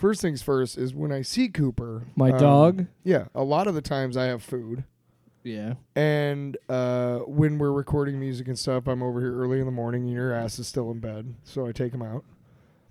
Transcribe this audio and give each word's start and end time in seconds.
first 0.00 0.20
things 0.22 0.42
first 0.42 0.76
is 0.78 0.94
when 0.94 1.12
I 1.12 1.22
see 1.22 1.48
Cooper, 1.48 2.04
My 2.16 2.30
um, 2.30 2.38
dog. 2.38 2.86
Yeah, 3.04 3.26
a 3.34 3.44
lot 3.44 3.66
of 3.66 3.74
the 3.74 3.82
times 3.82 4.16
I 4.16 4.24
have 4.24 4.42
food, 4.42 4.84
Yeah. 5.44 5.74
and 5.94 6.56
uh, 6.68 7.18
when 7.20 7.58
we're 7.58 7.72
recording 7.72 8.18
music 8.18 8.48
and 8.48 8.58
stuff, 8.58 8.86
I'm 8.88 9.02
over 9.02 9.20
here 9.20 9.36
early 9.36 9.60
in 9.60 9.66
the 9.66 9.72
morning, 9.72 10.04
and 10.04 10.12
your 10.12 10.32
ass 10.32 10.58
is 10.58 10.66
still 10.66 10.90
in 10.90 10.98
bed, 11.00 11.34
so 11.44 11.66
I 11.66 11.72
take 11.72 11.92
him 11.94 12.02
out. 12.02 12.24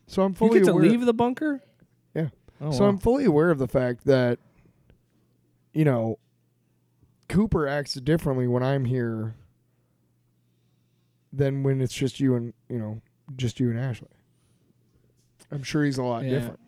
So 0.07 0.21
I'm 0.23 0.31
You 0.31 0.35
fully 0.35 0.59
get 0.59 0.65
to 0.65 0.73
leave 0.73 1.05
the 1.05 1.13
bunker. 1.13 1.61
Yeah. 2.15 2.29
Oh, 2.61 2.71
so 2.71 2.83
wow. 2.83 2.89
I'm 2.89 2.97
fully 2.97 3.25
aware 3.25 3.51
of 3.51 3.57
the 3.59 3.67
fact 3.67 4.05
that, 4.05 4.39
you 5.73 5.85
know, 5.85 6.17
Cooper 7.27 7.67
acts 7.67 7.93
differently 7.93 8.47
when 8.47 8.63
I'm 8.63 8.85
here 8.85 9.35
than 11.31 11.61
when 11.61 11.79
it's 11.79 11.93
just 11.93 12.19
you 12.19 12.33
and 12.35 12.53
you 12.69 12.79
know 12.79 13.01
just 13.35 13.59
you 13.59 13.69
and 13.69 13.79
Ashley. 13.79 14.07
I'm 15.51 15.61
sure 15.61 15.83
he's 15.83 15.99
a 15.99 16.03
lot 16.03 16.23
Yeah. 16.23 16.31
different. 16.31 16.59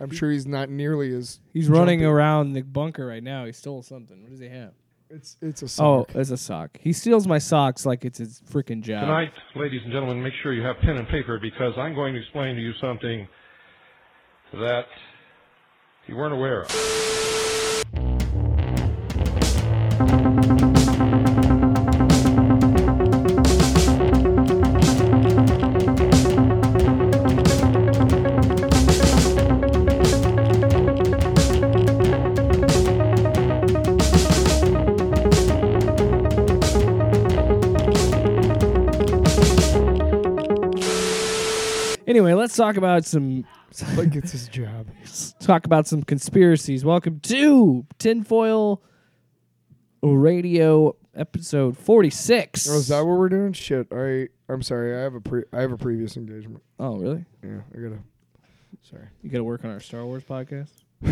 I'm 0.00 0.10
sure 0.10 0.30
he's 0.30 0.46
not 0.46 0.70
nearly 0.70 1.14
as 1.14 1.40
He's 1.52 1.68
running 1.68 2.04
around 2.04 2.54
the 2.54 2.62
bunker 2.62 3.06
right 3.06 3.22
now. 3.22 3.44
He 3.44 3.52
stole 3.52 3.82
something. 3.82 4.22
What 4.22 4.30
does 4.30 4.40
he 4.40 4.48
have? 4.48 4.72
It's 5.10 5.36
it's 5.42 5.62
a 5.62 5.64
oh, 5.64 5.68
sock. 5.68 6.10
Oh, 6.14 6.20
it's 6.20 6.30
a 6.30 6.36
sock. 6.36 6.78
He 6.80 6.92
steals 6.92 7.26
my 7.26 7.38
socks 7.38 7.84
like 7.84 8.04
it's 8.04 8.18
his 8.18 8.42
freaking 8.48 8.80
job. 8.80 9.02
Tonight, 9.02 9.32
ladies 9.56 9.80
and 9.82 9.92
gentlemen, 9.92 10.22
make 10.22 10.34
sure 10.42 10.52
you 10.52 10.62
have 10.62 10.78
pen 10.78 10.96
and 10.96 11.08
paper 11.08 11.38
because 11.40 11.74
I'm 11.76 11.94
going 11.94 12.14
to 12.14 12.20
explain 12.20 12.54
to 12.54 12.62
you 12.62 12.72
something 12.80 13.26
that 14.52 14.86
you 16.06 16.16
weren't 16.16 16.34
aware 16.34 16.62
of. 16.62 17.09
Let's 42.50 42.56
talk 42.56 42.76
about 42.76 43.04
some 43.04 43.44
like 43.96 44.16
it's 44.16 44.32
his 44.32 44.48
job. 44.48 44.88
let's 44.98 45.34
talk 45.38 45.66
about 45.66 45.86
some 45.86 46.02
conspiracies. 46.02 46.84
Welcome 46.84 47.20
to 47.20 47.86
Tinfoil 48.00 48.82
Radio 50.02 50.96
episode 51.14 51.78
46. 51.78 52.68
Oh, 52.68 52.74
is 52.74 52.88
that 52.88 53.06
what 53.06 53.18
we're 53.18 53.28
doing? 53.28 53.52
Shit. 53.52 53.86
Right. 53.88 54.30
I'm 54.48 54.62
sorry. 54.62 54.96
I 54.96 55.02
have 55.02 55.14
a 55.14 55.20
pre- 55.20 55.44
I 55.52 55.60
have 55.60 55.70
a 55.70 55.76
previous 55.76 56.16
engagement. 56.16 56.60
oh, 56.80 56.96
really? 56.96 57.24
Yeah, 57.44 57.60
I 57.72 57.78
gotta. 57.78 57.98
Sorry. 58.82 59.06
You 59.22 59.30
got 59.30 59.38
to 59.38 59.44
work 59.44 59.64
on 59.64 59.70
our 59.70 59.78
Star 59.78 60.04
Wars 60.04 60.24
podcast? 60.24 60.70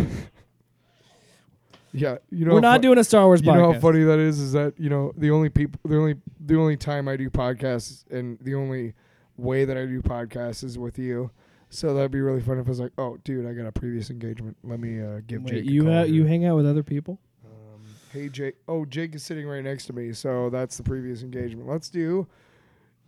Yeah, 1.90 2.18
you 2.30 2.44
know. 2.44 2.52
We're 2.52 2.60
not 2.60 2.82
doing 2.82 2.98
a 2.98 3.02
Star 3.02 3.24
Wars 3.24 3.40
You 3.40 3.50
podcast. 3.50 3.56
know 3.56 3.72
how 3.72 3.80
funny 3.80 4.04
that 4.04 4.18
is? 4.18 4.38
Is 4.38 4.52
that 4.52 4.74
you 4.78 4.90
know 4.90 5.10
the 5.16 5.30
only 5.30 5.48
people, 5.48 5.80
the 5.86 5.96
only, 5.96 6.16
the 6.38 6.56
only 6.58 6.76
time 6.76 7.08
I 7.08 7.16
do 7.16 7.30
podcasts, 7.30 8.04
and 8.10 8.38
the 8.42 8.56
only 8.56 8.92
way 9.38 9.64
that 9.64 9.76
I 9.78 9.86
do 9.86 10.02
podcasts 10.02 10.62
is 10.64 10.78
with 10.78 10.98
you. 10.98 11.30
So 11.70 11.94
that'd 11.94 12.10
be 12.10 12.20
really 12.20 12.40
fun 12.40 12.58
if 12.58 12.66
I 12.66 12.68
was 12.70 12.80
like, 12.80 12.92
"Oh, 12.98 13.18
dude, 13.24 13.46
I 13.46 13.52
got 13.52 13.66
a 13.66 13.72
previous 13.72 14.10
engagement. 14.10 14.56
Let 14.64 14.80
me 14.80 15.00
uh, 15.00 15.20
give 15.26 15.42
Wait, 15.42 15.52
Jake." 15.54 15.66
a 15.66 15.72
you 15.72 15.84
call 15.84 16.06
you 16.06 16.24
hang 16.24 16.44
out 16.46 16.56
with 16.56 16.66
other 16.66 16.82
people? 16.82 17.18
Um, 17.44 17.82
hey, 18.12 18.28
Jake. 18.30 18.56
Oh, 18.66 18.84
Jake 18.84 19.14
is 19.14 19.22
sitting 19.22 19.46
right 19.46 19.62
next 19.62 19.86
to 19.86 19.92
me, 19.92 20.12
so 20.12 20.48
that's 20.50 20.76
the 20.76 20.82
previous 20.82 21.22
engagement. 21.22 21.68
Let's 21.68 21.90
do 21.90 22.26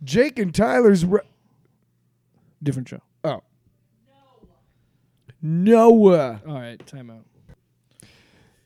Jake 0.03 0.37
and 0.39 0.53
Tyler's. 0.53 1.05
Re- 1.05 1.21
Different 2.63 2.87
show. 2.89 3.01
oh, 3.23 3.41
Noah. 5.41 6.41
All 6.47 6.53
right, 6.53 6.85
time 6.85 7.09
out. 7.09 7.25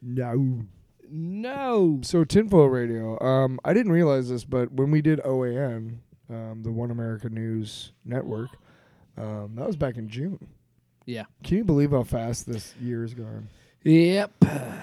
No. 0.01 0.65
No. 1.09 1.99
So 2.03 2.23
Tinfoil 2.25 2.67
Radio. 2.67 3.17
Um, 3.21 3.59
I 3.63 3.73
didn't 3.73 3.91
realize 3.93 4.29
this, 4.29 4.43
but 4.43 4.71
when 4.73 4.91
we 4.91 5.01
did 5.01 5.19
OAN, 5.21 5.99
um, 6.29 6.61
the 6.63 6.71
One 6.71 6.91
America 6.91 7.29
News 7.29 7.91
Network, 8.03 8.49
um, 9.17 9.53
that 9.55 9.67
was 9.67 9.75
back 9.75 9.97
in 9.97 10.09
June. 10.09 10.47
Yeah. 11.05 11.25
Can 11.43 11.57
you 11.57 11.63
believe 11.63 11.91
how 11.91 12.03
fast 12.03 12.47
this 12.47 12.73
year 12.81 13.03
is 13.03 13.13
gone? 13.13 13.47
Yep. 13.83 14.31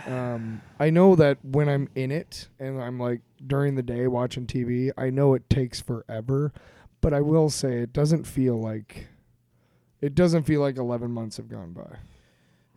Um, 0.09 0.63
I 0.79 0.91
know 0.91 1.17
that 1.17 1.39
when 1.45 1.69
I'm 1.69 1.89
in 1.97 2.13
it 2.13 2.47
and 2.61 2.81
I'm 2.81 3.01
like 3.01 3.21
during 3.45 3.75
the 3.75 3.83
day 3.83 4.07
watching 4.07 4.47
TV, 4.47 4.93
I 4.97 5.11
know 5.11 5.35
it 5.35 5.51
takes 5.51 5.81
forever, 5.81 6.53
but 7.01 7.13
I 7.13 7.21
will 7.21 7.51
say 7.51 7.79
it 7.79 7.93
doesn't 7.93 8.25
feel 8.25 8.61
like 8.61 9.09
it 10.01 10.15
doesn't 10.15 10.45
feel 10.45 10.61
like 10.61 10.77
11 10.77 11.11
months 11.11 11.37
have 11.39 11.49
gone 11.49 11.73
by 11.73 11.97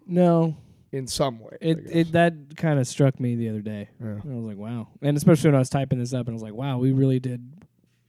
No. 0.07 0.55
in 0.91 1.05
some 1.05 1.39
way. 1.39 1.57
It 1.61 1.79
it 1.85 2.11
that 2.13 2.33
kind 2.57 2.79
of 2.79 2.87
struck 2.87 3.19
me 3.19 3.35
the 3.35 3.49
other 3.49 3.61
day. 3.61 3.89
yeah. 4.03 4.15
I 4.23 4.27
was 4.35 4.45
like, 4.45 4.57
wow. 4.57 4.87
And 5.03 5.15
especially 5.17 5.49
when 5.49 5.55
I 5.55 5.59
was 5.59 5.69
typing 5.69 5.99
this 5.99 6.13
up 6.13 6.27
and 6.27 6.33
I 6.33 6.33
was 6.33 6.41
like, 6.43 6.53
wow, 6.55 6.79
we 6.79 6.91
really 6.91 7.19
did 7.19 7.43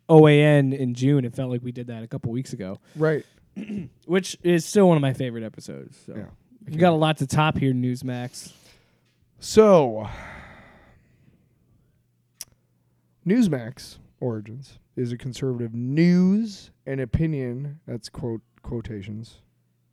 OAN 0.09 0.73
in 0.77 0.95
June. 0.95 1.25
It 1.25 1.35
felt 1.35 1.51
like 1.51 1.63
we 1.63 1.73
did 1.73 1.87
that 1.89 2.03
a 2.03 2.07
couple 2.07 2.31
weeks 2.33 2.53
ago, 2.53 2.79
Right. 2.95 3.25
which 4.07 4.37
is 4.43 4.65
still 4.65 4.89
one 4.89 4.97
of 4.97 5.03
my 5.03 5.13
favorite 5.13 5.45
episodes. 5.45 5.99
So. 6.07 6.15
Yeah. 6.17 6.25
You 6.69 6.79
got 6.79 6.93
a 6.93 6.97
lot 6.97 7.19
to 7.19 7.27
top 7.27 7.59
here, 7.59 7.73
Newsmax. 7.73 8.53
So, 9.39 10.09
Newsmax 13.27 13.99
Origins 14.21 14.79
is 14.97 15.13
a 15.13 15.17
conservative 15.17 15.75
news 15.75 16.71
and 16.87 17.01
opinion. 17.01 17.81
That's 17.87 18.09
quote 18.09 18.41
quotations. 18.63 19.39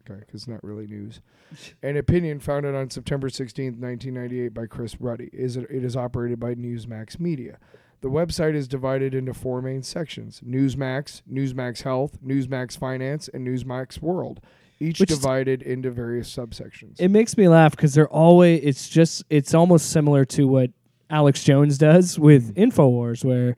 Okay, 0.09 0.19
because 0.19 0.41
it's 0.41 0.47
not 0.47 0.63
really 0.63 0.87
news. 0.87 1.21
An 1.83 1.95
opinion 1.97 2.39
founded 2.39 2.75
on 2.75 2.89
September 2.89 3.29
16th, 3.29 3.79
1998 3.79 4.53
by 4.53 4.65
Chris 4.65 4.99
Ruddy. 4.99 5.29
Is 5.31 5.55
it, 5.57 5.67
it 5.69 5.83
is 5.83 5.95
operated 5.95 6.39
by 6.39 6.55
Newsmax 6.55 7.19
Media. 7.19 7.57
The 8.03 8.09
website 8.09 8.53
is 8.53 8.67
divided 8.67 9.15
into 9.15 9.33
four 9.33 9.61
main 9.61 9.81
sections: 9.81 10.41
Newsmax, 10.45 11.21
Newsmax 11.31 11.83
Health, 11.83 12.17
Newsmax 12.21 12.77
Finance, 12.77 13.29
and 13.33 13.47
Newsmax 13.47 14.01
World. 14.01 14.41
Each 14.81 14.99
Which 14.99 15.07
divided 15.07 15.61
into 15.61 15.89
various 15.89 16.29
subsections. 16.29 16.99
It 16.99 17.07
makes 17.07 17.37
me 17.37 17.47
laugh 17.47 17.71
because 17.71 17.93
they're 17.93 18.09
always. 18.09 18.59
It's 18.61 18.89
just. 18.89 19.23
It's 19.29 19.53
almost 19.53 19.89
similar 19.89 20.25
to 20.25 20.45
what 20.45 20.71
Alex 21.09 21.45
Jones 21.45 21.77
does 21.77 22.19
with 22.19 22.53
mm. 22.53 22.67
Infowars, 22.67 23.23
where 23.23 23.55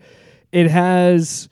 it 0.51 0.69
has 0.69 1.49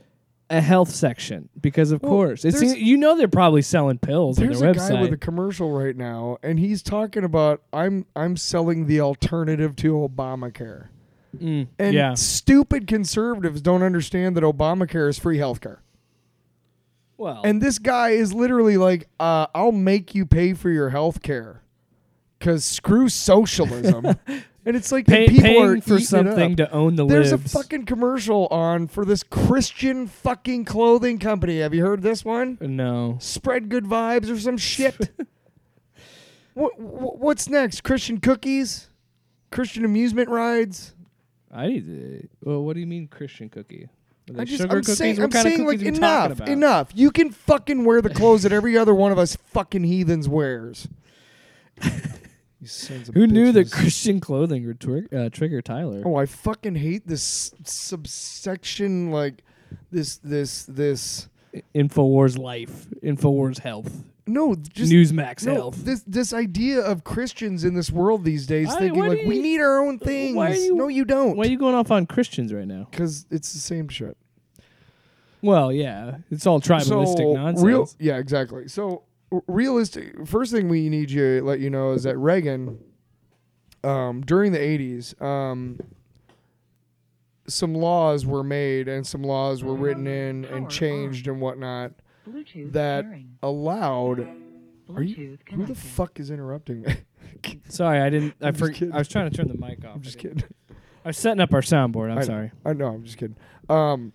a 0.52 0.62
health 0.62 0.92
section 0.92 1.50
because 1.60 1.92
of 1.92 2.04
Well, 2.04 2.12
course 2.12 2.46
it's 2.46 2.62
you 2.76 2.96
know 2.96 3.18
they're 3.18 3.28
probably 3.28 3.64
selling 3.64 3.98
pills 3.98 4.38
on 4.38 4.46
There's 4.46 4.60
their 4.60 4.70
a 4.70 4.74
website. 4.76 4.90
guy 4.90 5.02
with 5.02 5.14
a 5.14 5.18
commercial 5.18 5.72
right 5.72 5.96
now, 5.96 6.38
and 6.44 6.60
he's 6.60 6.84
talking 6.84 7.24
about 7.24 7.64
I'm 7.74 8.06
I'm 8.16 8.38
selling 8.38 8.86
the 8.86 9.02
alternative 9.02 9.76
to 9.78 9.94
Obamacare. 9.94 10.90
Mm, 11.38 11.68
And 11.80 11.94
yeah. 11.94 12.14
stupid 12.14 12.88
conservatives 12.88 13.62
don't 13.62 13.84
understand 13.84 14.38
that 14.38 14.44
Obamacare 14.44 15.10
is 15.10 15.18
free 15.18 15.38
healthcare. 15.38 15.78
Well, 17.18 17.42
And 17.44 17.62
this 17.62 17.80
guy 17.80 18.10
is 18.10 18.34
literally 18.34 18.78
like, 18.78 19.08
uh, 19.20 19.48
I'll 19.56 19.72
make 19.72 20.14
you 20.14 20.26
pay 20.26 20.54
for 20.54 20.70
your 20.70 20.92
healthcare. 20.92 21.60
Cause 22.40 22.66
screw 22.66 23.08
socialism. 23.08 24.06
and 24.28 24.76
it's 24.76 24.92
like 24.92 25.06
pay, 25.08 25.28
people 25.28 25.44
paying 25.44 25.64
are 25.64 25.82
for 25.82 26.00
something 26.00 26.58
to 26.58 26.70
own 26.72 26.96
the 26.98 27.04
land. 27.04 27.12
There's 27.12 27.32
libs. 27.32 27.56
a 27.56 27.58
fucking 27.58 27.86
commercial 27.86 28.48
on 28.48 28.88
for 28.88 29.06
this 29.06 29.24
Christian 29.24 30.08
fucking 30.08 30.66
clothing 30.66 31.20
company. 31.20 31.60
Have 31.60 31.74
you 31.74 31.86
heard 31.86 32.02
this 32.02 32.26
one? 32.26 32.58
no. 32.60 33.18
spread 33.22 33.70
good 33.70 33.86
vibes 33.86 34.30
or 34.30 34.38
some 34.38 34.58
shit. 34.58 35.12
what 36.54 36.78
what's 36.80 37.48
next? 37.48 37.82
Christian 37.82 38.20
cookies, 38.20 38.88
Christian 39.52 39.86
amusement 39.86 40.28
rides. 40.30 40.96
I 41.54 41.68
need 41.68 41.86
to. 41.86 42.28
Well, 42.44 42.64
what 42.64 42.74
do 42.74 42.80
you 42.80 42.88
mean 42.88 43.08
Christian 43.08 43.48
cookie? 43.50 43.88
Are 44.30 44.34
they 44.34 44.42
I 44.42 44.46
just 44.46 44.62
sugar 44.62 44.76
I'm 44.78 44.82
cookies? 44.82 44.98
saying 44.98 45.16
what 45.18 45.24
I'm 45.26 45.30
kind 45.32 45.44
saying 45.44 45.62
of 45.62 45.68
like 45.68 45.78
cookies 45.80 45.88
are 45.88 45.92
you 45.92 45.98
enough, 45.98 46.22
talking 46.30 46.32
about? 46.44 46.50
enough. 46.50 46.92
You 46.96 47.12
can 47.12 47.32
fucking 47.32 47.86
wear 47.86 48.02
the 48.02 48.10
clothes 48.10 48.44
that 48.44 48.52
every 48.52 48.78
other 48.78 48.96
one 48.96 49.12
of 49.12 49.20
us 49.20 49.36
fucking 49.36 49.84
heathens 49.84 50.28
wears. 50.28 50.88
you 51.84 52.68
sons 52.68 53.10
of 53.10 53.16
Who 53.16 53.28
knew 53.28 53.52
that 53.52 53.68
bitches. 53.68 53.72
Christian 53.74 54.20
clothing 54.20 54.66
would 54.66 54.80
twer- 54.80 55.08
uh, 55.14 55.30
trigger 55.30 55.62
Tyler? 55.62 56.02
Oh, 56.06 56.16
I 56.16 56.26
fucking 56.26 56.76
hate 56.76 57.06
this 57.08 57.54
subsection 57.66 59.12
like 59.12 59.44
this 59.92 60.18
this 60.18 60.64
this 60.64 61.28
Infowars 61.76 62.38
life, 62.38 62.88
Infowars 63.04 63.60
health, 63.60 64.04
no 64.26 64.56
just 64.56 64.92
Newsmax 64.92 65.46
no, 65.46 65.54
health. 65.54 65.84
this 65.86 66.04
this 66.08 66.34
idea 66.34 66.80
of 66.82 67.04
Christians 67.04 67.64
in 67.64 67.74
this 67.74 67.92
world 67.92 68.24
these 68.24 68.48
days 68.48 68.68
Why- 68.68 68.80
thinking 68.80 69.06
like 69.06 69.22
do 69.22 69.28
we 69.28 69.42
need 69.42 69.60
our 69.60 69.80
own 69.86 70.00
things. 70.00 70.36
why 70.36 70.52
are 70.52 70.56
you- 70.56 70.76
no, 70.76 70.88
you 70.88 71.04
don't. 71.06 71.36
Why 71.36 71.46
are 71.46 71.50
you 71.50 71.58
going 71.58 71.76
off 71.76 71.92
on 71.92 72.06
Christians 72.06 72.54
right 72.54 72.68
now? 72.68 72.88
Because 72.90 73.26
it's 73.30 73.52
the 73.54 73.60
same 73.60 73.90
shit. 73.90 74.16
Well, 75.42 75.74
yeah, 75.74 76.18
it's 76.32 76.48
all 76.48 76.62
tribalistic 76.62 77.18
so 77.18 77.34
nonsense. 77.34 77.66
real, 77.66 77.90
yeah, 78.00 78.18
exactly. 78.18 78.70
So 78.70 79.04
realistic. 79.48 80.26
First 80.26 80.54
thing 80.54 80.70
we 80.70 80.88
need 80.88 81.12
you 81.12 81.40
to 81.40 81.46
let 81.46 81.60
you 81.60 81.70
know 81.70 81.92
is 81.92 82.04
that 82.04 82.18
Reagan, 82.18 82.78
um, 83.84 84.22
during 84.22 84.54
the 84.54 84.60
'80s, 84.60 85.22
um, 85.22 85.80
some 87.46 87.76
laws 87.76 88.26
were 88.26 88.44
made 88.44 88.88
and 88.88 89.06
some 89.06 89.22
laws 89.22 89.64
were 89.66 89.76
written 89.76 90.08
in 90.08 90.46
and 90.46 90.70
changed 90.70 91.28
and 91.28 91.42
whatnot 91.42 91.92
Bluetooth 92.28 92.72
that 92.74 93.06
pairing. 93.06 93.38
allowed 93.44 94.28
Are 94.94 95.02
you? 95.04 95.16
Who 95.16 95.32
the 95.38 95.44
connected. 95.46 95.78
fuck 95.78 96.20
is 96.20 96.30
interrupting 96.32 96.82
me? 96.82 96.96
Sorry, 97.70 98.00
I 98.02 98.10
didn't. 98.10 98.36
I 98.42 98.48
I'm 98.48 98.54
just 98.54 98.66
for, 98.66 98.72
kidding. 98.72 98.94
I 98.94 98.98
was 99.00 99.08
trying 99.08 99.30
to 99.30 99.36
turn 99.36 99.48
the 99.48 99.58
mic 99.58 99.84
off. 99.86 99.96
I'm 99.96 100.02
just 100.02 100.18
I 100.20 100.22
didn't- 100.24 100.36
kidding. 100.42 100.56
I 101.06 101.10
was 101.10 101.18
setting 101.18 101.42
up 101.42 101.54
our 101.54 101.62
soundboard. 101.62 102.12
I'm 102.12 102.20
I 102.20 102.24
sorry. 102.24 102.52
I 102.66 102.72
know. 102.72 102.88
I'm 102.88 103.04
just 103.04 103.18
kidding. 103.18 103.36
Um, 103.68 104.14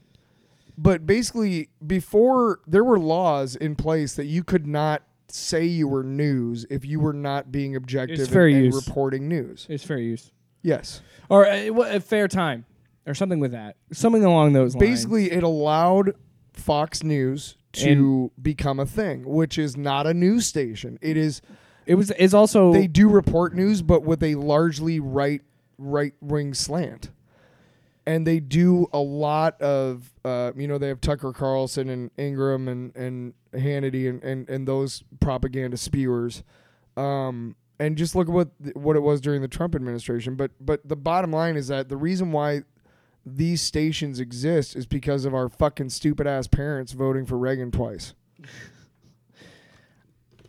but 0.78 1.04
basically, 1.06 1.68
before 1.86 2.60
there 2.66 2.82
were 2.82 2.98
laws 2.98 3.56
in 3.56 3.74
place 3.76 4.14
that 4.14 4.24
you 4.24 4.42
could 4.42 4.66
not 4.66 5.02
say 5.28 5.66
you 5.66 5.86
were 5.86 6.02
news 6.02 6.64
if 6.70 6.86
you 6.86 6.98
were 7.00 7.12
not 7.12 7.52
being 7.52 7.76
objective 7.76 8.26
fair 8.30 8.46
and, 8.46 8.56
and 8.56 8.64
use. 8.66 8.86
reporting 8.88 9.28
news. 9.28 9.66
It's 9.68 9.84
fair 9.84 9.98
use, 9.98 10.30
Yes. 10.62 11.02
or 11.28 11.46
uh, 11.46 11.66
wha- 11.68 11.90
a 11.90 12.00
fair 12.00 12.26
time, 12.26 12.64
or 13.06 13.12
something 13.12 13.38
with 13.38 13.52
that. 13.52 13.76
Something 13.92 14.24
along 14.24 14.54
those 14.54 14.74
lines. 14.74 14.88
Basically, 14.90 15.30
it 15.30 15.42
allowed 15.42 16.14
Fox 16.54 17.02
News 17.02 17.57
to 17.72 18.30
become 18.40 18.80
a 18.80 18.86
thing, 18.86 19.24
which 19.24 19.58
is 19.58 19.76
not 19.76 20.06
a 20.06 20.14
news 20.14 20.46
station. 20.46 20.98
It 21.00 21.16
is 21.16 21.42
it 21.86 21.94
was. 21.94 22.10
It's 22.18 22.34
also 22.34 22.72
they 22.72 22.86
do 22.86 23.08
report 23.08 23.54
news, 23.54 23.82
but 23.82 24.02
with 24.02 24.22
a 24.22 24.34
largely 24.34 25.00
right 25.00 25.42
right 25.78 26.12
wing 26.20 26.54
slant. 26.54 27.10
And 28.06 28.26
they 28.26 28.40
do 28.40 28.86
a 28.90 28.98
lot 28.98 29.60
of, 29.60 30.10
uh, 30.24 30.52
you 30.56 30.66
know, 30.66 30.78
they 30.78 30.88
have 30.88 30.98
Tucker 30.98 31.30
Carlson 31.30 31.90
and 31.90 32.10
Ingraham 32.16 32.66
and, 32.66 32.96
and 32.96 33.34
Hannity 33.52 34.08
and, 34.08 34.24
and, 34.24 34.48
and 34.48 34.66
those 34.66 35.04
propaganda 35.20 35.76
spewers. 35.76 36.42
Um, 36.96 37.54
and 37.78 37.98
just 37.98 38.14
look 38.14 38.28
at 38.28 38.32
what 38.32 38.48
what 38.74 38.96
it 38.96 39.00
was 39.00 39.20
during 39.20 39.42
the 39.42 39.48
Trump 39.48 39.74
administration. 39.74 40.36
But 40.36 40.52
but 40.60 40.86
the 40.88 40.96
bottom 40.96 41.32
line 41.32 41.56
is 41.56 41.68
that 41.68 41.88
the 41.88 41.96
reason 41.96 42.32
why 42.32 42.62
these 43.36 43.60
stations 43.60 44.20
exist 44.20 44.76
is 44.76 44.86
because 44.86 45.24
of 45.24 45.34
our 45.34 45.48
fucking 45.48 45.90
stupid 45.90 46.26
ass 46.26 46.46
parents 46.46 46.92
voting 46.92 47.26
for 47.26 47.36
Reagan 47.36 47.70
twice. 47.70 48.14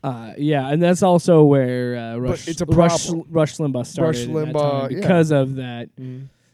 Uh, 0.03 0.33
yeah, 0.37 0.69
and 0.69 0.81
that's 0.81 1.03
also 1.03 1.43
where 1.43 1.97
uh, 1.97 2.17
Rush, 2.17 2.47
it's 2.47 2.61
a 2.61 2.65
Rush, 2.65 3.07
problem. 3.07 3.27
Rush 3.29 3.57
Limbaugh 3.57 3.85
started. 3.85 4.29
in 4.29 4.33
that 4.33 4.47
Limbaugh, 4.47 4.81
time 4.81 4.89
because 4.89 5.31
of 5.31 5.55
that. 5.55 5.89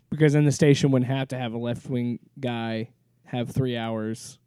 Because 0.10 0.33
then 0.33 0.45
the 0.45 0.51
station 0.51 0.92
wouldn't 0.92 1.12
have 1.12 1.27
to 1.30 1.38
have 1.38 1.54
a 1.54 1.57
left 1.57 1.88
wing 1.89 2.19
guy 2.39 2.89
have 3.25 3.50
three 3.51 3.77
hours. 3.77 4.39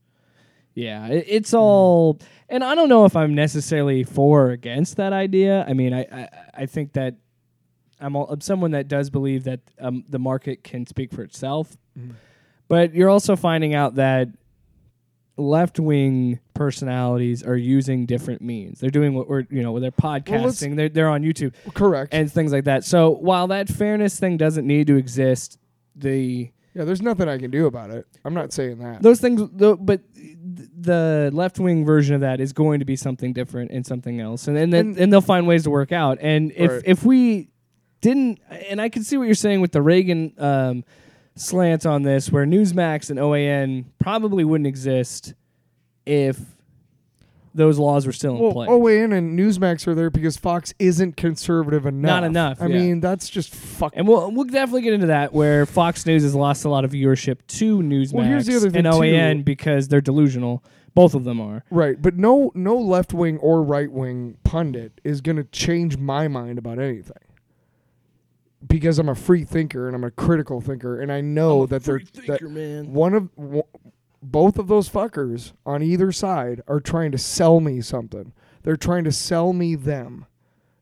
Yeah, 0.74 1.08
it, 1.08 1.26
it's 1.28 1.54
all, 1.54 2.18
and 2.48 2.64
I 2.64 2.74
don't 2.74 2.88
know 2.88 3.04
if 3.04 3.16
I'm 3.16 3.34
necessarily 3.34 4.04
for 4.04 4.46
or 4.46 4.50
against 4.50 4.96
that 4.96 5.12
idea. 5.12 5.64
I 5.68 5.74
mean, 5.74 5.92
I 5.92 6.00
I, 6.10 6.28
I 6.54 6.66
think 6.66 6.94
that 6.94 7.16
I'm, 8.00 8.14
all, 8.16 8.28
I'm 8.28 8.40
someone 8.40 8.70
that 8.72 8.88
does 8.88 9.10
believe 9.10 9.44
that 9.44 9.60
um, 9.80 10.04
the 10.08 10.18
market 10.18 10.62
can 10.64 10.86
speak 10.86 11.12
for 11.12 11.22
itself, 11.22 11.76
but 12.68 12.94
you're 12.94 13.08
also 13.10 13.34
finding 13.36 13.74
out 13.74 13.96
that 13.96 14.28
left 15.36 15.78
wing 15.78 16.40
personalities 16.54 17.42
are 17.44 17.56
using 17.56 18.06
different 18.06 18.42
means. 18.42 18.80
They're 18.80 18.90
doing 18.90 19.14
what 19.14 19.28
we're 19.28 19.44
you 19.50 19.62
know, 19.62 19.78
they're 19.78 19.90
podcasting. 19.92 20.76
they're 20.76 20.88
they're 20.88 21.08
on 21.08 21.22
YouTube 21.22 21.54
Correct. 21.74 22.12
and 22.12 22.30
things 22.30 22.52
like 22.52 22.64
that. 22.64 22.84
So 22.84 23.10
while 23.10 23.46
that 23.48 23.68
fairness 23.68 24.18
thing 24.18 24.36
doesn't 24.36 24.66
need 24.66 24.86
to 24.88 24.96
exist, 24.96 25.58
the 25.94 26.50
yeah, 26.74 26.84
there's 26.84 27.02
nothing 27.02 27.28
I 27.28 27.38
can 27.38 27.50
do 27.50 27.66
about 27.66 27.90
it. 27.90 28.06
I'm 28.24 28.34
not 28.34 28.52
saying 28.52 28.78
that. 28.78 29.02
those 29.02 29.20
things, 29.20 29.42
though, 29.52 29.74
but 29.74 30.00
th- 30.14 30.36
the 30.80 31.30
left 31.32 31.58
wing 31.58 31.84
version 31.84 32.14
of 32.14 32.20
that 32.20 32.40
is 32.40 32.52
going 32.52 32.78
to 32.80 32.84
be 32.84 32.94
something 32.94 33.32
different 33.32 33.70
and 33.72 33.84
something 33.86 34.20
else, 34.20 34.46
and 34.48 34.56
and, 34.58 34.72
then, 34.72 34.86
And- 34.90 34.98
and 34.98 35.12
they'll 35.12 35.20
find 35.20 35.46
ways 35.46 35.64
to 35.64 35.70
work 35.70 35.90
out. 35.92 36.18
And 36.20 36.52
if 36.54 36.70
Right. 36.70 36.82
if 36.84 37.04
we 37.04 37.48
didn't, 38.00 38.40
and 38.68 38.80
I 38.80 38.88
can 38.88 39.02
see 39.04 39.16
what 39.16 39.24
you're 39.24 39.34
saying 39.34 39.60
with 39.60 39.72
the 39.72 39.82
Reagan 39.82 40.32
um, 40.38 40.84
slant 41.34 41.86
on 41.86 42.02
this, 42.02 42.30
where 42.30 42.46
Newsmax 42.46 43.10
and 43.10 43.18
OAN 43.18 43.86
probably 43.98 44.44
wouldn't 44.44 44.66
exist 44.66 45.34
if 46.06 46.38
those 47.54 47.78
laws 47.78 48.06
were 48.06 48.12
still 48.12 48.36
in 48.36 48.40
Well, 48.42 48.52
place. 48.52 48.68
OAN 48.68 49.16
and 49.16 49.38
Newsmax 49.38 49.86
are 49.86 49.94
there 49.94 50.10
because 50.10 50.36
Fox 50.36 50.72
isn't 50.78 51.16
conservative 51.16 51.86
enough. 51.86 52.08
Not 52.08 52.24
enough, 52.24 52.62
I 52.62 52.66
yeah. 52.66 52.78
mean, 52.78 53.00
that's 53.00 53.28
just 53.28 53.54
fuck. 53.54 53.92
And 53.96 54.06
we'll 54.06 54.30
we'll 54.30 54.44
definitely 54.44 54.82
get 54.82 54.92
into 54.94 55.08
that 55.08 55.32
where 55.32 55.66
Fox 55.66 56.06
News 56.06 56.22
has 56.22 56.34
lost 56.34 56.64
a 56.64 56.68
lot 56.68 56.84
of 56.84 56.92
viewership 56.92 57.38
to 57.48 57.78
Newsmax 57.78 58.12
Well, 58.12 58.26
here's 58.26 58.46
the 58.46 58.56
other 58.56 58.70
thing, 58.70 58.86
and 58.86 58.94
OAN 58.94 59.36
too. 59.38 59.42
because 59.44 59.88
they're 59.88 60.00
delusional. 60.00 60.62
Both 60.94 61.14
of 61.14 61.24
them 61.24 61.40
are. 61.40 61.64
Right, 61.70 62.00
but 62.00 62.16
no, 62.16 62.50
no 62.54 62.76
left 62.76 63.12
wing 63.12 63.38
or 63.38 63.62
right 63.62 63.90
wing 63.90 64.36
pundit 64.42 65.00
is 65.04 65.20
going 65.20 65.36
to 65.36 65.44
change 65.44 65.96
my 65.96 66.26
mind 66.26 66.58
about 66.58 66.78
anything. 66.80 67.18
Because 68.66 68.98
I'm 68.98 69.08
a 69.08 69.14
free 69.14 69.44
thinker 69.44 69.86
and 69.86 69.94
I'm 69.94 70.04
a 70.04 70.10
critical 70.10 70.60
thinker, 70.60 71.00
and 71.00 71.12
I 71.12 71.20
know 71.20 71.64
that 71.66 71.84
they're 71.84 72.02
that 72.26 72.42
man. 72.42 72.92
one 72.92 73.14
of 73.14 73.34
w- 73.36 73.62
both 74.20 74.58
of 74.58 74.66
those 74.66 74.88
fuckers 74.88 75.52
on 75.64 75.82
either 75.82 76.10
side 76.10 76.60
are 76.66 76.80
trying 76.80 77.12
to 77.12 77.18
sell 77.18 77.60
me 77.60 77.80
something. 77.80 78.32
They're 78.64 78.76
trying 78.76 79.04
to 79.04 79.12
sell 79.12 79.52
me 79.52 79.76
them. 79.76 80.26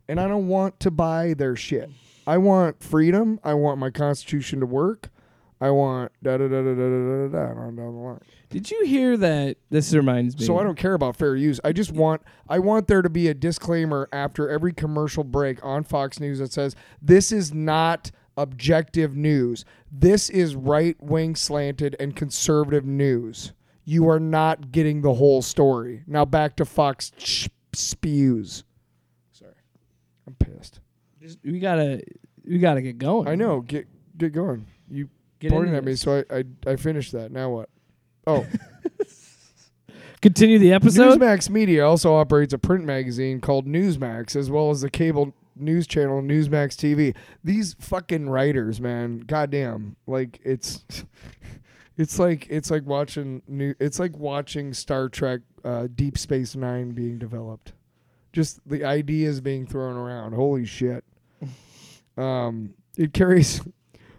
And 0.09 0.19
I 0.21 0.27
don't 0.29 0.49
want 0.49 0.81
to 0.81 0.91
buy 0.91 1.35
their 1.35 1.57
shit. 1.57 1.91
I 2.27 2.39
want 2.39 2.83
freedom. 2.83 3.41
I 3.45 3.55
want 3.55 3.79
my 3.79 3.91
constitution 3.91 4.61
to 4.61 4.67
work. 4.67 5.11
I 5.61 5.71
want 5.71 6.13
da 6.23 6.37
da 6.37 6.49
da 6.49 6.63
da 6.63 6.75
da 6.75 6.75
da 6.75 7.29
da 7.29 7.29
da 7.29 7.51
and 7.51 7.59
on 7.59 7.77
down 7.77 7.95
the 7.95 8.01
line. 8.01 8.21
Did 8.51 8.71
you 8.71 8.85
hear 8.85 9.17
that? 9.17 9.57
This 9.71 9.93
reminds 9.95 10.39
me. 10.39 10.45
So 10.45 10.59
I 10.59 10.63
don't 10.63 10.77
care 10.79 10.95
about 10.95 11.17
fair 11.17 11.35
use. 11.35 11.61
I 11.65 11.73
just 11.73 11.93
want 11.93 12.23
I 12.49 12.59
want 12.59 12.89
there 12.89 13.03
to 13.03 13.09
be 13.11 13.29
a 13.29 13.35
disclaimer 13.35 14.09
after 14.13 14.49
every 14.51 14.73
commercial 14.73 15.25
break 15.25 15.65
on 15.65 15.83
Fox 15.85 16.21
News 16.21 16.39
that 16.41 16.53
says 16.53 16.77
this 17.01 17.33
is 17.33 17.55
not 17.55 18.11
objective 18.37 19.17
news. 19.17 19.65
This 19.91 20.29
is 20.29 20.55
right 20.55 20.97
wing 21.03 21.35
slanted 21.35 21.97
and 21.99 22.15
conservative 22.15 22.85
news. 22.85 23.53
You 23.85 24.09
are 24.11 24.21
not 24.21 24.73
getting 24.73 25.01
the 25.01 25.15
whole 25.15 25.41
story. 25.41 26.03
Now 26.07 26.25
back 26.27 26.57
to 26.57 26.65
Fox 26.67 27.13
spews. 27.73 28.65
Sorry, 29.33 29.53
I'm 30.27 30.35
pissed. 30.35 30.81
Just- 31.21 31.39
we 31.43 31.59
gotta 31.61 32.03
we 32.47 32.59
gotta 32.59 32.83
get 32.83 32.99
going. 32.99 33.27
I 33.27 33.35
know. 33.37 33.61
Get 33.63 33.87
get 34.19 34.33
going. 34.33 34.67
You 34.89 35.09
Get 35.41 35.51
pointed 35.51 35.69
into 35.69 35.79
at 35.79 35.85
me, 35.85 35.95
so 35.97 36.25
I, 36.31 36.39
I 36.39 36.45
I 36.73 36.77
finished 36.77 37.13
that. 37.13 37.31
Now 37.31 37.51
what? 37.51 37.69
Oh. 38.27 38.47
Continue 40.23 40.59
the 40.59 40.73
episode. 40.73 41.21
Newsmax 41.21 41.51
Media 41.51 41.87
also 41.87 42.15
operates 42.15 42.53
a 42.53 42.59
print 42.59 42.85
magazine 42.85 43.41
called 43.41 43.67
Newsmax, 43.67 44.35
as 44.35 44.51
well 44.51 44.71
as 44.71 44.81
the 44.81 44.91
cable 44.91 45.35
news 45.55 45.87
channel 45.87 46.23
Newsmax 46.23 46.75
TV. 46.75 47.15
These 47.45 47.77
fucking 47.79 48.29
writers, 48.29 48.81
man, 48.81 49.21
goddamn, 49.21 49.97
like 50.07 50.41
it's, 50.43 50.85
it's 51.97 52.19
like 52.19 52.47
it's 52.51 52.71
like 52.71 52.85
watching 52.87 53.43
new. 53.47 53.75
It's 53.79 53.99
like 53.99 54.17
watching 54.17 54.73
Star 54.73 55.09
Trek, 55.09 55.43
uh, 55.65 55.89
Deep 55.95 56.17
Space 56.19 56.57
Nine 56.57 56.93
being 56.93 57.19
developed. 57.19 57.73
Just 58.33 58.61
the 58.69 58.85
ideas 58.85 59.41
being 59.41 59.67
thrown 59.67 59.97
around. 59.97 60.33
Holy 60.33 60.65
shit. 60.65 61.05
Um, 62.19 62.73
it 62.97 63.13
carries. 63.13 63.61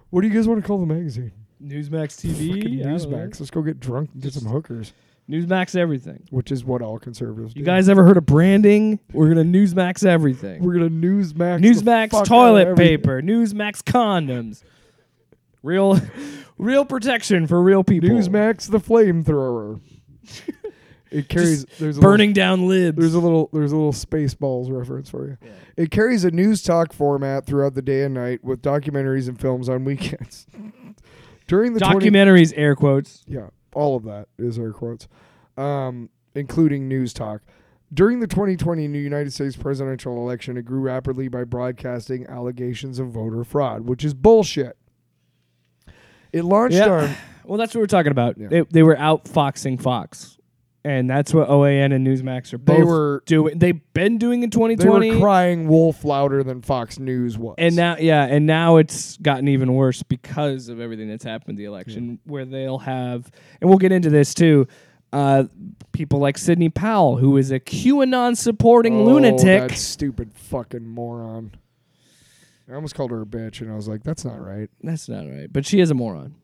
What 0.09 0.21
do 0.21 0.27
you 0.27 0.33
guys 0.33 0.47
want 0.47 0.61
to 0.61 0.67
call 0.67 0.79
the 0.79 0.85
magazine? 0.85 1.31
Newsmax 1.63 2.15
TV. 2.23 2.51
I 2.79 2.83
don't 2.83 2.91
know. 2.91 2.95
Newsmax. 3.17 3.39
Let's 3.39 3.49
go 3.51 3.61
get 3.61 3.79
drunk 3.79 4.09
and 4.13 4.21
get 4.21 4.33
some 4.33 4.45
hookers, 4.45 4.93
Newsmax 5.29 5.75
everything. 5.75 6.23
which 6.29 6.51
is 6.51 6.63
what 6.63 6.81
all 6.81 6.99
conservatives 6.99 7.53
do. 7.53 7.59
You 7.59 7.65
guys 7.65 7.89
ever 7.89 8.03
heard 8.03 8.17
of 8.17 8.25
branding? 8.25 8.99
We're 9.11 9.27
gonna 9.27 9.43
Newsmax 9.43 10.05
everything. 10.05 10.63
We're 10.63 10.73
gonna 10.73 10.89
Newsmax. 10.89 11.59
Newsmax 11.61 12.11
fuck 12.11 12.19
out 12.19 12.21
of 12.21 12.27
toilet 12.27 12.77
paper. 12.77 13.21
Newsmax 13.21 13.81
condoms. 13.83 14.63
Real, 15.63 15.99
real 16.57 16.85
protection 16.85 17.47
for 17.47 17.61
real 17.61 17.83
people. 17.83 18.09
Newsmax 18.09 18.69
the 18.69 18.79
flamethrower. 18.79 19.81
It 21.11 21.29
carries. 21.29 21.65
There's 21.79 21.97
a 21.97 22.01
burning 22.01 22.33
down 22.33 22.67
libs. 22.67 22.97
There's 22.97 23.13
a 23.13 23.19
little. 23.19 23.49
There's 23.53 23.71
a 23.71 23.75
little 23.75 23.93
Spaceballs 23.93 24.71
reference 24.71 25.09
for 25.09 25.27
you. 25.27 25.37
It 25.75 25.91
carries 25.91 26.23
a 26.23 26.31
news 26.31 26.61
talk 26.63 26.93
format 26.93 27.45
throughout 27.45 27.73
the 27.75 27.81
day 27.81 28.03
and 28.03 28.13
night 28.13 28.43
with 28.43 28.61
documentaries 28.61 29.27
and 29.27 29.39
films 29.39 29.69
on 29.69 29.83
weekends. 29.85 30.45
During 31.47 31.73
the 31.73 31.79
20 31.79 32.09
Documentaries, 32.09 32.53
air 32.57 32.75
quotes. 32.75 33.23
Yeah, 33.27 33.47
all 33.73 33.95
of 33.95 34.03
that 34.03 34.27
is 34.37 34.59
air 34.59 34.73
quotes, 34.73 35.07
um, 35.57 36.09
including 36.35 36.87
news 36.87 37.13
talk. 37.13 37.41
During 37.93 38.19
the 38.19 38.27
2020 38.27 38.85
New 38.89 38.99
United 38.99 39.31
States 39.31 39.55
presidential 39.55 40.17
election, 40.17 40.57
it 40.57 40.63
grew 40.65 40.81
rapidly 40.81 41.29
by 41.29 41.45
broadcasting 41.45 42.25
allegations 42.27 42.99
of 42.99 43.11
voter 43.11 43.45
fraud, 43.45 43.87
which 43.87 44.03
is 44.03 44.13
bullshit. 44.13 44.75
It 46.33 46.43
launched 46.43 46.75
Yeah. 46.75 46.89
on 46.89 47.15
Well, 47.45 47.57
that's 47.57 47.73
what 47.73 47.79
we're 47.79 47.87
talking 47.87 48.11
about. 48.11 48.37
Yeah. 48.37 48.49
They, 48.49 48.61
they 48.63 48.83
were 48.83 48.97
outfoxing 48.97 49.81
Fox, 49.81 50.36
and 50.87 51.09
that's 51.09 51.33
what 51.33 51.49
OAN 51.49 51.93
and 51.93 52.07
Newsmax 52.07 52.53
are 52.53 52.57
both 52.57 52.77
They 52.77 52.83
were- 52.83 53.23
doing. 53.25 53.59
They've 53.59 53.81
been 53.93 54.17
doing 54.17 54.43
in 54.43 54.49
2020. 54.49 54.75
they 54.75 54.89
were 54.89 54.95
2020, 54.99 55.21
crying 55.21 55.67
wolf 55.67 56.05
louder 56.05 56.43
than 56.43 56.61
Fox 56.61 56.97
News 56.97 57.37
was. 57.37 57.55
and 57.57 57.75
now 57.75 57.97
yeah, 57.97 58.23
and 58.25 58.45
now 58.45 58.77
it's 58.77 59.17
gotten 59.17 59.47
even 59.47 59.73
worse 59.73 60.01
because 60.03 60.69
of 60.69 60.79
everything 60.79 61.09
that's 61.09 61.23
happened 61.23 61.51
in 61.51 61.55
the 61.57 61.65
election, 61.65 62.19
where 62.23 62.45
they'll 62.45 62.79
have, 62.79 63.29
and 63.59 63.69
we'll 63.69 63.79
get 63.79 63.91
into 63.91 64.09
this 64.09 64.33
too. 64.33 64.67
Uh, 65.13 65.45
people 65.93 66.19
like 66.19 66.37
Sidney 66.37 66.69
Powell, 66.69 67.17
who 67.17 67.37
is 67.37 67.49
a 67.51 67.59
QAnon 67.59 68.35
supporting 68.35 68.99
oh, 69.01 69.03
lunatic. 69.05 69.69
that 69.69 69.77
stupid 69.77 70.33
fucking 70.33 70.85
moron. 70.85 71.51
I 72.69 72.75
almost 72.75 72.95
called 72.95 73.11
her 73.11 73.21
a 73.21 73.25
bitch, 73.25 73.61
and 73.61 73.71
I 73.71 73.75
was 73.75 73.87
like, 73.87 74.03
"That's 74.03 74.25
not 74.25 74.45
right." 74.45 74.69
That's 74.83 75.07
not 75.07 75.25
right. 75.25 75.51
But 75.51 75.65
she 75.65 75.79
is 75.79 75.89
a 75.89 75.93
moron. 75.93 76.35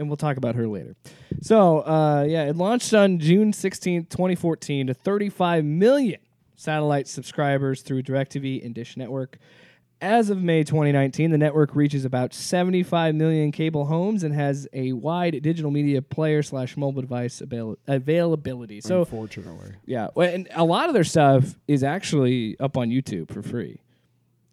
And 0.00 0.08
we'll 0.08 0.16
talk 0.16 0.38
about 0.38 0.54
her 0.54 0.66
later. 0.66 0.96
So, 1.42 1.80
uh, 1.80 2.24
yeah, 2.26 2.44
it 2.44 2.56
launched 2.56 2.94
on 2.94 3.18
June 3.18 3.52
16th, 3.52 4.08
2014 4.08 4.86
to 4.86 4.94
35 4.94 5.62
million 5.62 6.20
satellite 6.56 7.06
subscribers 7.06 7.82
through 7.82 8.04
DirecTV 8.04 8.64
and 8.64 8.74
Dish 8.74 8.96
Network. 8.96 9.36
As 10.00 10.30
of 10.30 10.42
May 10.42 10.64
2019, 10.64 11.30
the 11.30 11.36
network 11.36 11.74
reaches 11.76 12.06
about 12.06 12.32
75 12.32 13.14
million 13.14 13.52
cable 13.52 13.84
homes 13.84 14.22
and 14.24 14.34
has 14.34 14.66
a 14.72 14.94
wide 14.94 15.42
digital 15.42 15.70
media 15.70 16.00
player 16.00 16.42
slash 16.42 16.78
mobile 16.78 17.02
device 17.02 17.42
avail- 17.42 17.76
availability. 17.86 18.80
So, 18.80 19.00
unfortunately, 19.00 19.72
yeah, 19.84 20.08
well, 20.14 20.32
and 20.32 20.48
a 20.54 20.64
lot 20.64 20.88
of 20.88 20.94
their 20.94 21.04
stuff 21.04 21.56
is 21.68 21.84
actually 21.84 22.58
up 22.58 22.78
on 22.78 22.88
YouTube 22.88 23.30
for 23.30 23.42
free. 23.42 23.82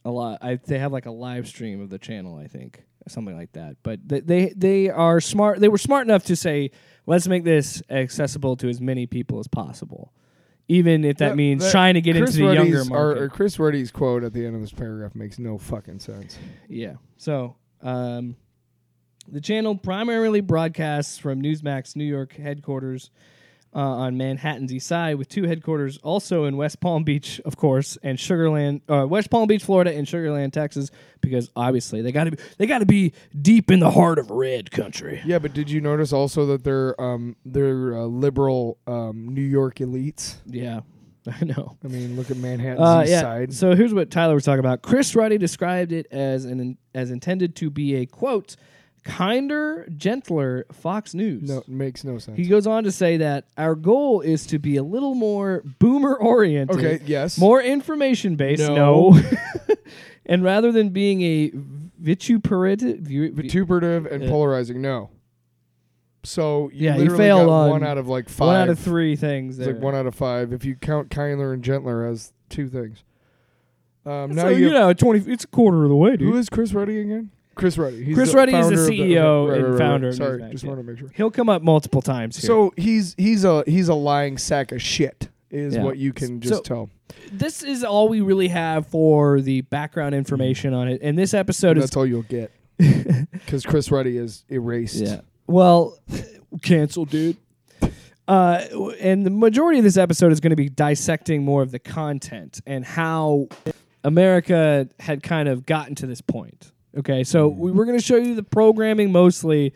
A 0.04 0.12
lot, 0.12 0.40
I, 0.42 0.56
they 0.56 0.80
have 0.80 0.92
like 0.92 1.06
a 1.06 1.12
live 1.12 1.48
stream 1.48 1.82
of 1.82 1.90
the 1.90 1.98
channel, 2.00 2.36
I 2.38 2.48
think, 2.48 2.84
something 3.12 3.36
like 3.36 3.54
that. 3.54 3.78
But 3.84 4.08
th- 4.10 4.24
they 4.26 4.54
they 4.56 4.90
are 4.90 5.20
smart. 5.22 5.60
They 5.60 5.68
were 5.70 5.78
smart 5.78 6.08
enough 6.08 6.26
to 6.26 6.36
say, 6.36 6.72
let's 7.06 7.28
make 7.28 7.44
this 7.44 7.82
accessible 7.90 8.56
to 8.58 8.70
as 8.70 8.80
many 8.82 9.06
people 9.06 9.40
as 9.40 9.48
possible, 9.48 10.14
even 10.68 11.04
if 11.06 11.18
that 11.18 11.30
Yeah, 11.30 11.36
means 11.36 11.64
that- 11.64 11.72
trying 11.72 11.94
to 11.96 12.02
get 12.02 12.16
Chris 12.18 12.36
into 12.36 12.48
the 12.48 12.54
younger 12.56 12.86
market. 12.86 13.22
Or, 13.22 13.24
or 13.26 13.30
Chris 13.30 13.58
Ruddy's 13.60 13.92
quote 13.92 14.24
at 14.24 14.34
the 14.34 14.46
end 14.46 14.56
of 14.56 14.62
this 14.62 14.72
paragraph 14.74 15.16
makes 15.16 15.40
no 15.40 15.58
fucking 15.58 16.00
sense. 16.00 16.38
Yeah. 16.68 16.96
So, 17.18 17.56
um, 17.82 18.36
the 19.30 19.42
channel 19.42 19.76
primarily 19.76 20.40
broadcasts 20.42 21.18
from 21.18 21.42
Newsmax 21.42 21.96
New 21.96 22.06
York 22.06 22.34
headquarters 22.36 23.10
uh, 23.76 23.80
on 23.80 24.18
Manhattan's 24.18 24.74
East 24.74 24.88
Side, 24.88 25.16
with 25.16 25.30
two 25.30 25.44
headquarters 25.44 25.98
also 25.98 26.46
in 26.46 26.58
West 26.58 26.80
Palm 26.80 27.04
Beach, 27.04 27.40
of 27.46 27.58
course, 27.58 27.98
and 28.04 28.18
Sugarland, 28.18 28.82
uh, 28.90 29.08
West 29.08 29.30
Palm 29.30 29.48
Beach, 29.48 29.64
Florida, 29.64 29.94
and 29.94 30.08
Sugarland, 30.08 30.52
Texas, 30.54 30.90
because 31.22 31.50
obviously 31.56 32.02
they 32.02 32.12
got 32.12 32.24
to 32.26 32.32
be 32.32 32.38
they 32.58 32.66
got 32.66 32.80
to 32.80 32.86
be 32.86 33.14
deep 33.42 33.70
in 33.72 33.80
the 33.80 33.92
heart 33.92 34.20
of 34.20 34.32
red 34.32 34.72
country. 34.72 35.22
Yeah, 35.26 35.40
but 35.40 35.54
did 35.54 35.70
you 35.70 35.82
notice 35.82 36.14
also 36.14 36.46
that 36.48 36.64
they're 36.64 37.00
um 37.02 37.36
they're 37.46 37.96
uh, 37.96 38.04
liberal 38.06 38.78
um 38.88 39.30
New 39.30 39.42
York 39.42 39.76
elites? 39.76 40.36
Yeah, 40.46 40.82
I 41.42 41.44
know. 41.46 41.78
I 41.84 41.88
mean, 41.88 42.16
look 42.16 42.32
at 42.32 42.38
Manhattan's 42.38 42.80
Uh, 42.82 43.02
East 43.04 43.12
yeah. 43.12 43.22
Side. 43.22 43.54
So 43.54 43.76
here's 43.76 43.94
what 43.94 44.10
Tyler 44.10 44.34
was 44.36 44.46
talking 44.46 44.60
about. 44.60 44.82
Chris 44.82 45.16
Ruddy 45.16 45.38
described 45.38 45.92
it 45.92 46.08
as 46.12 46.46
an 46.46 46.78
as 46.96 47.12
intended 47.12 47.56
to 47.58 47.70
be 47.70 47.96
a 47.96 48.06
quote 48.06 48.56
kinder, 49.04 49.88
gentler 49.96 50.66
Fox 50.72 51.14
News. 51.14 51.50
No, 51.50 51.60
it 51.60 51.68
makes 51.70 52.04
no 52.04 52.18
sense. 52.18 52.38
He 52.38 52.46
goes 52.46 52.68
on 52.68 52.84
to 52.84 52.92
say 52.92 53.18
that 53.18 53.46
our 53.58 53.76
goal 53.76 54.22
is 54.22 54.46
to 54.48 54.60
be 54.60 54.76
a 54.78 54.84
little 54.84 55.16
more 55.16 55.64
boomer 55.80 56.16
oriented. 56.16 56.78
okay, 56.78 57.00
yes. 57.06 57.38
More 57.40 57.62
information 57.62 58.36
based. 58.36 58.62
No. 58.62 58.76
No. 59.12 59.22
and 60.26 60.44
rather 60.44 60.72
than 60.72 60.90
being 60.90 61.22
a 61.22 61.52
vituperative, 62.00 63.00
vi- 63.00 63.30
vi- 63.30 63.42
vituperative 63.44 64.06
and 64.06 64.24
Uh, 64.24 64.28
polarizing. 64.28 64.82
No. 64.82 65.10
So 66.24 66.70
you 66.74 66.86
Yeah, 66.88 66.94
you 66.96 67.00
literally 67.04 67.18
failed 67.24 67.50
on 67.50 67.70
one 67.70 67.84
out 67.84 67.98
of 67.98 68.08
like 68.10 68.28
five. 68.28 68.48
one 68.48 68.56
out 68.58 68.70
of 68.70 68.80
three 68.80 69.16
things 69.16 69.58
like 69.60 69.80
one 69.80 69.96
out 69.96 70.06
of 70.08 70.14
five 70.16 70.52
if 70.52 70.66
you 70.66 70.76
count 70.76 71.10
kinder 71.10 71.54
and 71.54 71.64
gentler 71.64 72.06
as 72.06 72.34
two 72.50 72.68
things. 72.68 73.04
Um, 74.06 74.32
now 74.36 74.44
so, 74.44 74.50
you, 74.50 74.68
you 74.68 74.74
know, 74.74 74.92
twenty. 74.94 75.20
It's 75.32 75.44
a 75.44 75.48
quarter 75.48 75.84
of 75.84 75.90
the 75.90 75.96
way, 75.96 76.12
dude. 76.18 76.22
who 76.30 76.38
is 76.38 76.50
Chris 76.50 76.74
Ruddy 76.74 77.00
again? 77.00 77.30
Chris 77.58 77.78
Ruddy. 77.78 78.04
He's 78.04 78.16
Chris 78.16 78.32
the 78.32 78.38
Ruddy 78.38 78.54
is 78.56 78.70
the 78.70 78.76
CEO 78.76 79.48
right, 79.50 79.56
right, 79.62 79.66
and 79.70 79.78
founder 79.78 80.08
right. 80.08 80.16
Sorry, 80.16 80.40
Newsmax, 80.42 80.52
just 80.52 80.64
yeah. 80.64 80.70
wanted 80.70 80.84
to 80.84 80.88
make 80.92 81.00
sure. 81.00 81.10
He'll 81.16 81.32
come 81.32 81.50
up 81.50 81.62
multiple 81.62 82.02
times. 82.02 82.38
Here. 82.38 82.48
So 82.48 82.74
he's 82.78 83.16
he's 83.18 83.44
a 83.44 83.64
he's 83.68 83.90
a 83.90 83.94
lying 83.94 84.38
sack 84.38 84.72
of 84.72 84.82
shit. 84.82 85.30
Is 85.50 85.76
Yeah. 85.76 85.84
what 85.84 85.98
you 85.98 86.12
can 86.14 86.42
So- 86.42 86.50
just 86.50 86.66
tell. 86.66 86.90
this 87.32 87.64
is 87.64 87.84
all 87.84 88.10
we 88.10 88.22
really 88.22 88.50
have 88.50 88.86
for 88.88 89.40
the 89.42 89.62
background 89.62 90.14
information 90.16 90.74
on 90.74 90.88
it, 90.90 91.00
and 91.02 91.18
this 91.18 91.34
episode 91.34 91.78
is 91.78 91.84
That's 91.86 91.98
all 91.98 92.06
you'll 92.06 92.24
get. 92.24 92.52
Because 93.32 93.66
Chris 93.66 93.90
Ruddy 93.92 94.18
is 94.18 94.44
erased. 94.50 94.96
Yeah. 94.96 95.22
Well, 95.48 95.98
cancel, 96.62 97.06
dude. 97.06 97.38
Uh, 98.28 98.62
and 99.00 99.26
the 99.26 99.30
majority 99.30 99.80
of 99.80 99.86
this 99.86 99.96
episode 99.96 100.34
is 100.34 100.42
going 100.42 100.50
to 100.50 100.58
be 100.58 100.68
dissecting 100.68 101.46
more 101.46 101.62
of 101.62 101.72
the 101.72 101.80
content 101.80 102.60
and 102.68 102.84
how 102.84 103.48
America 104.04 104.90
had 105.00 105.24
kind 105.24 105.48
of 105.48 105.66
gotten 105.66 105.96
to 105.96 106.08
this 106.08 106.20
point. 106.20 106.72
Okay, 106.98 107.24
so 107.24 107.48
we, 107.48 107.72
we're 107.72 107.86
going 107.86 107.98
to 107.98 108.04
show 108.04 108.16
you 108.16 108.34
the 108.36 108.44
programming 108.44 109.12
mostly, 109.12 109.74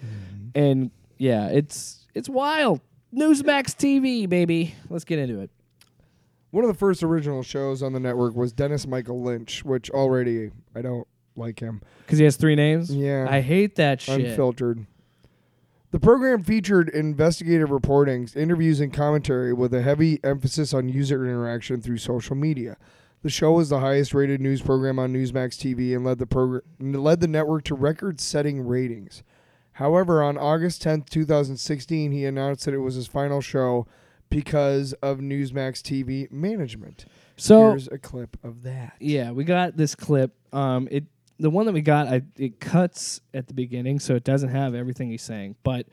and 0.56 0.90
yeah, 1.18 1.48
it's 1.48 2.08
it's 2.16 2.28
wild. 2.28 2.82
Newsmax 3.14 3.76
TV, 3.76 4.28
baby. 4.28 4.74
Let's 4.90 5.04
get 5.04 5.20
into 5.20 5.40
it. 5.40 5.52
One 6.52 6.64
of 6.64 6.70
the 6.70 6.78
first 6.78 7.04
original 7.04 7.44
shows 7.44 7.84
on 7.84 7.94
the 7.94 8.00
network 8.00 8.36
was 8.36 8.52
Dennis 8.54 8.88
Michael 8.88 9.22
Lynch, 9.22 9.64
which 9.64 9.90
already 9.90 10.52
I 10.76 10.82
don't 10.82 11.08
like 11.36 11.60
him. 11.60 11.82
Because 12.06 12.20
he 12.20 12.26
has 12.26 12.36
three 12.38 12.56
names. 12.56 12.94
Yeah. 12.94 13.28
I 13.30 13.42
hate 13.42 13.76
that 13.76 14.02
shit. 14.02 14.22
unfiltered. 14.22 14.86
The 15.92 16.00
program 16.00 16.44
featured 16.44 16.88
investigative 16.90 17.70
reportings, 17.70 18.36
interviews, 18.36 18.80
and 18.80 18.94
commentary 18.94 19.52
with 19.54 19.74
a 19.74 19.82
heavy 19.82 20.20
emphasis 20.24 20.74
on 20.74 20.88
user 20.88 21.26
interaction 21.26 21.82
through 21.82 21.98
social 21.98 22.36
media. 22.36 22.78
The 23.24 23.30
show 23.30 23.52
was 23.52 23.70
the 23.70 23.80
highest-rated 23.80 24.42
news 24.42 24.62
program 24.62 24.98
on 24.98 25.14
Newsmax 25.14 25.56
TV 25.58 25.96
and 25.96 26.04
led 26.04 26.18
the 26.18 26.26
progr- 26.26 26.62
led 26.80 27.20
the 27.20 27.28
network 27.28 27.64
to 27.66 27.76
record-setting 27.76 28.66
ratings. 28.66 29.24
However, 29.74 30.24
on 30.24 30.38
August 30.38 30.84
10th, 30.84 31.10
2016, 31.10 32.12
he 32.12 32.26
announced 32.26 32.66
that 32.66 32.74
it 32.74 32.80
was 32.80 32.96
his 32.96 33.08
final 33.08 33.42
show 33.42 33.88
because 34.30 34.94
of 35.02 35.20
Newsmax 35.20 35.82
TV 35.82 36.32
management. 36.32 37.06
So 37.38 37.70
Here's 37.70 37.88
a 37.88 37.98
clip 37.98 38.38
of 38.44 38.64
that. 38.64 38.94
Yeah, 39.00 39.32
we 39.32 39.44
got 39.44 39.78
this 39.78 39.94
clip. 39.94 40.36
Um, 40.52 40.88
it 40.90 41.06
the 41.40 41.50
one 41.50 41.66
that 41.66 41.74
we 41.74 41.82
got, 41.82 42.08
I, 42.08 42.22
it 42.38 42.60
cuts 42.60 43.20
at 43.34 43.48
the 43.48 43.54
beginning, 43.54 44.00
so 44.00 44.14
it 44.16 44.24
doesn't 44.24 44.50
have 44.50 44.76
everything 44.76 45.10
he's 45.10 45.24
saying. 45.24 45.56
But 45.64 45.88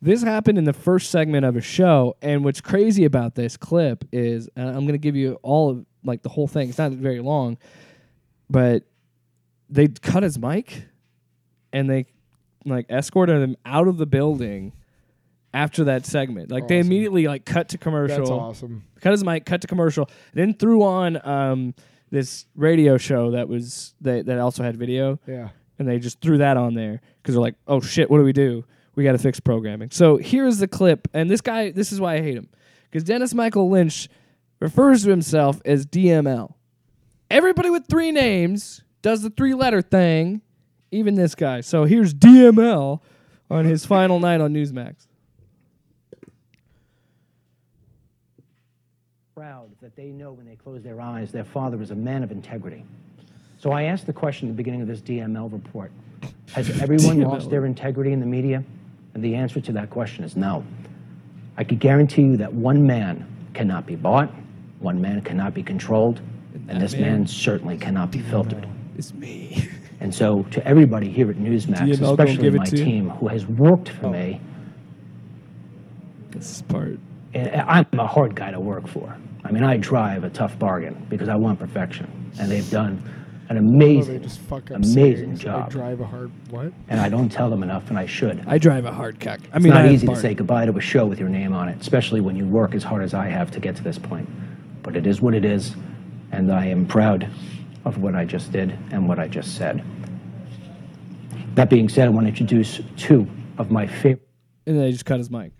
this 0.00 0.22
happened 0.22 0.58
in 0.58 0.64
the 0.64 0.72
first 0.72 1.10
segment 1.10 1.44
of 1.44 1.56
a 1.56 1.60
show, 1.60 2.16
and 2.22 2.44
what's 2.44 2.60
crazy 2.60 3.04
about 3.04 3.34
this 3.34 3.56
clip 3.56 4.04
is, 4.12 4.48
and 4.54 4.68
I'm 4.68 4.82
going 4.82 4.92
to 4.92 4.98
give 4.98 5.16
you 5.16 5.38
all 5.42 5.70
of 5.70 5.86
like 6.04 6.22
the 6.22 6.28
whole 6.28 6.46
thing. 6.48 6.68
It's 6.68 6.78
not 6.78 6.92
very 6.92 7.20
long, 7.20 7.58
but 8.50 8.84
they 9.70 9.88
cut 9.88 10.22
his 10.22 10.38
mic, 10.38 10.84
and 11.72 11.88
they 11.88 12.06
like 12.64 12.86
escorted 12.90 13.42
him 13.42 13.56
out 13.64 13.88
of 13.88 13.96
the 13.98 14.06
building 14.06 14.72
after 15.54 15.84
that 15.84 16.06
segment. 16.06 16.50
Like 16.50 16.68
they 16.68 16.78
Awesome. 16.78 16.86
immediately 16.92 17.26
like 17.26 17.44
cut 17.44 17.68
to 17.70 17.78
commercial 17.78 18.18
That's 18.18 18.30
awesome. 18.30 18.84
cut 19.00 19.12
his 19.12 19.24
mic, 19.24 19.44
cut 19.44 19.60
to 19.62 19.66
commercial, 19.66 20.08
then 20.32 20.54
threw 20.54 20.82
on 20.82 21.24
um, 21.26 21.74
this 22.10 22.46
radio 22.54 22.98
show 22.98 23.32
that 23.32 23.48
was 23.48 23.94
that, 24.02 24.26
that 24.26 24.38
also 24.38 24.62
had 24.62 24.76
video, 24.76 25.18
Yeah. 25.26 25.48
and 25.78 25.88
they 25.88 25.98
just 25.98 26.20
threw 26.20 26.38
that 26.38 26.56
on 26.56 26.74
there 26.74 27.00
because 27.22 27.34
they're 27.34 27.42
like, 27.42 27.56
oh 27.66 27.80
shit, 27.80 28.10
what 28.10 28.18
do 28.18 28.24
we 28.24 28.32
do? 28.32 28.64
We 28.94 29.04
got 29.04 29.12
to 29.12 29.18
fix 29.18 29.40
programming. 29.40 29.90
So 29.90 30.18
here's 30.18 30.58
the 30.58 30.68
clip, 30.68 31.08
and 31.14 31.30
this 31.30 31.40
guy, 31.40 31.70
this 31.70 31.92
is 31.92 32.00
why 32.00 32.14
I 32.16 32.20
hate 32.22 32.36
him, 32.36 32.48
because 32.90 33.02
Dennis 33.04 33.32
Michael 33.34 33.70
Lynch 33.70 34.08
refers 34.62 35.02
to 35.02 35.10
himself 35.10 35.60
as 35.64 35.84
DML. 35.84 36.54
Everybody 37.30 37.68
with 37.68 37.86
three 37.88 38.12
names 38.12 38.82
does 39.02 39.22
the 39.22 39.30
three 39.30 39.54
letter 39.54 39.82
thing, 39.82 40.40
even 40.90 41.16
this 41.16 41.34
guy. 41.34 41.60
So 41.60 41.84
here's 41.84 42.14
DML 42.14 43.00
on 43.50 43.64
his 43.64 43.84
final 43.84 44.20
night 44.20 44.40
on 44.40 44.54
Newsmax. 44.54 45.06
proud 49.34 49.70
that 49.80 49.96
they 49.96 50.08
know 50.08 50.30
when 50.30 50.46
they 50.46 50.54
close 50.54 50.82
their 50.82 51.00
eyes 51.00 51.32
their 51.32 51.42
father 51.42 51.82
is 51.82 51.90
a 51.90 51.94
man 51.96 52.22
of 52.22 52.30
integrity. 52.30 52.84
So 53.58 53.72
I 53.72 53.84
asked 53.84 54.06
the 54.06 54.12
question 54.12 54.46
at 54.46 54.52
the 54.52 54.56
beginning 54.56 54.82
of 54.82 54.86
this 54.86 55.00
DML 55.00 55.50
report 55.50 55.90
Has 56.52 56.70
everyone 56.82 57.20
lost 57.22 57.50
their 57.50 57.66
integrity 57.66 58.12
in 58.12 58.20
the 58.20 58.26
media? 58.26 58.62
And 59.14 59.24
the 59.24 59.34
answer 59.34 59.60
to 59.60 59.72
that 59.72 59.90
question 59.90 60.22
is 60.22 60.36
no. 60.36 60.64
I 61.56 61.64
could 61.64 61.80
guarantee 61.80 62.22
you 62.22 62.36
that 62.36 62.52
one 62.52 62.86
man 62.86 63.26
cannot 63.52 63.84
be 63.84 63.96
bought, 63.96 64.32
one 64.82 65.00
man 65.00 65.20
cannot 65.22 65.54
be 65.54 65.62
controlled, 65.62 66.20
and 66.68 66.80
this 66.80 66.94
man- 66.94 67.26
certainly 67.26 67.76
cannot 67.78 68.10
be 68.10 68.18
filtered. 68.20 68.66
It's 68.96 69.14
me. 69.14 69.68
And 70.00 70.12
so, 70.12 70.42
to 70.50 70.66
everybody 70.66 71.08
here 71.08 71.30
at 71.30 71.36
Newsmax, 71.36 71.76
DML 71.76 72.00
gonna 72.00 72.10
especially 72.10 72.42
give 72.42 72.54
it 72.56 72.58
my 72.58 72.64
to 72.64 72.76
you? 72.76 72.84
team 72.84 73.08
who 73.10 73.28
has 73.28 73.46
worked 73.46 73.90
for 73.90 74.06
oh. 74.06 74.10
me, 74.10 74.40
this 76.30 76.56
is 76.56 76.62
part. 76.62 76.98
and 77.34 77.48
I'm 77.62 77.86
a 78.00 78.06
hard 78.08 78.34
guy 78.34 78.50
to 78.50 78.58
work 78.58 78.88
for. 78.88 79.16
I 79.44 79.52
mean, 79.52 79.62
I 79.62 79.76
drive 79.76 80.24
a 80.24 80.30
tough 80.30 80.58
bargain 80.58 81.06
because 81.08 81.28
I 81.28 81.36
want 81.36 81.60
perfection, 81.60 82.32
and 82.40 82.50
they've 82.50 82.68
done 82.68 83.00
an 83.48 83.58
Oh, 83.58 83.60
they 83.60 83.74
amazing, 83.84 84.22
just 84.22 84.40
fuck 84.40 84.72
up 84.72 84.78
amazing 84.78 85.36
sayings. 85.36 85.40
I 85.40 85.44
job. 85.44 85.70
drive 85.70 86.00
a 86.00 86.06
hard 86.06 86.32
what? 86.50 86.72
and 86.88 86.98
I 87.00 87.08
don't 87.08 87.28
tell 87.28 87.48
them 87.48 87.62
enough, 87.62 87.88
and 87.88 87.96
I 87.96 88.06
should. 88.06 88.42
I 88.48 88.58
drive 88.58 88.86
a 88.86 88.92
hard 88.92 89.20
cuck. 89.20 89.38
I 89.52 89.56
It's 89.56 89.64
mean, 89.64 89.72
not 89.72 89.82
I 89.82 89.84
have 89.84 89.92
easy 89.92 90.06
to 90.08 90.16
say 90.16 90.34
goodbye 90.34 90.66
to 90.66 90.76
a 90.76 90.80
show 90.80 91.06
with 91.06 91.20
your 91.20 91.28
name 91.28 91.52
on 91.52 91.68
it, 91.68 91.80
especially 91.80 92.20
when 92.20 92.34
you 92.34 92.44
work 92.46 92.74
as 92.74 92.82
hard 92.82 93.04
as 93.04 93.14
I 93.14 93.26
have 93.28 93.52
to 93.52 93.60
get 93.60 93.76
to 93.76 93.84
this 93.84 93.98
point. 93.98 94.28
But 94.82 94.96
it 94.96 95.06
is 95.06 95.20
what 95.20 95.34
it 95.34 95.44
is, 95.44 95.74
and 96.32 96.52
I 96.52 96.66
am 96.66 96.86
proud 96.86 97.28
of 97.84 97.98
what 97.98 98.14
I 98.14 98.24
just 98.24 98.52
did 98.52 98.76
and 98.90 99.08
what 99.08 99.18
I 99.18 99.28
just 99.28 99.56
said. 99.56 99.82
That 101.54 101.68
being 101.68 101.88
said, 101.88 102.06
I 102.06 102.10
want 102.10 102.24
to 102.24 102.28
introduce 102.28 102.80
two 102.96 103.28
of 103.58 103.70
my 103.70 103.86
favorite. 103.86 104.26
and 104.66 104.76
then 104.76 104.84
they 104.84 104.92
just 104.92 105.04
cut 105.04 105.18
his 105.18 105.30
mic, 105.30 105.52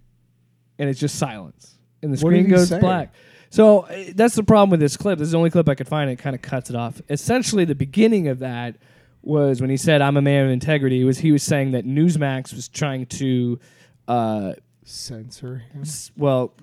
and 0.79 0.88
it's 0.88 0.99
just 1.00 1.17
silence, 1.17 1.79
and 2.02 2.12
the 2.12 2.23
What 2.25 2.31
did 2.31 2.37
screen 2.41 2.45
he 2.47 2.50
goes 2.50 2.69
say? 2.69 2.81
black. 2.81 3.12
So 3.50 3.81
uh, 3.81 4.05
that's 4.14 4.35
the 4.35 4.43
problem 4.43 4.71
with 4.71 4.81
this 4.81 4.97
clip. 4.97 5.19
This 5.19 5.26
is 5.26 5.33
the 5.33 5.38
only 5.38 5.50
clip 5.50 5.69
I 5.69 5.75
could 5.75 5.87
find. 5.88 6.09
It 6.11 6.17
kind 6.17 6.35
of 6.35 6.41
cuts 6.41 6.71
it 6.71 6.76
off. 6.76 7.02
Essentially, 7.11 7.67
the 7.67 7.75
beginning 7.75 8.29
of 8.29 8.38
that 8.38 8.76
was 9.21 9.61
when 9.61 9.69
he 9.69 9.76
said, 9.76 10.00
"I'm 10.00 10.17
a 10.17 10.23
man 10.23 10.47
of 10.47 10.50
integrity." 10.50 11.05
Was 11.05 11.19
he 11.19 11.33
was 11.33 11.43
saying 11.43 11.73
that 11.73 11.85
Newsmax 11.85 12.55
was 12.55 12.69
trying 12.69 13.05
to, 13.07 13.61
uh, 14.09 14.55
Censor 14.85 15.59
him. 15.73 15.85
well, 16.17 16.55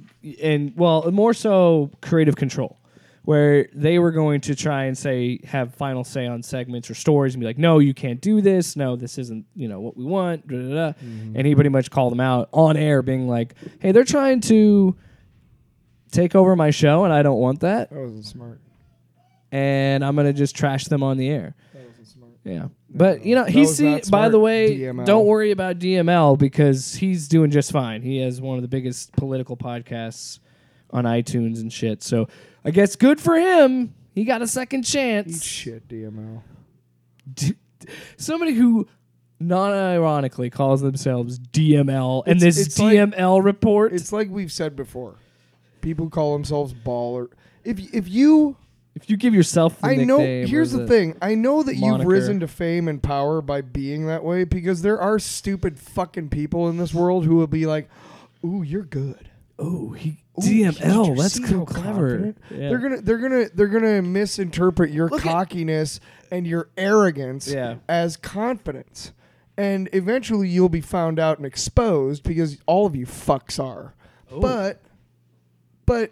and 0.42 0.74
well, 0.76 1.10
more 1.12 1.34
so 1.34 1.90
creative 2.02 2.36
control. 2.36 2.78
where 3.24 3.68
they 3.74 4.00
were 4.00 4.12
going 4.12 4.42
to 4.42 4.56
try 4.56 4.86
and 4.86 4.98
say 4.98 5.40
have 5.44 5.74
final 5.76 6.04
say 6.04 6.26
on 6.26 6.42
segments 6.42 6.90
or 6.90 6.96
stories 6.96 7.34
and 7.36 7.40
be 7.42 7.46
like, 7.46 7.58
no, 7.60 7.78
you 7.80 7.94
can't 7.94 8.22
do 8.22 8.42
this. 8.42 8.76
No, 8.76 8.96
this 8.96 9.18
isn't 9.18 9.46
you 9.56 9.68
know 9.68 9.80
what 9.80 9.96
we 9.96 10.04
want. 10.04 10.48
Da, 10.48 10.56
da, 10.58 10.70
da. 10.70 10.94
Mm-hmm. 11.00 11.36
And 11.38 11.46
he 11.48 11.54
pretty 11.56 11.70
much 11.70 11.92
called 11.92 12.12
them 12.12 12.20
out 12.22 12.50
on 12.52 12.76
air, 12.76 13.02
being 13.02 13.28
like, 13.28 13.54
hey, 13.80 13.92
they're 13.92 14.04
trying 14.04 14.42
to 14.42 14.96
take 16.12 16.34
over 16.36 16.56
my 16.56 16.72
show, 16.72 17.04
and 17.06 17.14
I 17.14 17.22
don't 17.22 17.40
want 17.40 17.60
that, 17.60 17.90
That 17.92 18.00
wasn't 18.00 18.26
smart. 18.26 18.60
and 19.52 20.04
I'm 20.04 20.16
gonna 20.16 20.34
just 20.34 20.56
trash 20.56 20.86
them 20.86 21.04
on 21.04 21.18
the 21.18 21.30
air. 21.30 21.56
That 22.58 22.62
wasn't 22.64 22.72
smart. 22.72 22.72
Yeah. 22.92 22.98
But 22.98 23.26
you 23.26 23.36
know, 23.36 23.44
That 23.46 23.52
he's 23.52 23.68
was 23.70 23.78
see, 23.78 23.92
not 23.92 24.12
by 24.12 24.30
the 24.30 24.40
way, 24.40 24.78
DML. 24.78 25.06
don't 25.06 25.26
worry 25.26 25.52
about 25.52 25.80
DML 25.80 26.38
because 26.38 26.96
he's 26.96 27.28
doing 27.28 27.52
just 27.52 27.72
fine. 27.72 28.02
He 28.02 28.18
has 28.20 28.42
one 28.42 28.58
of 28.58 28.62
the 28.62 28.68
biggest 28.68 29.12
political 29.14 29.56
podcasts 29.58 30.40
on 30.92 31.04
iTunes 31.06 31.62
and 31.62 31.72
shit. 31.72 32.02
So 32.04 32.28
I 32.66 32.72
guess 32.72 32.96
good 32.96 33.20
for 33.22 33.36
him. 33.36 33.94
He 34.16 34.26
got 34.26 34.42
a 34.42 34.48
second 34.48 34.80
Eat 34.80 34.86
chance. 34.88 35.44
shit, 35.44 35.88
DML. 35.88 36.42
D- 37.34 37.54
somebody 38.18 38.54
who 38.54 38.88
non-ironically 39.40 40.50
calls 40.50 40.82
themselves 40.82 41.40
DML 41.40 42.24
and 42.26 42.38
It's- 42.38 42.56
this 42.56 42.68
it's 42.68 42.80
like- 42.80 42.94
DML 42.98 43.42
report. 43.42 43.94
It's 43.94 44.12
like 44.12 44.30
we've 44.30 44.52
said 44.52 44.76
before. 44.76 45.16
People 45.82 46.10
call 46.10 46.34
themselves 46.34 46.74
baller. 46.74 47.28
If 47.64 47.94
if 47.94 48.10
you 48.10 48.58
if 49.02 49.10
you 49.10 49.18
give 49.18 49.34
yourself 49.34 49.80
the 49.80 49.88
I 49.88 49.96
know 49.96 50.18
nickname 50.18 50.44
or 50.46 50.48
here's 50.48 50.72
the 50.72 50.88
thing. 50.88 51.16
I 51.22 51.36
know 51.36 51.64
that 51.64 51.76
you've 51.76 52.06
risen 52.06 52.40
to 52.42 52.48
fame 52.48 52.88
and 52.88 53.02
power 53.02 53.42
by 53.42 53.62
being 53.62 54.08
that 54.08 54.24
way 54.24 54.44
because 54.44 54.82
there 54.82 55.00
are 55.00 55.20
stupid 55.20 55.80
fucking 55.80 56.30
people 56.30 56.68
in 56.70 56.78
this 56.78 56.94
world 56.94 57.26
who 57.26 57.36
will 57.36 57.48
be 57.48 57.66
like, 57.66 57.90
"Ooh, 58.46 58.62
you're 58.64 58.84
good." 58.84 59.30
Oh, 59.58 59.90
he 59.92 60.18
Ooh, 60.38 60.42
DML. 60.42 61.08
you 61.10 61.16
That's 61.22 61.34
see 61.34 61.46
so 61.46 61.66
clever. 61.66 62.34
Yeah. 62.50 62.70
They're 62.70 62.78
gonna 62.80 63.02
they're 63.02 63.18
gonna 63.18 63.46
they're 63.54 63.68
gonna 63.68 64.02
misinterpret 64.02 64.92
your 64.92 65.10
Look 65.10 65.26
at- 65.26 65.32
cockiness 65.32 66.00
and 66.32 66.48
your 66.48 66.70
arrogance 66.78 67.48
Yeah. 67.52 67.76
as 67.90 68.16
confidence. 68.18 69.12
And 69.58 69.90
eventually 69.92 70.48
you'll 70.48 70.70
be 70.70 70.80
found 70.80 71.20
out 71.20 71.38
and 71.38 71.46
exposed 71.46 72.24
because 72.24 72.58
all 72.66 72.86
of 72.86 72.96
you 72.96 73.06
fucks 73.06 73.62
are. 73.62 73.94
Oh. 74.32 74.40
But 74.40 74.82
but 75.86 76.12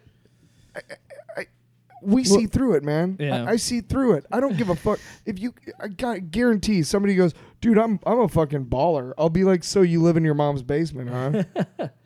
We 2.02 2.24
see 2.24 2.46
through 2.46 2.76
it, 2.76 2.84
man. 2.84 3.18
Yeah. 3.20 3.44
I, 3.44 3.52
I 3.52 3.56
see 3.56 3.82
through 3.82 4.14
it. 4.14 4.26
I 4.32 4.40
don't 4.40 4.58
give 4.58 4.70
a 4.70 4.76
fuck 4.76 5.00
if 5.26 5.40
you. 5.40 5.54
I 5.80 5.88
got 5.88 6.32
guarantee 6.32 6.84
somebody 6.84 7.16
goes, 7.16 7.34
dude. 7.62 7.78
I'm 7.78 8.00
I'm 8.06 8.20
a 8.20 8.28
fucking 8.28 8.66
baller. 8.66 9.14
I'll 9.18 9.30
be 9.30 9.44
like, 9.44 9.64
so 9.64 9.82
you 9.82 10.02
live 10.02 10.18
in 10.18 10.24
your 10.24 10.36
mom's 10.36 10.64
basement, 10.64 11.10
huh? 11.10 11.88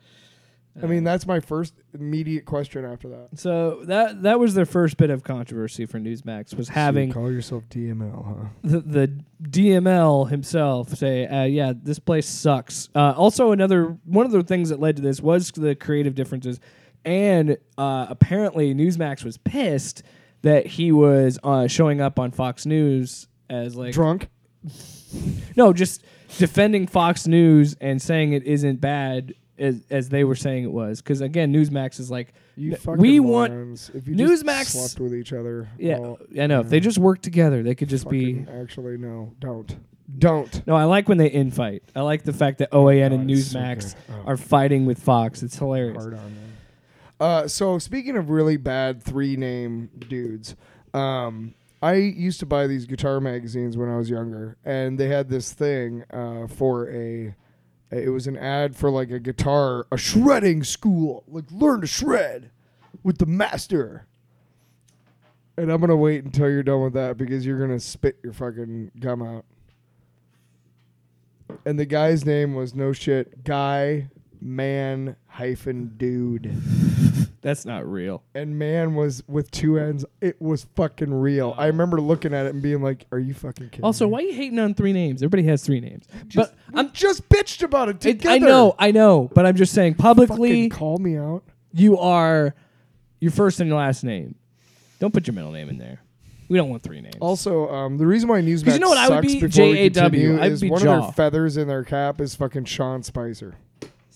I 0.80 0.86
mean, 0.86 1.04
that's 1.04 1.26
my 1.26 1.40
first 1.40 1.74
immediate 1.92 2.46
question 2.46 2.84
after 2.84 3.08
that. 3.10 3.28
So 3.38 3.82
that 3.84 4.22
that 4.22 4.40
was 4.40 4.54
their 4.54 4.64
first 4.64 4.96
bit 4.96 5.10
of 5.10 5.22
controversy 5.22 5.84
for 5.84 5.98
Newsmax 5.98 6.54
was 6.54 6.70
having 6.70 7.12
call 7.12 7.30
yourself 7.30 7.64
DML, 7.68 8.26
huh? 8.26 8.48
the, 8.62 8.80
the 8.80 9.20
DML 9.42 10.30
himself 10.30 10.94
say, 10.94 11.26
uh, 11.26 11.44
"Yeah, 11.44 11.74
this 11.76 11.98
place 11.98 12.26
sucks." 12.26 12.88
Uh, 12.94 13.12
also, 13.12 13.52
another 13.52 13.98
one 14.04 14.24
of 14.24 14.32
the 14.32 14.42
things 14.42 14.70
that 14.70 14.80
led 14.80 14.96
to 14.96 15.02
this 15.02 15.20
was 15.20 15.50
the 15.50 15.74
creative 15.74 16.14
differences, 16.14 16.58
and 17.04 17.56
uh, 17.78 18.06
apparently 18.08 18.74
Newsmax 18.74 19.24
was 19.24 19.36
pissed 19.38 20.02
that 20.42 20.66
he 20.66 20.90
was 20.92 21.38
uh, 21.44 21.66
showing 21.68 22.00
up 22.00 22.18
on 22.18 22.30
Fox 22.32 22.66
News 22.66 23.28
as 23.48 23.76
like 23.76 23.92
Drunk. 23.92 24.28
no, 25.56 25.72
just 25.72 26.04
defending 26.38 26.86
Fox 26.86 27.26
News 27.26 27.76
and 27.80 28.00
saying 28.00 28.32
it 28.32 28.44
isn't 28.44 28.80
bad 28.80 29.34
as 29.58 29.84
as 29.90 30.08
they 30.08 30.24
were 30.24 30.34
saying 30.34 30.64
it 30.64 30.72
was. 30.72 31.00
Because 31.02 31.20
again, 31.20 31.52
Newsmax 31.52 32.00
is 32.00 32.10
like 32.10 32.32
You 32.56 32.74
fucking 32.76 33.00
we 33.00 33.20
want 33.20 33.90
if 33.94 34.06
you 34.08 34.14
Newsmax- 34.14 34.66
slept 34.66 35.00
with 35.00 35.14
each 35.14 35.32
other. 35.32 35.68
yeah, 35.78 35.98
all- 35.98 36.18
I 36.40 36.46
know 36.46 36.60
if 36.60 36.68
they 36.70 36.80
just 36.80 36.98
work 36.98 37.20
together, 37.22 37.62
they 37.62 37.74
could 37.74 37.88
just 37.88 38.08
be. 38.08 38.44
actually 38.60 38.96
no, 38.96 39.32
don't, 39.38 39.76
don't. 40.18 40.66
No, 40.66 40.74
I 40.74 40.84
like 40.84 41.08
when 41.08 41.18
they 41.18 41.30
infight. 41.30 41.80
I 41.94 42.00
like 42.02 42.22
the 42.24 42.32
fact 42.32 42.58
that 42.58 42.70
OAN 42.72 43.12
and 43.12 43.28
God, 43.28 43.38
so 43.38 43.58
Newsmax 43.58 43.94
good. 43.94 44.14
Oh. 44.24 44.28
are 44.30 44.36
fighting 44.36 44.86
with 44.86 45.00
Fox. 45.00 45.42
It's 45.42 45.56
hilarious. 45.58 45.96
hard 46.02 46.14
on 46.14 46.20
them. 46.20 46.51
Uh, 47.22 47.46
so 47.46 47.78
speaking 47.78 48.16
of 48.16 48.30
really 48.30 48.56
bad 48.56 49.00
three 49.00 49.36
name 49.36 49.88
dudes, 50.08 50.56
um, 50.92 51.54
I 51.80 51.94
used 51.94 52.40
to 52.40 52.46
buy 52.46 52.66
these 52.66 52.84
guitar 52.84 53.20
magazines 53.20 53.76
when 53.76 53.88
I 53.88 53.96
was 53.96 54.10
younger, 54.10 54.56
and 54.64 54.98
they 54.98 55.06
had 55.06 55.28
this 55.28 55.52
thing 55.52 56.02
uh, 56.12 56.48
for 56.48 56.90
a. 56.90 57.32
It 57.92 58.08
was 58.08 58.26
an 58.26 58.36
ad 58.36 58.74
for 58.74 58.90
like 58.90 59.12
a 59.12 59.20
guitar, 59.20 59.86
a 59.92 59.96
shredding 59.96 60.64
school, 60.64 61.22
like 61.28 61.44
learn 61.52 61.82
to 61.82 61.86
shred 61.86 62.50
with 63.04 63.18
the 63.18 63.26
master. 63.26 64.08
And 65.56 65.70
I'm 65.70 65.80
gonna 65.80 65.94
wait 65.94 66.24
until 66.24 66.50
you're 66.50 66.64
done 66.64 66.82
with 66.82 66.94
that 66.94 67.18
because 67.18 67.46
you're 67.46 67.60
gonna 67.60 67.78
spit 67.78 68.18
your 68.24 68.32
fucking 68.32 68.90
gum 68.98 69.22
out. 69.22 69.44
And 71.64 71.78
the 71.78 71.86
guy's 71.86 72.26
name 72.26 72.56
was 72.56 72.74
no 72.74 72.92
shit, 72.92 73.44
Guy 73.44 74.08
Man 74.44 75.16
hyphen 75.28 75.92
Dude 75.96 76.52
That's 77.42 77.64
not 77.64 77.90
real. 77.90 78.22
and 78.34 78.58
man 78.58 78.94
was 78.94 79.22
with 79.28 79.50
two 79.50 79.78
ends. 79.78 80.04
It 80.20 80.40
was 80.42 80.66
fucking 80.76 81.12
real. 81.12 81.54
I 81.56 81.66
remember 81.66 82.00
looking 82.00 82.34
at 82.34 82.46
it 82.46 82.52
and 82.54 82.62
being 82.62 82.82
like, 82.82 83.06
"Are 83.12 83.18
you 83.18 83.34
fucking 83.34 83.68
kidding?" 83.70 83.84
Also, 83.84 84.06
me? 84.06 84.12
why 84.12 84.18
are 84.18 84.22
you 84.22 84.32
hating 84.34 84.58
on 84.58 84.74
three 84.74 84.92
names? 84.92 85.22
Everybody 85.22 85.44
has 85.48 85.62
three 85.64 85.80
names. 85.80 86.06
Just, 86.28 86.52
but 86.72 86.78
I'm. 86.78 86.92
just 86.92 87.28
bitched 87.28 87.62
about 87.62 87.88
it 87.88 87.96
It, 88.06 88.18
together. 88.20 88.34
I 88.34 88.38
know, 88.38 88.74
I 88.78 88.90
know, 88.90 89.30
but 89.34 89.46
I'm 89.46 89.56
just 89.56 89.72
saying 89.74 89.94
publicly, 89.94 90.68
Fucking 90.68 90.70
call 90.70 90.98
me 90.98 91.16
out. 91.16 91.42
you 91.72 91.98
are 91.98 92.54
your 93.20 93.30
first 93.32 93.60
and 93.60 93.68
your 93.68 93.78
last 93.78 94.04
name. 94.04 94.34
Don't 95.00 95.12
put 95.14 95.26
your 95.26 95.34
middle 95.34 95.52
name 95.52 95.68
in 95.68 95.78
there. 95.78 96.00
We 96.48 96.58
don't 96.58 96.68
want 96.68 96.82
three 96.82 97.00
names. 97.00 97.16
Also, 97.18 97.68
um, 97.70 97.96
the 97.98 98.06
reason 98.06 98.28
why 98.28 98.40
Newsmax 98.40 98.74
you 98.74 98.78
know 98.80 98.88
what 98.90 98.98
I 98.98 99.08
would 99.08 99.22
be? 99.22 99.40
before 99.40 99.66
we 99.68 99.88
JAW. 99.88 100.02
continue 100.02 100.40
I'd 100.40 100.52
is 100.52 100.60
be 100.60 100.70
one 100.70 100.82
Jaw. 100.82 100.98
of 100.98 101.02
their 101.04 101.12
feathers 101.12 101.56
in 101.56 101.66
their 101.66 101.82
cap 101.82 102.20
is 102.20 102.34
fucking 102.36 102.66
Sean 102.66 103.02
Spicer. 103.02 103.56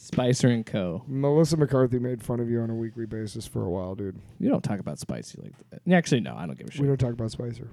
Spicer 0.07 0.49
and 0.49 0.65
Co. 0.65 1.03
Melissa 1.09 1.57
McCarthy 1.57 1.99
made 1.99 2.23
fun 2.23 2.39
of 2.39 2.49
you 2.49 2.61
on 2.61 2.71
a 2.71 2.75
weekly 2.75 3.07
basis 3.07 3.47
for 3.47 3.65
a 3.65 3.69
while, 3.69 3.95
dude. 3.97 4.17
You 4.39 4.49
don't 4.49 4.63
talk 4.63 4.79
about 4.79 4.99
spicy 5.01 5.41
like 5.43 5.53
that. 5.71 5.93
Actually, 5.93 6.21
no, 6.21 6.37
I 6.37 6.47
don't 6.47 6.57
give 6.57 6.69
a 6.69 6.71
shit. 6.71 6.81
We 6.81 6.87
don't 6.87 6.97
talk 6.97 7.13
about 7.13 7.31
Spicer. 7.33 7.71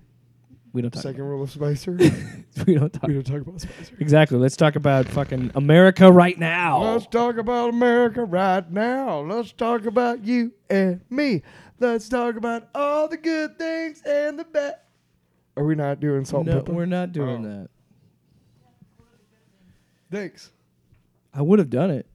We 0.72 0.82
don't 0.82 0.90
talk. 0.90 1.04
Second 1.04 1.22
About, 1.22 1.30
rule 1.30 1.44
of 1.44 1.52
Spicer. 1.52 1.92
we 2.66 2.74
don't 2.74 2.92
talk. 2.92 3.04
we 3.08 3.14
don't 3.14 3.24
talk 3.24 3.42
about 3.42 3.62
Spicer. 3.62 3.96
Exactly. 4.00 4.40
Let's 4.40 4.56
talk 4.56 4.76
about 4.76 5.08
fucking 5.08 5.52
America 5.54 6.12
right 6.12 6.38
now. 6.40 6.82
Let's 6.82 7.06
talk 7.06 7.38
about 7.38 7.70
America 7.70 8.24
right 8.26 8.70
now. 8.72 9.20
Let's 9.20 9.52
talk 9.52 9.86
about 9.86 10.26
you 10.26 10.52
and 10.72 11.02
me. 11.12 11.44
Let's 11.80 12.10
talk 12.10 12.36
about 12.36 12.70
all 12.74 13.08
the 13.08 13.18
good 13.18 13.60
things 13.60 14.02
and 14.04 14.40
the 14.40 14.46
bad. 14.46 14.78
Are 15.56 15.64
we 15.64 15.76
not 15.76 16.00
doing 16.00 16.26
salt 16.26 16.48
no, 16.48 16.56
pepper? 16.62 16.74
we're 16.74 16.88
not 16.88 17.12
doing 17.12 17.46
Oh. 17.46 17.50
that. 17.50 17.70
Thanks. 20.12 20.52
I 21.34 21.42
would 21.44 21.60
have 21.60 21.70
done 21.70 21.92
it, 21.92 22.08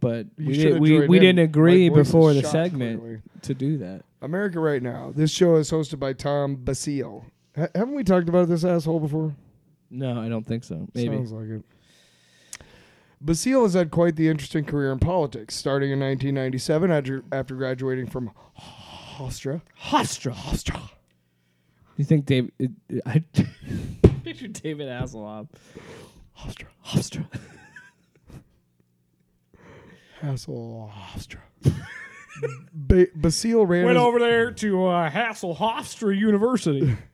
But 0.00 0.26
You 0.36 0.46
we, 0.48 0.52
did, 0.54 0.80
we, 0.80 1.06
we 1.06 1.18
didn't 1.18 1.40
agree 1.40 1.88
before 1.88 2.34
the 2.34 2.42
segment 2.42 3.22
to 3.42 3.54
do 3.54 3.78
that. 3.78 4.04
America 4.22 4.60
right 4.60 4.82
now. 4.82 5.12
This 5.14 5.30
show 5.30 5.56
is 5.56 5.70
hosted 5.70 5.98
by 5.98 6.12
Tom 6.12 6.56
Basile. 6.56 7.24
Ha- 7.56 7.68
haven't 7.74 7.94
we 7.94 8.04
talked 8.04 8.28
about 8.28 8.48
this 8.48 8.64
asshole 8.64 9.00
before? 9.00 9.34
No, 9.90 10.20
I 10.20 10.28
don't 10.28 10.46
think 10.46 10.64
so. 10.64 10.86
Maybe. 10.94 11.16
Sounds 11.16 11.32
like 11.32 11.48
it. 11.48 11.62
Basile 13.20 13.64
has 13.64 13.74
had 13.74 13.90
quite 13.90 14.16
the 14.16 14.28
interesting 14.28 14.64
career 14.64 14.92
in 14.92 14.98
politics, 14.98 15.54
starting 15.54 15.90
in 15.90 16.00
1997 16.00 16.90
after, 16.90 17.24
after 17.32 17.54
graduating 17.54 18.06
from 18.06 18.30
Hofstra. 18.58 19.60
Hofstra. 19.78 20.32
Hofstra. 20.32 20.90
You 21.96 22.04
think 22.04 22.24
David? 22.24 22.52
I 23.04 23.22
picture 24.24 24.48
David 24.48 24.88
Hasselhoff. 24.88 25.48
Hofstra. 26.38 26.66
Hofstra. 26.86 27.26
Hasselhofstra. 30.22 31.38
ba- 32.72 33.06
Basile 33.14 33.66
ran. 33.66 33.84
Went 33.84 33.96
his- 33.96 34.04
over 34.04 34.18
there 34.18 34.52
to 34.52 34.86
uh, 34.86 35.10
Hasselhofstra 35.10 36.16
University. 36.18 36.96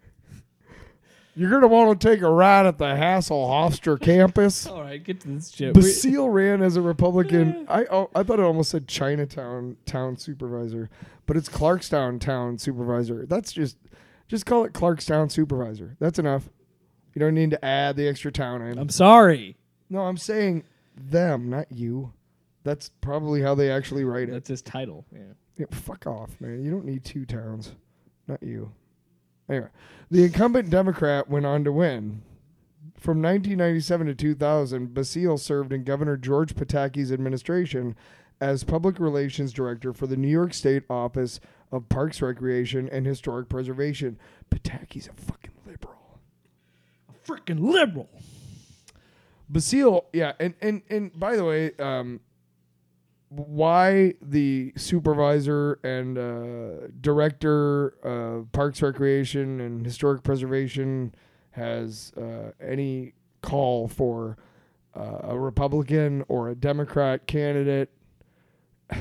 You're 1.39 1.51
gonna 1.51 1.67
want 1.69 2.01
to 2.01 2.09
take 2.09 2.23
a 2.23 2.31
ride 2.31 2.65
at 2.65 2.79
the 2.79 2.87
Hasselhofstra 2.87 4.01
campus. 4.01 4.67
All 4.67 4.81
right, 4.81 5.03
get 5.03 5.21
to 5.21 5.29
this 5.29 5.51
shit. 5.51 5.75
We- 5.75 5.83
Basile 5.83 6.31
ran 6.31 6.63
as 6.63 6.77
a 6.77 6.81
Republican. 6.83 7.67
I 7.69 7.85
oh, 7.87 8.09
I 8.15 8.23
thought 8.23 8.39
it 8.39 8.45
almost 8.45 8.71
said 8.71 8.89
Chinatown 8.89 9.77
town 9.85 10.17
supervisor, 10.17 10.89
but 11.27 11.37
it's 11.37 11.49
Clarkstown 11.51 12.21
town 12.21 12.57
supervisor. 12.59 13.27
That's 13.27 13.53
just 13.53 13.77
just 14.29 14.47
call 14.47 14.65
it 14.65 14.73
Clarkstown 14.73 15.31
supervisor. 15.31 15.97
That's 16.01 16.19
enough. 16.19 16.49
You 17.15 17.21
don't 17.21 17.35
need 17.35 17.51
to 17.51 17.63
add 17.65 17.97
the 17.97 18.09
extra 18.09 18.33
town 18.33 18.63
in. 18.63 18.79
I'm 18.79 18.89
sorry. 18.89 19.57
no, 19.91 20.01
I'm 20.01 20.17
saying 20.19 20.65
them, 20.97 21.51
not 21.51 21.71
you. 21.71 22.13
That's 22.67 22.89
probably 23.01 23.41
how 23.43 23.55
they 23.55 23.71
actually 23.71 24.03
write 24.03 24.29
it. 24.29 24.33
That's 24.33 24.49
his 24.49 24.61
title. 24.61 25.07
Yeah. 25.13 25.21
Yeah, 25.57 25.67
fuck 25.71 26.05
off, 26.09 26.33
man. 26.41 26.65
You 26.65 26.73
don't 26.73 26.85
need 26.85 27.05
two 27.05 27.25
towns. 27.25 27.71
Not 28.27 28.43
you. 28.43 28.73
Anyway, 29.49 29.69
the 30.11 30.25
incumbent 30.25 30.69
Democrat 30.69 31.31
went 31.31 31.47
on 31.47 31.63
to 31.63 31.71
win. 31.71 32.23
From 32.97 33.23
1997 33.23 34.09
to 34.09 34.15
2000, 34.17 34.93
Basile 34.93 35.39
served 35.39 35.73
in 35.73 35.85
Governor 35.85 36.17
George 36.17 36.57
Pataki's 36.57 37.13
administration 37.13 37.95
as 38.41 38.65
public 38.65 38.99
relations 38.99 39.53
director 39.53 39.93
for 39.93 40.09
the 40.09 40.17
New 40.17 40.27
York 40.27 40.53
State 40.53 40.83
Office 40.91 41.39
of 41.71 41.89
Parks, 41.89 42.21
Recreation, 42.21 42.89
and 42.89 43.07
Historic 43.07 43.49
Preservation. 43.49 44.19
Pataki's 44.51 45.07
a 45.07 45.13
fucking 45.13 45.53
liberal. 45.65 46.19
A 47.09 47.31
freaking 47.31 47.61
liberal. 47.61 48.09
Basile, 49.49 50.07
yeah, 50.13 50.33
and 50.41 50.55
and 50.61 50.83
and 50.91 51.17
by 51.19 51.37
the 51.37 51.45
way, 51.45 51.71
um, 51.79 52.19
why 53.29 54.15
the 54.23 54.73
supervisor 54.77 55.79
and 55.83 56.17
uh, 56.17 56.89
director 57.01 57.97
of 58.03 58.51
Parks, 58.53 58.81
Recreation, 58.83 59.61
and 59.61 59.85
Historic 59.85 60.23
Preservation 60.23 61.15
has 61.51 62.13
uh, 62.17 62.53
any 62.61 63.15
call 63.43 63.89
for 63.89 64.37
uh, 64.95 65.19
a 65.23 65.39
Republican 65.39 66.25
or 66.29 66.51
a 66.51 66.55
Democrat 66.55 67.27
candidate? 67.27 67.91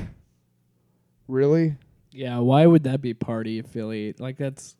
really? 1.28 1.76
Yeah, 2.10 2.38
why 2.38 2.66
would 2.66 2.84
that 2.84 3.00
be 3.00 3.14
party 3.14 3.58
affiliate? 3.58 4.20
Like 4.20 4.38
that's 4.38 4.74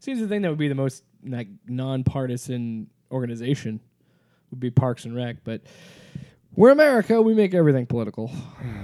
seems 0.00 0.20
the 0.20 0.28
thing 0.28 0.42
that 0.42 0.48
would 0.48 0.58
be 0.58 0.68
the 0.68 0.74
most 0.74 1.04
like 1.24 1.48
nonpartisan 1.66 2.88
organization 3.10 3.80
would 4.50 4.60
be 4.60 4.70
Parks 4.70 5.04
and 5.04 5.14
Rec, 5.14 5.36
but 5.44 5.62
we're 6.58 6.70
America. 6.70 7.22
We 7.22 7.34
make 7.34 7.54
everything 7.54 7.86
political. 7.86 8.32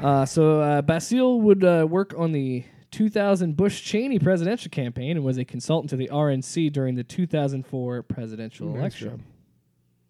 Uh, 0.00 0.24
so 0.24 0.60
uh, 0.60 0.80
Basile 0.82 1.40
would 1.40 1.64
uh, 1.64 1.86
work 1.90 2.14
on 2.16 2.30
the 2.30 2.64
2000 2.92 3.56
Bush 3.56 3.82
Cheney 3.82 4.20
presidential 4.20 4.70
campaign 4.70 5.16
and 5.16 5.24
was 5.24 5.38
a 5.38 5.44
consultant 5.44 5.90
to 5.90 5.96
the 5.96 6.08
RNC 6.12 6.72
during 6.72 6.94
the 6.94 7.02
2004 7.02 8.04
presidential 8.04 8.68
Nice 8.68 8.78
election. 8.78 9.08
job. 9.08 9.20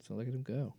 So 0.06 0.14
look 0.14 0.28
at 0.28 0.34
him 0.34 0.42
go. 0.42 0.74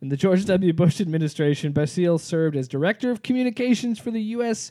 In 0.00 0.08
the 0.08 0.16
George 0.16 0.44
W. 0.44 0.72
Bush 0.72 1.00
administration, 1.00 1.72
Basile 1.72 2.18
served 2.18 2.54
as 2.54 2.68
director 2.68 3.10
of 3.10 3.24
communications 3.24 3.98
for 3.98 4.12
the 4.12 4.22
U.S. 4.22 4.70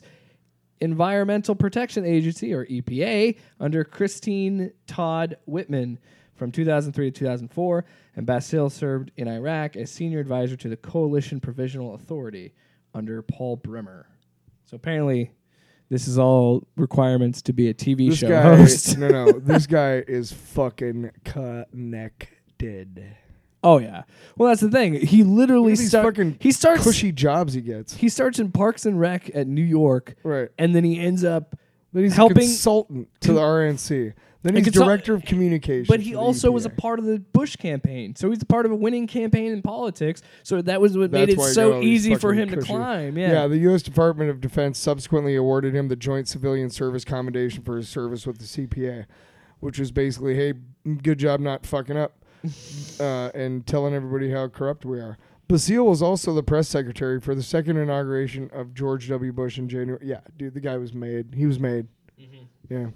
Environmental 0.80 1.54
Protection 1.54 2.06
Agency, 2.06 2.54
or 2.54 2.64
EPA, 2.64 3.36
under 3.60 3.84
Christine 3.84 4.72
Todd 4.86 5.36
Whitman 5.44 5.98
from 6.36 6.52
2003 6.52 7.10
to 7.10 7.18
2004. 7.18 7.84
And 8.14 8.26
Basile 8.26 8.70
served 8.70 9.10
in 9.16 9.26
Iraq 9.28 9.76
as 9.76 9.90
senior 9.90 10.20
advisor 10.20 10.56
to 10.56 10.68
the 10.68 10.76
Coalition 10.76 11.40
Provisional 11.40 11.94
Authority 11.94 12.54
under 12.94 13.20
Paul 13.22 13.56
Bremer. 13.56 14.06
So 14.64 14.76
apparently, 14.76 15.32
this 15.88 16.08
is 16.08 16.18
all 16.18 16.66
requirements 16.76 17.42
to 17.42 17.52
be 17.52 17.68
a 17.68 17.74
TV 17.74 18.08
This 18.10 18.18
show 18.18 18.28
guy, 18.28 18.42
host. 18.56 18.98
no, 18.98 19.08
no, 19.08 19.32
this 19.32 19.66
guy 19.66 20.02
is 20.08 20.32
fucking 20.32 21.10
connected. 21.24 23.04
Oh 23.62 23.78
yeah. 23.78 24.02
Well, 24.36 24.48
that's 24.48 24.60
the 24.60 24.70
thing. 24.70 24.94
He 24.94 25.22
literally 25.24 25.72
these 25.72 25.88
start- 25.88 26.06
fucking 26.16 26.38
he 26.40 26.52
starts 26.52 26.84
Cushy 26.84 27.12
jobs 27.12 27.54
he 27.54 27.60
gets. 27.60 27.94
he 27.94 28.08
starts 28.08 28.38
in 28.38 28.52
Parks 28.52 28.86
and 28.86 28.98
Rec 29.00 29.30
at 29.34 29.46
New 29.46 29.62
York, 29.64 30.14
Right. 30.22 30.48
and 30.58 30.74
then 30.74 30.84
he 30.84 30.98
ends 31.00 31.24
up 31.24 31.56
Then 31.92 32.04
he's 32.04 32.14
helping. 32.16 32.38
a 32.38 32.40
consultant 32.42 33.08
to 33.20 33.32
the 33.32 33.40
RNC. 33.40 34.12
Then 34.46 34.56
he's 34.56 34.64
consult- 34.64 34.86
director 34.86 35.14
of 35.14 35.24
communications. 35.24 35.88
but 35.88 36.00
he 36.00 36.14
also 36.14 36.50
was 36.50 36.64
a 36.64 36.70
part 36.70 36.98
of 36.98 37.04
the 37.04 37.18
Bush 37.18 37.56
campaign, 37.56 38.14
so 38.16 38.30
he's 38.30 38.42
a 38.42 38.46
part 38.46 38.66
of 38.66 38.72
a 38.72 38.76
winning 38.76 39.06
campaign 39.06 39.52
in 39.52 39.62
politics. 39.62 40.22
So 40.42 40.62
that 40.62 40.80
was 40.80 40.96
what 40.96 41.10
made 41.12 41.28
it 41.30 41.38
why 41.38 41.44
he 41.44 41.48
got 41.48 41.54
so 41.54 41.72
all 41.74 41.80
these 41.80 42.06
easy 42.06 42.14
for 42.14 42.30
fucking 42.32 42.38
him 42.38 42.48
to 42.50 42.56
cushy- 42.56 42.66
climb. 42.68 43.18
Yeah. 43.18 43.32
Yeah. 43.32 43.46
the 43.48 43.58
U.S. 43.58 43.82
Department 43.82 44.30
of 44.30 44.40
Defense 44.40 44.78
subsequently 44.78 45.34
awarded 45.36 45.74
him 45.74 45.88
the 45.88 45.96
Joint 45.96 46.28
Civilian 46.28 46.70
Service 46.70 47.04
Commendation 47.04 47.62
for 47.62 47.76
his 47.76 47.88
service 47.88 48.26
with 48.26 48.38
the 48.38 48.44
CPA, 48.44 49.06
which 49.60 49.78
was 49.78 49.90
basically, 49.90 50.34
hey, 50.34 50.54
good 51.02 51.18
job 51.18 51.40
not 51.40 51.66
fucking 51.66 51.96
up 51.96 52.24
uh, 53.00 53.30
and 53.34 53.66
telling 53.66 53.94
everybody 53.94 54.30
how 54.30 54.48
corrupt 54.48 54.84
we 54.84 55.00
are. 55.00 55.18
Basile 55.48 55.86
was 55.86 56.02
also 56.02 56.34
the 56.34 56.42
press 56.42 56.68
secretary 56.68 57.20
for 57.20 57.34
the 57.34 57.42
second 57.42 57.76
inauguration 57.76 58.50
of 58.52 58.74
George 58.74 59.08
W. 59.08 59.32
Bush 59.32 59.58
in 59.58 59.68
January. 59.68 60.04
Yeah, 60.04 60.20
dude, 60.36 60.54
the 60.54 60.60
guy 60.60 60.76
was 60.76 60.92
made. 60.92 61.34
He 61.36 61.46
was 61.46 61.60
made. 61.60 61.86
Yeah. 62.68 62.86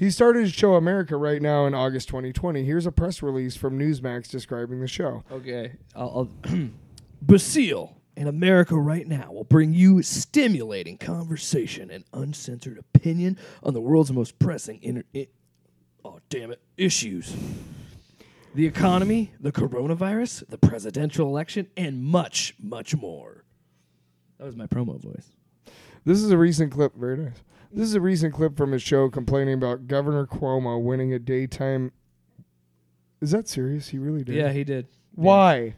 He 0.00 0.08
started 0.10 0.40
his 0.40 0.52
show 0.54 0.76
America 0.76 1.14
right 1.14 1.42
now 1.42 1.66
in 1.66 1.74
August 1.74 2.08
2020. 2.08 2.64
Here's 2.64 2.86
a 2.86 2.90
press 2.90 3.22
release 3.22 3.54
from 3.54 3.78
Newsmax 3.78 4.30
describing 4.30 4.80
the 4.80 4.86
show. 4.86 5.22
Okay. 5.30 5.72
I'll, 5.94 6.30
I'll 6.46 6.58
Basile 7.22 7.98
in 8.16 8.26
America 8.26 8.76
right 8.76 9.06
now 9.06 9.30
will 9.30 9.44
bring 9.44 9.74
you 9.74 10.00
stimulating 10.02 10.96
conversation 10.96 11.90
and 11.90 12.04
uncensored 12.14 12.78
opinion 12.78 13.36
on 13.62 13.74
the 13.74 13.80
world's 13.82 14.10
most 14.10 14.38
pressing 14.38 14.78
inter- 14.82 15.04
i- 15.14 15.28
oh 16.02 16.18
damn 16.30 16.50
it 16.50 16.62
issues. 16.78 17.36
The 18.54 18.66
economy, 18.66 19.32
the 19.38 19.52
coronavirus, 19.52 20.48
the 20.48 20.56
presidential 20.56 21.26
election, 21.28 21.66
and 21.76 22.02
much, 22.02 22.54
much 22.58 22.96
more. 22.96 23.44
That 24.38 24.46
was 24.46 24.56
my 24.56 24.66
promo 24.66 24.98
voice. 24.98 25.28
This 26.06 26.22
is 26.22 26.30
a 26.30 26.38
recent 26.38 26.72
clip. 26.72 26.94
Very 26.96 27.18
nice. 27.18 27.34
This 27.72 27.86
is 27.88 27.94
a 27.94 28.00
recent 28.00 28.34
clip 28.34 28.56
from 28.56 28.72
his 28.72 28.82
show 28.82 29.08
complaining 29.08 29.54
about 29.54 29.86
Governor 29.86 30.26
Cuomo 30.26 30.82
winning 30.82 31.12
a 31.12 31.18
daytime. 31.18 31.92
Is 33.20 33.30
that 33.30 33.48
serious? 33.48 33.88
He 33.88 33.98
really 33.98 34.24
did. 34.24 34.34
Yeah, 34.34 34.50
he 34.52 34.64
did. 34.64 34.88
Why? 35.14 35.74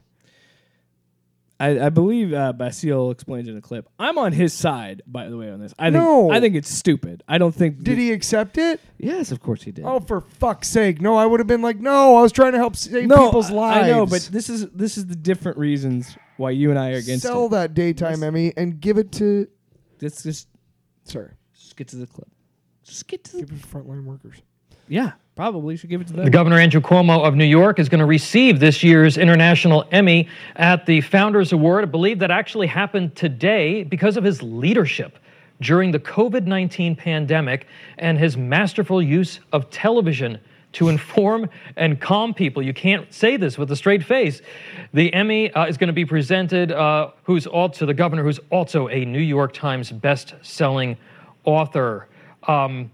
I, 1.60 1.86
I 1.86 1.88
believe 1.90 2.32
uh, 2.32 2.52
Basile 2.54 3.10
explains 3.12 3.46
in 3.46 3.56
a 3.56 3.60
clip. 3.60 3.88
I'm 3.98 4.18
on 4.18 4.32
his 4.32 4.52
side, 4.52 5.02
by 5.06 5.28
the 5.28 5.36
way, 5.36 5.48
on 5.50 5.60
this. 5.60 5.72
I 5.78 5.90
think 5.90 5.94
No. 6.02 6.30
I 6.30 6.40
think 6.40 6.56
it's 6.56 6.68
stupid. 6.70 7.22
I 7.28 7.38
don't 7.38 7.54
think. 7.54 7.84
Did 7.84 7.98
he 7.98 8.10
accept 8.10 8.58
it? 8.58 8.80
Yes, 8.98 9.30
of 9.30 9.40
course 9.40 9.62
he 9.62 9.70
did. 9.70 9.84
Oh, 9.84 10.00
for 10.00 10.22
fuck's 10.22 10.68
sake! 10.68 11.00
No, 11.00 11.14
I 11.16 11.24
would 11.26 11.38
have 11.38 11.46
been 11.46 11.62
like, 11.62 11.78
no, 11.78 12.16
I 12.16 12.22
was 12.22 12.32
trying 12.32 12.52
to 12.52 12.58
help 12.58 12.74
save 12.74 13.06
no, 13.06 13.26
people's 13.26 13.50
I- 13.50 13.54
lives. 13.54 13.84
I 13.84 13.90
know, 13.90 14.06
but 14.06 14.28
this 14.32 14.48
is 14.48 14.68
this 14.70 14.96
is 14.98 15.06
the 15.06 15.14
different 15.14 15.56
reasons 15.58 16.16
why 16.36 16.50
you 16.50 16.70
and 16.70 16.78
I 16.78 16.92
are 16.92 16.96
against 16.96 17.22
sell 17.24 17.46
it. 17.46 17.50
that 17.50 17.74
daytime 17.74 18.24
Emmy 18.24 18.52
and 18.56 18.80
give 18.80 18.98
it 18.98 19.12
to. 19.12 19.46
Let's 20.00 20.24
just, 20.24 20.48
Sorry, 21.04 21.30
just 21.72 21.78
get 21.78 21.88
to 21.88 21.96
the 21.96 22.06
clip. 22.06 22.28
Just 22.84 23.08
get 23.08 23.24
to 23.24 23.32
the. 23.32 23.38
give 23.44 23.52
it 23.52 23.62
to 23.62 23.66
frontline 23.66 24.04
workers. 24.04 24.42
Yeah, 24.88 25.12
probably 25.34 25.74
should 25.78 25.88
give 25.88 26.02
it 26.02 26.06
to 26.08 26.12
them. 26.12 26.26
The 26.26 26.30
Governor 26.30 26.58
Andrew 26.58 26.82
Cuomo 26.82 27.26
of 27.26 27.34
New 27.34 27.46
York 27.46 27.78
is 27.78 27.88
going 27.88 28.00
to 28.00 28.04
receive 28.04 28.60
this 28.60 28.82
year's 28.82 29.16
International 29.16 29.86
Emmy 29.90 30.28
at 30.56 30.84
the 30.84 31.00
Founders 31.00 31.50
Award. 31.54 31.84
I 31.84 31.86
believe 31.86 32.18
that 32.18 32.30
actually 32.30 32.66
happened 32.66 33.16
today 33.16 33.84
because 33.84 34.18
of 34.18 34.24
his 34.24 34.42
leadership 34.42 35.18
during 35.62 35.92
the 35.92 35.98
COVID 35.98 36.44
19 36.44 36.94
pandemic 36.94 37.66
and 37.96 38.18
his 38.18 38.36
masterful 38.36 39.00
use 39.00 39.40
of 39.52 39.70
television 39.70 40.38
to 40.72 40.90
inform 40.90 41.48
and 41.76 42.02
calm 42.02 42.34
people. 42.34 42.62
You 42.62 42.74
can't 42.74 43.10
say 43.14 43.38
this 43.38 43.56
with 43.56 43.70
a 43.72 43.76
straight 43.76 44.04
face. 44.04 44.42
The 44.92 45.12
Emmy 45.14 45.50
uh, 45.52 45.64
is 45.64 45.78
going 45.78 45.88
to 45.88 45.94
be 45.94 46.04
presented 46.04 46.70
uh, 46.70 47.12
who's 47.24 47.46
also 47.46 47.86
the 47.86 47.94
governor 47.94 48.22
who's 48.22 48.40
also 48.50 48.88
a 48.88 49.06
New 49.06 49.20
York 49.20 49.54
Times 49.54 49.90
best-selling 49.90 50.98
author. 51.44 52.08
Um, 52.46 52.90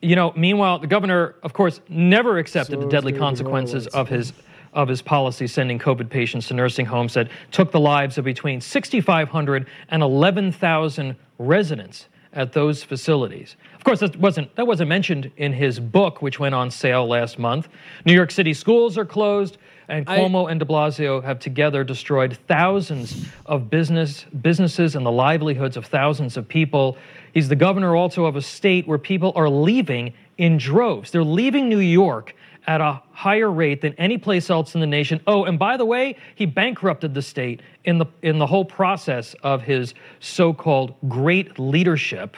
you 0.00 0.16
know, 0.16 0.32
meanwhile, 0.36 0.78
the 0.78 0.86
governor, 0.86 1.36
of 1.42 1.52
course, 1.52 1.80
never 1.88 2.38
accepted 2.38 2.76
So 2.76 2.80
the 2.80 2.88
deadly 2.88 3.12
consequences 3.12 3.86
of 3.88 4.08
his 4.08 4.32
of 4.72 4.88
his 4.88 5.02
policy 5.02 5.48
sending 5.48 5.80
COVID 5.80 6.08
patients 6.08 6.46
to 6.48 6.54
nursing 6.54 6.86
homes 6.86 7.14
that 7.14 7.28
took 7.50 7.72
the 7.72 7.80
lives 7.80 8.18
of 8.18 8.24
between 8.24 8.60
6,500 8.60 9.66
and 9.88 10.02
11,000 10.02 11.16
residents 11.38 12.06
at 12.32 12.52
those 12.52 12.82
facilities. 12.84 13.56
Of 13.74 13.84
course, 13.84 14.00
that 14.00 14.16
wasn't 14.16 14.54
that 14.56 14.66
wasn't 14.66 14.88
mentioned 14.88 15.30
in 15.36 15.52
his 15.52 15.80
book, 15.80 16.22
which 16.22 16.38
went 16.38 16.54
on 16.54 16.70
sale 16.70 17.06
last 17.06 17.38
month. 17.38 17.68
New 18.04 18.12
York 18.12 18.30
City 18.30 18.54
schools 18.54 18.96
are 18.96 19.04
closed, 19.04 19.58
and 19.88 20.08
I- 20.08 20.18
Cuomo 20.18 20.50
and 20.50 20.60
De 20.60 20.66
Blasio 20.66 21.22
have 21.24 21.38
together 21.40 21.82
destroyed 21.82 22.38
thousands 22.46 23.26
of 23.46 23.68
business 23.70 24.26
businesses 24.42 24.94
and 24.94 25.04
the 25.04 25.10
livelihoods 25.10 25.76
of 25.76 25.86
thousands 25.86 26.36
of 26.36 26.46
people. 26.46 26.96
He's 27.32 27.48
the 27.48 27.56
governor 27.56 27.96
also 27.96 28.24
of 28.26 28.36
a 28.36 28.42
state 28.42 28.86
where 28.86 28.98
people 28.98 29.32
are 29.34 29.48
leaving 29.48 30.12
in 30.38 30.56
droves. 30.56 31.10
They're 31.10 31.24
leaving 31.24 31.68
New 31.68 31.78
York 31.80 32.34
at 32.66 32.80
a 32.80 33.02
higher 33.12 33.50
rate 33.50 33.80
than 33.80 33.94
any 33.94 34.18
place 34.18 34.50
else 34.50 34.74
in 34.74 34.80
the 34.80 34.86
nation. 34.86 35.20
Oh, 35.26 35.44
and 35.44 35.58
by 35.58 35.76
the 35.76 35.84
way, 35.84 36.16
he 36.34 36.46
bankrupted 36.46 37.14
the 37.14 37.22
state 37.22 37.62
in 37.84 37.98
the 37.98 38.06
in 38.22 38.38
the 38.38 38.46
whole 38.46 38.64
process 38.64 39.34
of 39.42 39.62
his 39.62 39.94
so-called 40.20 40.94
great 41.08 41.58
leadership. 41.58 42.36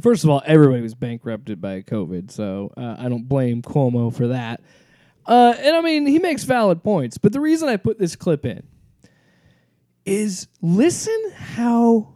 First 0.00 0.24
of 0.24 0.30
all, 0.30 0.42
everybody 0.44 0.82
was 0.82 0.94
bankrupted 0.94 1.60
by 1.60 1.82
COVID, 1.82 2.30
so 2.30 2.72
uh, 2.76 2.96
I 2.98 3.08
don't 3.08 3.28
blame 3.28 3.62
Cuomo 3.62 4.12
for 4.14 4.28
that. 4.28 4.60
Uh, 5.26 5.54
and 5.58 5.76
I 5.76 5.80
mean, 5.80 6.06
he 6.06 6.18
makes 6.18 6.44
valid 6.44 6.82
points, 6.82 7.16
but 7.16 7.32
the 7.32 7.40
reason 7.40 7.68
I 7.68 7.76
put 7.76 7.98
this 7.98 8.16
clip 8.16 8.44
in 8.44 8.62
is 10.04 10.48
listen 10.60 11.32
how 11.34 12.14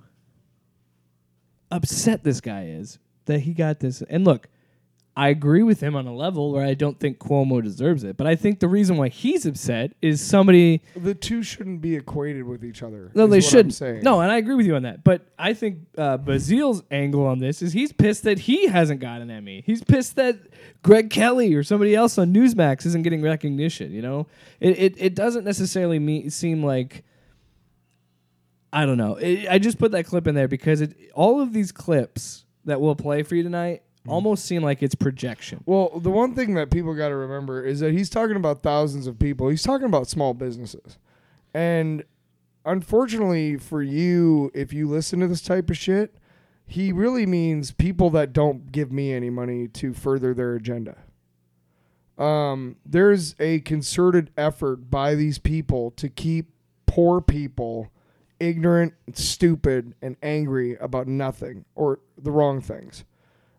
upset 1.70 2.24
this 2.24 2.40
guy 2.40 2.64
is 2.66 2.98
that 3.26 3.40
he 3.40 3.54
got 3.54 3.80
this. 3.80 4.02
And 4.02 4.24
look, 4.24 4.48
I 5.18 5.30
agree 5.30 5.64
with 5.64 5.80
him 5.80 5.96
on 5.96 6.06
a 6.06 6.14
level 6.14 6.52
where 6.52 6.64
I 6.64 6.74
don't 6.74 7.00
think 7.00 7.18
Cuomo 7.18 7.60
deserves 7.60 8.04
it, 8.04 8.16
but 8.16 8.28
I 8.28 8.36
think 8.36 8.60
the 8.60 8.68
reason 8.68 8.96
why 8.96 9.08
he's 9.08 9.46
upset 9.46 9.90
is 10.00 10.20
somebody 10.20 10.80
The 10.94 11.12
two 11.12 11.42
shouldn't 11.42 11.80
be 11.80 11.96
equated 11.96 12.44
with 12.44 12.64
each 12.64 12.84
other. 12.84 13.10
no, 13.16 13.26
they 13.26 13.40
shouldn't. 13.40 13.80
No, 14.04 14.20
and 14.20 14.30
I 14.30 14.36
agree 14.36 14.54
with 14.54 14.64
you 14.64 14.76
on 14.76 14.82
that. 14.84 15.02
But 15.02 15.26
I 15.36 15.54
think 15.54 15.80
uh, 15.98 16.18
angle 16.92 17.26
on 17.26 17.40
this 17.40 17.62
is 17.62 17.72
he's 17.72 17.92
pissed 17.92 18.22
that 18.22 18.38
he 18.38 18.68
hasn't 18.68 19.00
got 19.00 19.20
an 19.20 19.28
Emmy. 19.28 19.64
He's 19.66 19.82
pissed 19.82 20.14
that 20.14 20.38
Greg 20.84 21.10
Kelly 21.10 21.52
or 21.52 21.64
somebody 21.64 21.96
else 21.96 22.16
on 22.16 22.32
Newsmax 22.32 22.86
isn't 22.86 23.02
getting 23.02 23.20
recognition. 23.20 23.90
You 23.90 24.02
know, 24.02 24.28
it 24.60 24.78
it, 24.78 24.94
it 24.98 25.14
doesn't 25.16 25.44
necessarily 25.44 25.98
me- 25.98 26.30
seem 26.30 26.62
like 26.62 27.02
I 28.72 28.86
don't 28.86 28.98
know. 28.98 29.18
I 29.20 29.48
I 29.50 29.58
just 29.58 29.80
put 29.80 29.90
that 29.90 30.04
clip 30.04 30.28
in 30.28 30.36
there 30.36 30.46
because 30.46 30.80
it, 30.80 30.94
all 31.12 31.40
of 31.40 31.52
these 31.52 31.72
clips 31.72 32.44
that 32.66 32.80
we'll 32.80 32.94
play 32.94 33.24
for 33.24 33.34
you 33.34 33.42
tonight 33.42 33.82
almost 34.08 34.44
seem 34.44 34.62
like 34.62 34.82
it's 34.82 34.94
projection. 34.94 35.62
Well, 35.66 35.98
the 36.00 36.10
one 36.10 36.34
thing 36.34 36.54
that 36.54 36.70
people 36.70 36.94
got 36.94 37.08
to 37.08 37.16
remember 37.16 37.64
is 37.64 37.80
that 37.80 37.92
he's 37.92 38.10
talking 38.10 38.36
about 38.36 38.62
thousands 38.62 39.06
of 39.06 39.18
people. 39.18 39.48
He's 39.48 39.62
talking 39.62 39.86
about 39.86 40.08
small 40.08 40.34
businesses. 40.34 40.98
And 41.54 42.04
unfortunately 42.64 43.56
for 43.56 43.82
you, 43.82 44.50
if 44.54 44.72
you 44.72 44.88
listen 44.88 45.20
to 45.20 45.28
this 45.28 45.42
type 45.42 45.70
of 45.70 45.76
shit, 45.76 46.14
he 46.66 46.92
really 46.92 47.24
means 47.24 47.70
people 47.70 48.10
that 48.10 48.32
don't 48.32 48.70
give 48.70 48.92
me 48.92 49.12
any 49.12 49.30
money 49.30 49.68
to 49.68 49.94
further 49.94 50.34
their 50.34 50.54
agenda. 50.54 50.98
Um, 52.18 52.76
there's 52.84 53.34
a 53.38 53.60
concerted 53.60 54.30
effort 54.36 54.90
by 54.90 55.14
these 55.14 55.38
people 55.38 55.92
to 55.92 56.08
keep 56.08 56.50
poor 56.86 57.20
people 57.20 57.90
ignorant, 58.40 58.94
stupid, 59.14 59.94
and 60.02 60.16
angry 60.22 60.76
about 60.76 61.06
nothing 61.06 61.64
or 61.74 62.00
the 62.16 62.30
wrong 62.30 62.60
things. 62.60 63.04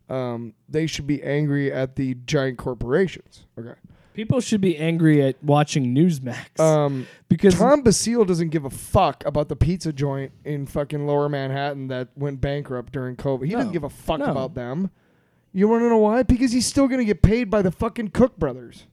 Um, 0.09 0.53
they 0.67 0.87
should 0.87 1.05
be 1.07 1.21
angry 1.23 1.71
at 1.71 1.95
the 1.95 2.15
giant 2.25 2.57
corporations. 2.57 3.45
Okay. 3.57 3.73
People 4.15 4.41
should 4.41 4.59
be 4.59 4.75
angry 4.75 5.21
at 5.23 5.41
watching 5.43 5.95
Newsmax 5.95 6.59
Um, 6.59 7.07
because 7.29 7.55
Tom 7.57 7.83
Basile 7.83 8.25
doesn't 8.25 8.49
give 8.49 8.65
a 8.65 8.69
fuck 8.69 9.23
about 9.25 9.47
the 9.47 9.55
pizza 9.55 9.93
joint 9.93 10.31
in 10.43 10.65
fucking 10.65 11.05
Lower 11.07 11.29
Manhattan 11.29 11.87
that 11.87 12.09
went 12.17 12.41
bankrupt 12.41 12.91
during 12.91 13.15
COVID. 13.15 13.45
He 13.45 13.51
No. 13.51 13.59
doesn't 13.59 13.71
give 13.71 13.83
a 13.85 13.89
fuck 13.89 14.19
No. 14.19 14.25
about 14.25 14.55
them. 14.55 14.89
You 15.53 15.67
want 15.69 15.83
to 15.83 15.89
know 15.89 15.97
why? 15.99 16.23
Because 16.23 16.51
he's 16.51 16.65
still 16.65 16.87
going 16.87 16.99
to 16.99 17.05
get 17.05 17.21
paid 17.21 17.49
by 17.49 17.61
the 17.61 17.71
fucking 17.71 18.09
Cook 18.09 18.37
brothers, 18.37 18.85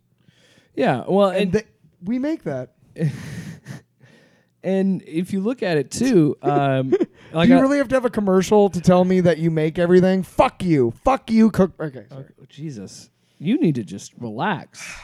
yeah, 0.74 1.04
well, 1.08 1.28
and 1.30 1.38
and 1.42 1.52
they, 1.52 1.64
we 2.04 2.18
make 2.18 2.44
that. 2.44 2.74
and 4.62 5.02
if 5.06 5.32
you 5.32 5.40
look 5.40 5.62
at 5.62 5.76
it 5.76 5.90
too, 5.90 6.36
um, 6.42 6.94
like 7.32 7.46
Do 7.48 7.52
you 7.54 7.58
I- 7.58 7.62
really 7.62 7.78
have 7.78 7.88
to 7.88 7.94
have 7.96 8.04
a 8.04 8.10
commercial 8.10 8.68
to 8.70 8.80
tell 8.80 9.04
me 9.04 9.20
that 9.20 9.38
you 9.38 9.50
make 9.50 9.78
everything? 9.78 10.22
Fuck 10.22 10.62
you. 10.62 10.92
Fuck 11.04 11.30
you, 11.30 11.50
Cook. 11.50 11.72
Okay. 11.80 12.04
Sorry. 12.08 12.24
Oh, 12.40 12.44
Jesus, 12.48 13.10
you 13.38 13.58
need 13.58 13.74
to 13.76 13.84
just 13.84 14.12
relax. 14.18 14.96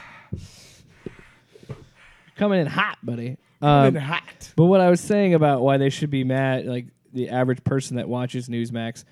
Coming 2.36 2.60
in 2.60 2.66
hot, 2.66 2.98
buddy. 3.02 3.36
Um, 3.60 3.94
hot. 3.94 4.52
But 4.56 4.64
what 4.64 4.80
I 4.80 4.90
was 4.90 5.00
saying 5.00 5.34
about 5.34 5.60
why 5.62 5.76
they 5.76 5.90
should 5.90 6.10
be 6.10 6.24
mad, 6.24 6.66
like 6.66 6.86
the 7.12 7.28
average 7.28 7.62
person 7.62 7.96
that 7.96 8.08
watches 8.08 8.48
Newsmax 8.48 9.04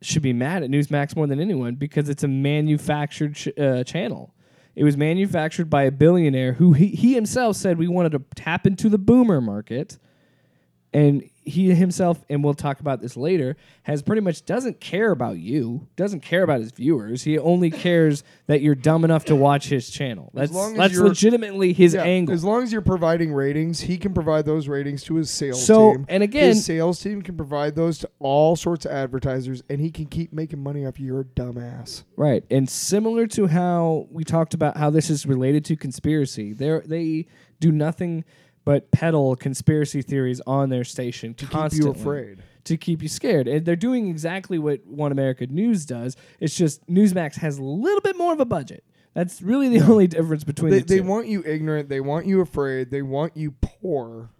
should 0.00 0.22
be 0.22 0.32
mad 0.32 0.62
at 0.62 0.70
Newsmax 0.70 1.14
more 1.16 1.26
than 1.26 1.40
anyone 1.40 1.74
because 1.74 2.08
it's 2.08 2.22
a 2.22 2.28
manufactured 2.28 3.36
uh, 3.58 3.84
channel. 3.84 4.32
It 4.76 4.84
was 4.84 4.96
manufactured 4.96 5.68
by 5.68 5.82
a 5.82 5.90
billionaire 5.90 6.52
who 6.54 6.72
he, 6.72 6.86
he 6.86 7.14
himself 7.14 7.56
said 7.56 7.76
we 7.76 7.88
wanted 7.88 8.12
to 8.12 8.22
tap 8.34 8.66
into 8.66 8.88
the 8.88 8.96
boomer 8.98 9.40
market. 9.40 9.98
And 10.94 11.28
he 11.50 11.74
himself, 11.74 12.24
and 12.30 12.42
we'll 12.42 12.54
talk 12.54 12.80
about 12.80 13.02
this 13.02 13.16
later, 13.16 13.56
has 13.82 14.00
pretty 14.02 14.22
much 14.22 14.46
doesn't 14.46 14.80
care 14.80 15.10
about 15.10 15.36
you, 15.38 15.86
doesn't 15.96 16.20
care 16.20 16.42
about 16.42 16.60
his 16.60 16.72
viewers. 16.72 17.24
He 17.24 17.38
only 17.38 17.70
cares 17.70 18.24
that 18.46 18.62
you're 18.62 18.74
dumb 18.74 19.04
enough 19.04 19.26
to 19.26 19.36
watch 19.36 19.68
his 19.68 19.90
channel. 19.90 20.30
That's 20.32 20.52
long 20.52 20.72
as 20.72 20.78
that's 20.78 20.96
legitimately 20.98 21.74
his 21.74 21.92
Yeah, 21.94 22.04
angle. 22.04 22.34
As 22.34 22.42
long 22.44 22.62
as 22.62 22.72
you're 22.72 22.80
providing 22.80 23.34
ratings, 23.34 23.80
he 23.80 23.98
can 23.98 24.14
provide 24.14 24.46
those 24.46 24.68
ratings 24.68 25.02
to 25.04 25.16
his 25.16 25.28
sales 25.30 25.64
So, 25.66 25.92
team. 25.92 26.06
and 26.08 26.22
again- 26.22 26.48
his 26.54 26.64
sales 26.64 27.00
team 27.00 27.20
can 27.20 27.36
provide 27.36 27.74
those 27.76 27.98
to 27.98 28.10
all 28.18 28.56
sorts 28.56 28.86
of 28.86 28.92
advertisers, 28.92 29.62
and 29.68 29.80
he 29.80 29.90
can 29.90 30.06
keep 30.06 30.32
making 30.32 30.62
money 30.62 30.86
off 30.86 30.98
your 30.98 31.24
dumbass. 31.24 32.04
Right. 32.16 32.44
And 32.50 32.68
similar 32.68 33.26
to 33.28 33.46
how 33.48 34.06
we 34.10 34.24
talked 34.24 34.54
about 34.54 34.76
how 34.76 34.90
this 34.90 35.10
is 35.10 35.26
related 35.26 35.64
to 35.66 35.76
conspiracy, 35.76 36.52
they 36.52 36.80
they 36.86 37.26
do 37.58 37.70
nothing 37.72 38.24
but 38.70 38.88
peddle 38.92 39.34
conspiracy 39.34 40.00
theories 40.00 40.40
on 40.46 40.68
their 40.68 40.84
station 40.84 41.34
To 41.34 41.44
constantly 41.46 41.90
keep 41.92 41.96
you 41.96 42.00
afraid. 42.02 42.38
to 42.62 42.76
keep 42.76 43.02
you 43.02 43.08
scared. 43.08 43.48
And 43.48 43.66
they're 43.66 43.74
doing 43.74 44.08
exactly 44.08 44.60
what 44.60 44.86
One 44.86 45.10
America 45.10 45.44
News 45.48 45.84
does. 45.84 46.14
It's 46.38 46.54
just 46.54 46.86
Newsmax 46.86 47.34
has 47.38 47.58
a 47.58 47.64
little 47.64 48.00
bit 48.00 48.16
more 48.16 48.32
of 48.32 48.38
a 48.38 48.44
budget. 48.44 48.84
That's 49.12 49.42
really 49.42 49.76
the 49.76 49.84
only 49.90 50.06
difference 50.06 50.44
between 50.44 50.70
They, 50.70 50.78
the 50.78 50.86
two. 50.86 50.94
they 50.94 51.00
want 51.00 51.26
you 51.26 51.42
ignorant. 51.44 51.88
They 51.88 51.98
want 52.00 52.26
you 52.26 52.40
afraid. 52.42 52.92
They 52.92 53.02
want 53.02 53.36
you 53.36 53.56
poor, 53.60 54.30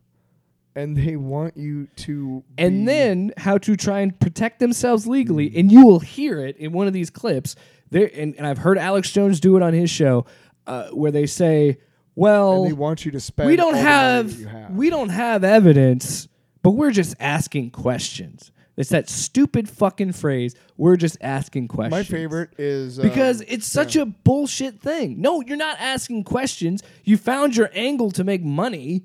and 0.77 0.97
they 0.97 1.17
want 1.17 1.57
you 1.57 1.89
to. 2.07 2.45
and 2.57 2.87
then 2.87 3.33
how 3.37 3.59
to 3.59 3.75
try 3.77 3.99
and 3.99 4.17
protect 4.21 4.61
themselves 4.61 5.09
legally. 5.09 5.53
And 5.57 5.73
you 5.73 5.85
will 5.85 5.99
hear 5.99 6.39
it 6.47 6.57
in 6.57 6.71
one 6.71 6.87
of 6.87 6.93
these 6.93 7.11
clips. 7.11 7.57
There, 7.91 8.09
and, 8.15 8.37
and 8.37 8.47
I've 8.47 8.59
heard 8.59 8.79
Alex 8.79 9.11
Jones 9.11 9.41
do 9.41 9.57
it 9.57 9.63
on 9.65 9.73
his 9.75 9.91
show, 9.91 10.25
uh, 10.69 10.91
where 10.91 11.11
they 11.11 11.27
say, 11.27 11.79
"Well, 12.21 12.63
and 12.63 12.71
they 12.71 12.75
want 12.75 13.05
you 13.05 13.11
to 13.13 13.21
spend. 13.21 13.49
we 13.49 13.57
don't 13.57 13.75
all 13.75 13.81
the 13.81 13.85
money 13.85 14.45
have, 14.45 14.45
have. 14.47 14.71
we 14.73 14.91
don't 14.91 15.09
have 15.09 15.45
evidence, 15.45 16.29
but 16.63 16.73
we're 16.73 16.91
just 16.91 17.15
asking 17.19 17.71
questions." 17.71 18.53
It's 18.81 18.89
that 18.91 19.11
stupid 19.11 19.69
fucking 19.69 20.13
phrase. 20.13 20.55
We're 20.79 20.97
just 20.97 21.19
asking 21.21 21.69
questions. 21.69 21.91
My 21.91 22.03
favorite 22.03 22.55
is 22.57 22.99
um, 22.99 23.07
Because 23.07 23.43
it's 23.43 23.67
such 23.67 23.95
a 23.95 24.07
bullshit 24.07 24.81
thing. 24.81 25.21
No, 25.21 25.43
you're 25.43 25.59
not 25.59 25.77
asking 25.79 26.25
questions. 26.25 26.83
You 27.05 27.19
found 27.19 27.57
your 27.57 27.69
angle 27.75 28.11
to 28.13 28.25
make 28.25 28.43
money, 28.43 29.05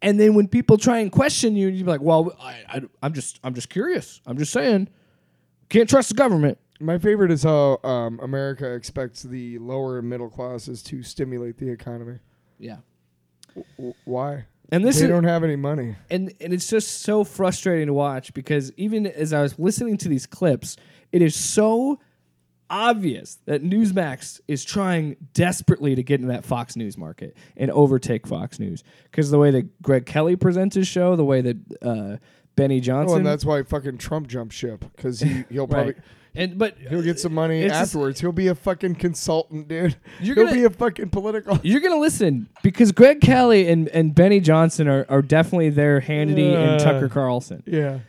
and 0.00 0.20
then 0.20 0.34
when 0.34 0.46
people 0.46 0.78
try 0.78 0.98
and 0.98 1.10
question 1.10 1.56
you, 1.56 1.66
you're 1.66 1.88
like, 1.88 2.02
"Well, 2.02 2.36
I, 2.40 2.62
I, 2.68 2.82
I'm 3.02 3.14
just, 3.14 3.40
I'm 3.42 3.54
just 3.54 3.68
curious. 3.68 4.20
I'm 4.26 4.38
just 4.38 4.52
saying, 4.52 4.88
can't 5.70 5.88
trust 5.88 6.10
the 6.10 6.14
government." 6.14 6.58
My 6.78 6.98
favorite 6.98 7.32
is 7.32 7.42
how 7.42 7.80
um, 7.82 8.20
America 8.22 8.74
expects 8.74 9.22
the 9.22 9.58
lower 9.58 9.98
and 9.98 10.08
middle 10.08 10.28
classes 10.28 10.82
to 10.84 11.02
stimulate 11.02 11.58
the 11.58 11.68
economy. 11.68 12.18
Yeah, 12.58 12.76
W- 13.78 13.94
why? 14.04 14.44
and 14.72 14.84
this 14.84 14.98
they 14.98 15.04
is 15.04 15.08
don't 15.10 15.24
have 15.24 15.44
any 15.44 15.56
money. 15.56 15.94
and 16.10 16.32
and 16.40 16.52
it's 16.52 16.68
just 16.68 17.02
so 17.02 17.22
frustrating 17.24 17.86
to 17.86 17.94
watch 17.94 18.32
because 18.34 18.72
even 18.76 19.06
as 19.06 19.32
I 19.32 19.42
was 19.42 19.58
listening 19.58 19.96
to 19.98 20.08
these 20.08 20.26
clips, 20.26 20.76
it 21.12 21.22
is 21.22 21.34
so 21.36 21.98
obvious 22.68 23.38
that 23.46 23.62
Newsmax 23.62 24.40
is 24.48 24.64
trying 24.64 25.16
desperately 25.34 25.94
to 25.94 26.02
get 26.02 26.20
in 26.20 26.28
that 26.28 26.44
Fox 26.44 26.74
News 26.76 26.98
market 26.98 27.36
and 27.56 27.70
overtake 27.70 28.26
Fox 28.26 28.58
News 28.58 28.82
because 29.04 29.30
the 29.30 29.38
way 29.38 29.50
that 29.52 29.80
Greg 29.82 30.04
Kelly 30.04 30.34
presents 30.36 30.74
his 30.74 30.88
show, 30.88 31.14
the 31.14 31.24
way 31.24 31.42
that 31.42 31.56
uh, 31.82 32.16
Benny 32.56 32.78
Oh, 32.78 32.80
Johnson, 32.80 33.18
and 33.18 33.26
that's 33.26 33.44
why 33.44 33.62
fucking 33.62 33.98
Trump 33.98 34.26
jumped 34.26 34.54
ship 34.54 34.84
because 34.96 35.20
he 35.20 35.44
he'll 35.50 35.68
probably 35.68 35.92
right, 35.92 36.02
and 36.36 36.58
but 36.58 36.76
he'll 36.88 37.02
get 37.02 37.18
some 37.18 37.32
money 37.34 37.62
It's 37.62 37.72
just- 37.72 37.94
afterwards. 37.94 38.20
he'll 38.20 38.32
be 38.32 38.48
a 38.48 38.54
fucking 38.54 38.96
consultant, 38.96 39.68
dude. 39.68 39.96
You're 40.20 40.34
he'll 40.36 40.44
gonna- 40.46 40.56
be 40.56 40.64
a 40.64 40.70
fucking 40.70 41.10
political. 41.10 41.58
You're 41.62 41.80
gonna 41.80 41.98
listen 41.98 42.48
because 42.62 42.92
Greg 42.92 43.20
Kelly 43.20 43.68
and, 43.68 43.88
and 43.88 44.14
Benny 44.14 44.40
Johnson 44.40 44.86
are, 44.88 45.06
are 45.08 45.22
definitely 45.22 45.70
their 45.70 46.00
Hannity 46.00 46.52
and. 46.54 46.80
Tucker 46.80 47.08
Carlson. 47.08 47.62
Yeah. 47.66 48.00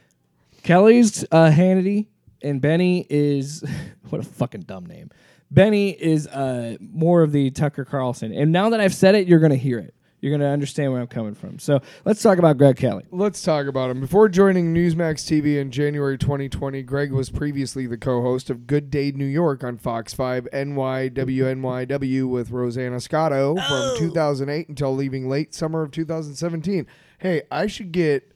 Kelly's 0.63 1.23
uh, 1.31 1.49
Hannity, 1.49 2.07
and 2.41 2.59
Benny 2.61 3.05
is 3.09 3.63
what 4.09 4.21
a 4.21 4.23
fucking 4.25 4.61
dumb 4.61 4.85
name. 4.85 5.09
Benny 5.49 5.91
is 5.91 6.27
uh, 6.27 6.75
more 6.81 7.21
of 7.23 7.31
the 7.31 7.51
Tucker 7.51 7.85
Carlson. 7.85 8.33
And 8.33 8.51
now 8.51 8.69
that 8.71 8.81
I've 8.81 8.93
said 8.93 9.15
it, 9.15 9.27
you're 9.27 9.39
gonna 9.39 9.55
hear 9.55 9.79
it. 9.79 9.93
You're 10.19 10.31
gonna 10.31 10.49
understand 10.49 10.91
where 10.91 11.01
I'm 11.01 11.07
coming 11.07 11.35
from. 11.35 11.59
So 11.59 11.79
let's 12.03 12.23
talk 12.23 12.39
about 12.39 12.57
Greg 12.57 12.75
Kelly. 12.75 13.03
Let's 13.11 13.43
talk 13.43 13.67
about 13.67 13.91
him. 13.91 13.99
Before 14.01 14.27
joining 14.27 14.73
Newsmax 14.73 15.23
TV 15.25 15.59
in 15.59 15.69
January 15.69 16.17
2020, 16.17 16.81
Greg 16.83 17.11
was 17.11 17.29
previously 17.29 17.85
the 17.85 17.97
co-host 17.97 18.49
of 18.49 18.65
Good 18.65 18.89
Day 18.89 19.11
New 19.11 19.25
York 19.25 19.63
on 19.63 19.77
Fox 19.77 20.13
5 20.15 20.47
NYWNYW 20.51 22.27
with 22.27 22.49
Rosanna 22.49 22.99
Scotto 22.99 23.55
from 23.55 23.97
2008 23.97 24.69
until 24.69 24.95
leaving 24.95 25.29
late 25.29 25.53
summer 25.53 25.83
of 25.83 25.91
2017. 25.91 26.87
Hey, 27.19 27.43
I 27.51 27.67
should 27.67 27.91
get 27.91 28.31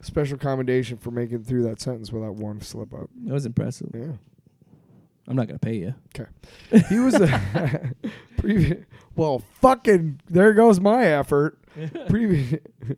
special 0.00 0.38
commendation 0.38 0.96
for 0.96 1.10
making 1.10 1.44
through 1.44 1.64
that 1.64 1.80
sentence 1.80 2.12
without 2.12 2.34
one 2.36 2.60
slip 2.62 2.94
up. 2.94 3.10
That 3.24 3.34
was 3.34 3.44
impressive. 3.46 3.90
Yeah. 3.94 4.12
I'm 5.28 5.36
not 5.36 5.46
gonna 5.48 5.58
pay 5.58 5.76
you. 5.76 5.94
Okay. 6.14 6.30
He 6.88 6.98
was 6.98 7.14
a 7.14 7.92
previous. 8.38 8.84
Well, 9.16 9.42
fucking. 9.60 10.20
There 10.28 10.52
goes 10.52 10.78
my 10.80 11.04
effort. 11.04 11.58
Previous. 12.08 12.60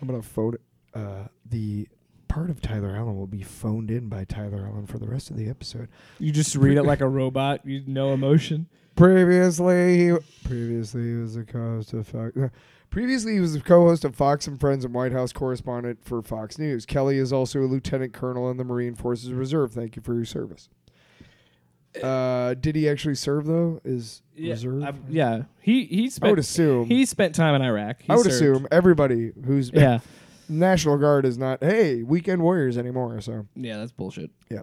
I'm 0.00 0.08
gonna 0.08 0.22
phone. 0.22 0.56
Uh, 0.94 1.24
the 1.48 1.88
part 2.28 2.50
of 2.50 2.60
Tyler 2.60 2.96
Allen 2.96 3.16
will 3.16 3.26
be 3.26 3.42
phoned 3.42 3.90
in 3.90 4.08
by 4.08 4.24
Tyler 4.24 4.66
Allen 4.70 4.86
for 4.86 4.98
the 4.98 5.06
rest 5.06 5.30
of 5.30 5.36
the 5.36 5.48
episode. 5.48 5.88
You 6.18 6.32
just 6.32 6.54
read 6.56 6.76
it 6.76 6.82
like 6.84 7.00
a 7.00 7.08
robot. 7.08 7.64
You 7.64 7.82
no 7.86 8.12
emotion. 8.12 8.66
Previously, 8.96 9.98
he, 10.10 10.16
previously 10.44 11.02
he 11.10 11.14
was 11.16 11.36
a 11.36 11.42
co-host 11.44 11.92
of 11.92 12.06
Fox. 12.06 12.36
uh, 12.36 12.48
Previously, 12.90 13.34
he 13.34 13.40
was 13.40 13.52
the 13.54 13.60
co-host 13.60 14.04
of 14.04 14.14
Fox 14.14 14.46
and 14.46 14.60
Friends 14.60 14.84
and 14.84 14.94
White 14.94 15.10
House 15.10 15.32
correspondent 15.32 16.04
for 16.04 16.22
Fox 16.22 16.58
News. 16.60 16.86
Kelly 16.86 17.18
is 17.18 17.32
also 17.32 17.60
a 17.60 17.66
lieutenant 17.66 18.12
colonel 18.12 18.48
in 18.50 18.56
the 18.56 18.62
Marine 18.62 18.94
Forces 18.94 19.32
Reserve. 19.32 19.72
Thank 19.72 19.96
you 19.96 20.02
for 20.02 20.14
your 20.14 20.24
service. 20.24 20.68
Uh, 22.02 22.54
did 22.54 22.74
he 22.76 22.88
actually 22.88 23.14
serve 23.14 23.46
though? 23.46 23.80
Is 23.84 24.22
reserve? 24.36 24.82
I- 24.82 24.92
yeah. 25.08 25.42
He 25.60 25.84
he 25.84 26.06
I 26.06 26.08
spent. 26.08 26.30
would 26.30 26.38
assume. 26.38 26.86
he 26.88 27.06
spent 27.06 27.34
time 27.34 27.54
in 27.54 27.62
Iraq. 27.62 28.02
He 28.02 28.10
I 28.10 28.16
would 28.16 28.24
served. 28.24 28.34
assume 28.34 28.68
everybody 28.72 29.32
who's 29.44 29.70
Yeah. 29.72 30.00
National 30.48 30.98
Guard 30.98 31.24
is 31.24 31.38
not 31.38 31.62
hey 31.62 32.02
weekend 32.02 32.42
warriors 32.42 32.76
anymore. 32.76 33.20
So 33.20 33.46
Yeah, 33.54 33.78
that's 33.78 33.92
bullshit. 33.92 34.30
Yeah, 34.50 34.62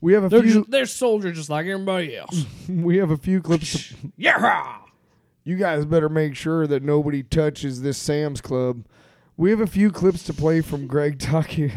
we 0.00 0.12
have 0.14 0.24
a 0.24 0.28
They're 0.28 0.42
few 0.42 0.52
just, 0.54 0.70
they're 0.70 0.86
soldiers 0.86 1.36
just 1.36 1.48
like 1.48 1.66
everybody 1.66 2.16
else. 2.16 2.44
we 2.68 2.96
have 2.98 3.10
a 3.10 3.16
few 3.16 3.40
clips. 3.40 3.94
yeah. 4.16 4.78
you 5.44 5.56
guys 5.56 5.84
better 5.86 6.08
make 6.08 6.34
sure 6.36 6.66
that 6.66 6.82
nobody 6.82 7.22
touches 7.22 7.82
this 7.82 7.96
Sam's 7.98 8.40
Club. 8.40 8.84
We 9.36 9.50
have 9.50 9.60
a 9.60 9.66
few 9.66 9.90
clips 9.90 10.22
to 10.24 10.34
play 10.34 10.60
from 10.60 10.86
Greg 10.86 11.18
talking 11.18 11.72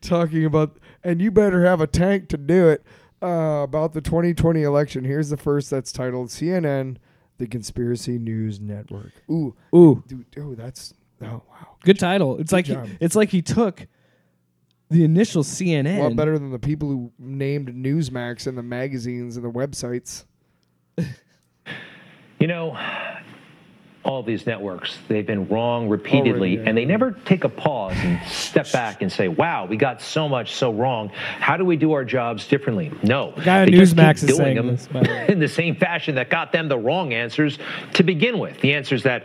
talking 0.00 0.44
about, 0.44 0.78
and 1.02 1.20
you 1.20 1.30
better 1.30 1.64
have 1.64 1.80
a 1.80 1.86
tank 1.86 2.28
to 2.28 2.36
do 2.36 2.68
it 2.68 2.84
uh, 3.22 3.62
about 3.62 3.92
the 3.92 4.00
2020 4.00 4.62
election. 4.62 5.04
Here's 5.04 5.30
the 5.30 5.36
first 5.36 5.70
that's 5.70 5.92
titled 5.92 6.28
CNN, 6.28 6.96
the 7.38 7.46
Conspiracy 7.46 8.18
News 8.18 8.60
Network. 8.60 9.12
Ooh, 9.30 9.54
Ooh, 9.74 10.02
dude, 10.06 10.26
oh, 10.38 10.54
that's 10.54 10.94
oh 11.22 11.42
wow, 11.50 11.76
good 11.84 11.98
title. 11.98 12.38
It's 12.38 12.52
like 12.52 12.66
he, 12.66 12.74
job. 12.74 12.88
it's 13.00 13.16
like 13.16 13.30
he 13.30 13.42
took 13.42 13.86
the 14.90 15.04
initial 15.04 15.42
CNN. 15.42 15.98
a 15.98 16.02
lot 16.04 16.16
better 16.16 16.38
than 16.38 16.50
the 16.50 16.58
people 16.58 16.88
who 16.88 17.12
named 17.18 17.68
Newsmax 17.68 18.46
and 18.46 18.56
the 18.56 18.62
magazines 18.62 19.36
and 19.36 19.44
the 19.44 19.50
websites. 19.50 20.24
You 22.40 22.46
know, 22.46 22.78
all 24.04 24.22
these 24.22 24.46
networks, 24.46 24.96
they've 25.08 25.26
been 25.26 25.48
wrong 25.48 25.88
repeatedly, 25.88 26.56
yeah. 26.56 26.62
and 26.66 26.78
they 26.78 26.84
never 26.84 27.12
take 27.24 27.44
a 27.44 27.48
pause 27.48 27.96
and 27.96 28.20
step 28.28 28.70
back 28.72 29.02
and 29.02 29.10
say, 29.10 29.28
wow, 29.28 29.66
we 29.66 29.76
got 29.76 30.00
so 30.00 30.28
much 30.28 30.54
so 30.54 30.72
wrong. 30.72 31.08
How 31.08 31.56
do 31.56 31.64
we 31.64 31.76
do 31.76 31.92
our 31.92 32.04
jobs 32.04 32.46
differently? 32.46 32.92
No. 33.02 33.34
guy 33.44 33.62
on 33.62 33.70
They 33.70 33.76
just 33.76 33.96
Newsmax 33.96 34.20
keep 34.26 34.36
doing 34.36 34.56
them 34.56 34.68
this, 34.68 34.86
the 34.92 35.30
in 35.30 35.40
the 35.40 35.48
same 35.48 35.74
fashion 35.74 36.14
that 36.14 36.30
got 36.30 36.52
them 36.52 36.68
the 36.68 36.78
wrong 36.78 37.12
answers 37.12 37.58
to 37.94 38.02
begin 38.02 38.38
with. 38.38 38.60
The 38.60 38.72
answers 38.72 39.02
that 39.02 39.24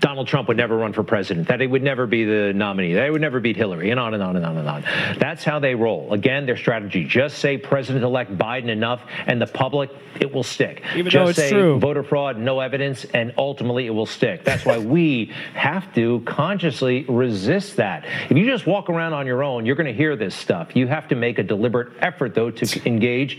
Donald 0.00 0.26
Trump 0.26 0.48
would 0.48 0.56
never 0.56 0.76
run 0.76 0.92
for 0.92 1.02
president, 1.02 1.48
that 1.48 1.60
he 1.60 1.66
would 1.66 1.82
never 1.82 2.06
be 2.06 2.24
the 2.24 2.52
nominee, 2.54 2.94
that 2.94 3.04
he 3.04 3.10
would 3.10 3.20
never 3.20 3.38
beat 3.38 3.56
Hillary, 3.56 3.90
and 3.90 4.00
on 4.00 4.14
and 4.14 4.22
on 4.22 4.36
and 4.36 4.46
on 4.46 4.56
and 4.56 4.68
on. 4.68 4.82
That's 5.18 5.44
how 5.44 5.58
they 5.58 5.74
roll. 5.74 6.12
Again, 6.12 6.46
their 6.46 6.56
strategy 6.56 7.04
just 7.04 7.38
say 7.38 7.58
President 7.58 8.04
elect 8.04 8.36
Biden 8.36 8.68
enough, 8.68 9.02
and 9.26 9.40
the 9.40 9.46
public, 9.46 9.90
it 10.18 10.32
will 10.32 10.42
stick. 10.42 10.82
Even 10.96 11.10
just 11.10 11.36
say 11.36 11.50
true. 11.50 11.78
voter 11.78 12.02
fraud, 12.02 12.38
no 12.38 12.60
evidence, 12.60 13.04
and 13.04 13.34
ultimately 13.36 13.86
it 13.86 13.90
will 13.90 14.06
stick. 14.06 14.44
That's 14.44 14.64
why 14.64 14.78
we 14.78 15.32
have 15.54 15.94
to 15.94 16.20
consciously 16.24 17.04
resist 17.04 17.76
that. 17.76 18.06
If 18.30 18.36
you 18.36 18.46
just 18.46 18.66
walk 18.66 18.88
around 18.88 19.12
on 19.12 19.26
your 19.26 19.42
own, 19.42 19.66
you're 19.66 19.76
going 19.76 19.86
to 19.86 19.92
hear 19.92 20.16
this 20.16 20.34
stuff. 20.34 20.74
You 20.74 20.86
have 20.86 21.08
to 21.08 21.14
make 21.14 21.38
a 21.38 21.42
deliberate 21.42 21.92
effort, 22.00 22.34
though, 22.34 22.50
to 22.50 22.88
engage 22.88 23.38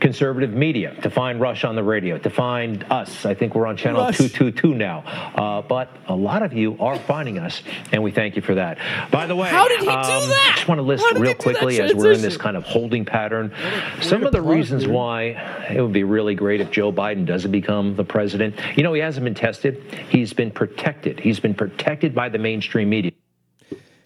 conservative 0.00 0.52
media, 0.52 0.94
to 1.02 1.10
find 1.10 1.40
Rush 1.40 1.64
on 1.64 1.74
the 1.74 1.82
radio, 1.82 2.18
to 2.18 2.30
find 2.30 2.84
us. 2.90 3.26
I 3.26 3.34
think 3.34 3.54
we're 3.54 3.66
on 3.66 3.76
channel 3.76 4.02
Rush. 4.02 4.18
222 4.18 4.74
now. 4.74 5.00
Uh, 5.34 5.62
but 5.62 5.90
a 6.08 6.14
lot 6.14 6.42
of 6.42 6.52
you 6.52 6.76
are 6.80 6.98
finding 6.98 7.38
us, 7.38 7.62
and 7.92 8.02
we 8.02 8.10
thank 8.10 8.36
you 8.36 8.42
for 8.42 8.54
that. 8.54 8.78
By 9.10 9.26
the 9.26 9.36
way, 9.36 9.48
How 9.48 9.68
did 9.68 9.80
he 9.80 9.86
do 9.86 9.90
um, 9.90 10.02
that? 10.02 10.50
I 10.52 10.56
just 10.56 10.68
want 10.68 10.78
to 10.78 10.82
list 10.82 11.04
real 11.04 11.14
he 11.14 11.18
do 11.20 11.24
that 11.26 11.38
quickly 11.38 11.80
as 11.80 11.94
we're 11.94 12.12
in 12.12 12.22
this 12.22 12.36
kind 12.36 12.56
of 12.56 12.64
holding 12.64 13.04
pattern 13.04 13.52
some 14.00 14.24
of 14.24 14.32
the 14.32 14.42
plug, 14.42 14.54
reasons 14.54 14.84
dude. 14.84 14.92
why 14.92 15.66
it 15.70 15.80
would 15.80 15.92
be 15.92 16.04
really 16.04 16.34
great 16.34 16.60
if 16.60 16.70
Joe 16.70 16.92
Biden 16.92 17.26
doesn't 17.26 17.50
become 17.50 17.96
the 17.96 18.04
president. 18.04 18.56
You 18.76 18.82
know, 18.82 18.92
he 18.92 19.00
hasn't 19.00 19.24
been 19.24 19.34
tested. 19.34 19.82
He's 20.08 20.32
been 20.32 20.50
protected. 20.50 21.20
He's 21.20 21.40
been 21.40 21.54
protected 21.54 22.14
by 22.14 22.28
the 22.28 22.38
mainstream 22.38 22.88
media. 22.90 23.12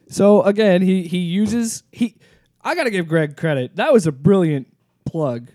So 0.09 0.43
again, 0.43 0.83
he 0.83 1.07
he 1.07 1.19
uses 1.19 1.85
he. 1.93 2.17
I 2.63 2.75
gotta 2.75 2.91
give 2.91 3.09
Greg 3.09 3.37
credit. 3.37 3.77
That 3.77 3.93
was 3.93 4.07
a 4.07 4.13
brilliant 4.13 4.67
plug 5.05 5.51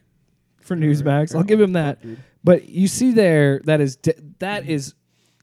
for 0.61 0.75
Newsmax. 0.75 1.35
I'll 1.35 1.43
give 1.43 1.61
him 1.61 1.73
that. 1.73 1.99
But 2.43 2.69
you 2.69 2.87
see 2.87 3.11
there 3.11 3.61
that 3.65 3.81
is 3.81 3.95
de- 3.95 4.19
that 4.39 4.67
is 4.69 4.93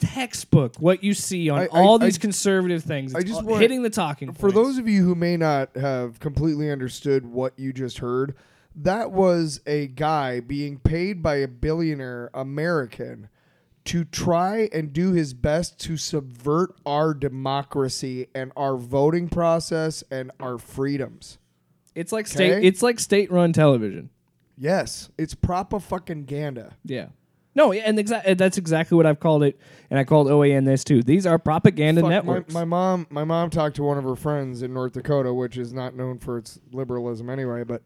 textbook 0.06 0.76
what 0.78 1.02
you 1.04 1.14
see 1.14 1.48
on 1.50 1.60
I- 1.60 1.62
I- 1.64 1.66
all 1.68 2.00
I- 2.02 2.06
these 2.06 2.18
conservative 2.18 2.82
things. 2.84 3.14
I 3.14 3.18
It's 3.20 3.28
just 3.30 3.42
all- 3.42 3.46
want- 3.48 3.62
hitting 3.62 3.82
the 3.82 3.90
talking. 3.90 4.32
For 4.32 4.50
points. 4.50 4.54
those 4.54 4.78
of 4.78 4.88
you 4.88 5.04
who 5.04 5.14
may 5.14 5.36
not 5.36 5.76
have 5.76 6.18
completely 6.20 6.70
understood 6.70 7.26
what 7.26 7.58
you 7.58 7.72
just 7.72 7.98
heard, 7.98 8.34
that 8.74 9.12
was 9.12 9.60
a 9.66 9.86
guy 9.88 10.40
being 10.40 10.78
paid 10.78 11.22
by 11.22 11.36
a 11.36 11.48
billionaire 11.48 12.30
American 12.34 13.28
to 13.84 14.04
try 14.04 14.68
and 14.72 14.92
do 14.92 15.12
his 15.12 15.34
best 15.34 15.78
to 15.80 15.96
subvert 15.96 16.74
our 16.86 17.12
democracy 17.14 18.28
and 18.34 18.52
our 18.56 18.76
voting 18.76 19.28
process 19.28 20.04
and 20.10 20.30
our 20.40 20.56
freedoms. 20.58 21.38
it's 21.94 22.10
like 22.12 22.26
state 22.26 22.52
Okay. 22.52 22.66
it's 22.66 22.82
like 22.82 22.98
state 22.98 23.30
run 23.30 23.52
television. 23.52 24.08
Yes, 24.56 25.10
it's 25.18 25.34
proper 25.34 25.78
fucking 25.80 26.24
ganda. 26.24 26.74
Yeah. 26.84 27.08
No, 27.54 27.72
and 27.72 27.98
exa- 27.98 28.36
that's 28.38 28.56
exactly 28.56 28.96
what 28.96 29.04
I've 29.04 29.20
called 29.20 29.42
it, 29.42 29.60
and 29.90 29.98
I 29.98 30.04
called 30.04 30.28
OAN 30.28 30.64
this 30.64 30.84
too. 30.84 31.02
These 31.02 31.26
are 31.26 31.38
propaganda 31.38 32.00
Fuck, 32.00 32.08
my, 32.08 32.14
networks. 32.14 32.54
my 32.54 32.64
mom, 32.64 33.06
my 33.10 33.24
mom 33.24 33.50
talked 33.50 33.76
to 33.76 33.82
one 33.82 33.98
of 33.98 34.04
her 34.04 34.16
friends 34.16 34.62
in 34.62 34.72
North 34.72 34.92
Dakota, 34.92 35.34
which 35.34 35.58
is 35.58 35.72
not 35.72 35.94
known 35.94 36.18
for 36.18 36.38
its 36.38 36.58
liberalism 36.72 37.28
anyway. 37.28 37.64
But, 37.64 37.82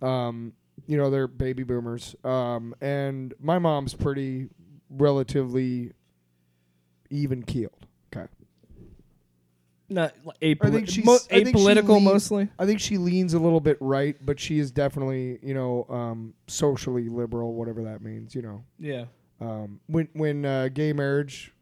um, 0.00 0.54
you 0.86 0.96
know, 0.96 1.10
they're 1.10 1.26
baby 1.28 1.62
boomers, 1.64 2.16
um, 2.24 2.74
and 2.80 3.34
my 3.38 3.58
mom's 3.58 3.92
pretty 3.92 4.48
relatively 4.88 5.92
even 7.10 7.42
keeled. 7.42 7.79
Not 9.92 10.14
I 10.40 10.54
think 10.54 10.88
she's 10.88 11.04
mo- 11.04 11.18
I 11.32 11.42
think 11.42 11.56
apolitical 11.56 11.96
lean- 11.96 12.04
mostly. 12.04 12.48
I 12.58 12.64
think 12.64 12.78
she 12.80 12.96
leans 12.96 13.34
a 13.34 13.38
little 13.40 13.60
bit 13.60 13.76
right, 13.80 14.16
but 14.24 14.38
she 14.38 14.58
is 14.60 14.70
definitely, 14.70 15.38
you 15.42 15.52
know, 15.52 15.84
um, 15.90 16.32
socially 16.46 17.08
liberal, 17.08 17.54
whatever 17.54 17.82
that 17.82 18.00
means. 18.00 18.34
You 18.34 18.42
know, 18.42 18.64
Yeah. 18.78 19.06
um, 19.40 19.80
when 19.88 20.08
when 20.12 20.44
uh, 20.44 20.68
gay 20.72 20.92
marriage 20.92 21.52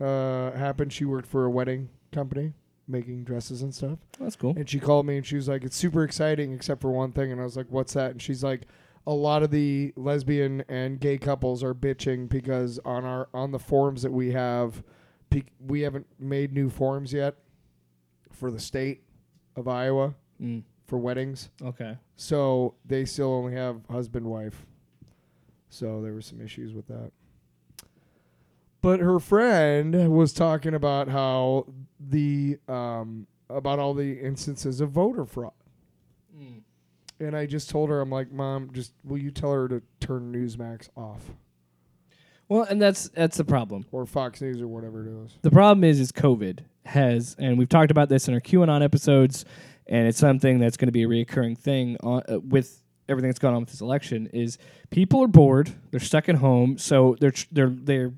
uh, 0.00 0.52
happened, 0.52 0.92
she 0.92 1.04
worked 1.04 1.26
for 1.28 1.44
a 1.44 1.50
wedding 1.50 1.88
company 2.12 2.52
making 2.86 3.22
dresses 3.24 3.60
and 3.60 3.74
stuff. 3.74 3.98
That's 4.18 4.36
cool. 4.36 4.54
And 4.56 4.68
she 4.70 4.78
called 4.80 5.04
me 5.04 5.16
and 5.18 5.26
she 5.26 5.36
was 5.36 5.48
like, 5.48 5.64
"It's 5.64 5.76
super 5.76 6.04
exciting, 6.04 6.52
except 6.52 6.80
for 6.80 6.90
one 6.90 7.12
thing." 7.12 7.32
And 7.32 7.40
I 7.40 7.44
was 7.44 7.56
like, 7.56 7.66
"What's 7.70 7.92
that?" 7.94 8.12
And 8.12 8.22
she's 8.22 8.42
like, 8.44 8.62
"A 9.06 9.12
lot 9.12 9.42
of 9.42 9.50
the 9.50 9.92
lesbian 9.96 10.62
and 10.68 10.98
gay 11.00 11.18
couples 11.18 11.62
are 11.64 11.74
bitching 11.74 12.28
because 12.28 12.78
on 12.84 13.04
our 13.04 13.28
on 13.34 13.50
the 13.50 13.58
forums 13.58 14.02
that 14.02 14.12
we 14.12 14.30
have, 14.30 14.82
pe- 15.28 15.42
we 15.66 15.80
haven't 15.80 16.06
made 16.20 16.52
new 16.52 16.70
forums 16.70 17.12
yet 17.12 17.34
for 18.38 18.50
the 18.50 18.58
state 18.60 19.02
of 19.56 19.66
Iowa 19.68 20.14
Mm, 20.40 20.62
for 20.86 20.98
weddings, 20.98 21.50
okay. 21.60 21.96
so 22.16 22.74
they 22.84 23.04
still 23.04 23.32
only 23.32 23.54
have 23.54 23.80
husband 23.90 24.24
wife. 24.26 24.64
So 25.68 26.00
there 26.00 26.14
were 26.14 26.20
some 26.22 26.40
issues 26.40 26.72
with 26.72 26.86
that." 26.86 27.10
But 28.80 29.00
her 29.00 29.18
friend 29.18 30.12
was 30.14 30.32
talking 30.32 30.74
about 30.74 31.08
how 31.08 31.66
the 31.98 32.58
um, 32.68 33.26
about 33.50 33.78
all 33.80 33.94
the 33.94 34.20
instances 34.20 34.80
of 34.80 34.90
voter 34.90 35.24
fraud. 35.26 35.52
And 37.20 37.36
I 37.36 37.46
just 37.46 37.68
told 37.68 37.90
her, 37.90 38.00
I'm 38.00 38.10
like, 38.10 38.30
Mom, 38.30 38.70
just 38.72 38.92
will 39.02 39.18
you 39.18 39.32
tell 39.32 39.52
her 39.52 39.66
to 39.66 39.82
turn 39.98 40.32
Newsmax 40.32 40.88
off 40.96 41.32
Well, 42.48 42.62
and 42.62 42.80
that's 42.80 43.08
that's 43.10 43.36
the 43.36 43.44
problem. 43.44 43.84
or 43.92 44.06
Fox 44.06 44.40
News 44.40 44.60
or 44.60 44.68
whatever 44.68 45.06
it 45.06 45.24
is. 45.24 45.32
The 45.42 45.50
problem 45.50 45.84
is, 45.84 46.00
is 46.00 46.12
COVID 46.12 46.60
has, 46.86 47.36
and 47.38 47.58
we've 47.58 47.68
talked 47.68 47.90
about 47.90 48.08
this 48.08 48.28
in 48.28 48.34
our 48.34 48.40
QAnon 48.40 48.82
episodes, 48.82 49.44
and 49.86 50.08
it's 50.08 50.18
something 50.18 50.58
that's 50.58 50.76
going 50.76 50.88
to 50.88 50.92
be 50.92 51.02
a 51.02 51.08
reoccurring 51.08 51.58
thing 51.58 51.98
on, 52.02 52.22
uh, 52.28 52.40
with 52.40 52.82
everything 53.08 53.28
that's 53.28 53.38
gone 53.38 53.54
on 53.54 53.60
with 53.60 53.70
this 53.70 53.82
election. 53.82 54.28
Is 54.32 54.58
people 54.90 55.22
are 55.22 55.28
bored, 55.28 55.72
they're 55.90 56.00
stuck 56.00 56.28
at 56.28 56.36
home, 56.36 56.78
so 56.78 57.16
they're 57.20 57.32
tr- 57.32 57.46
they're 57.52 57.70
they're 57.70 58.12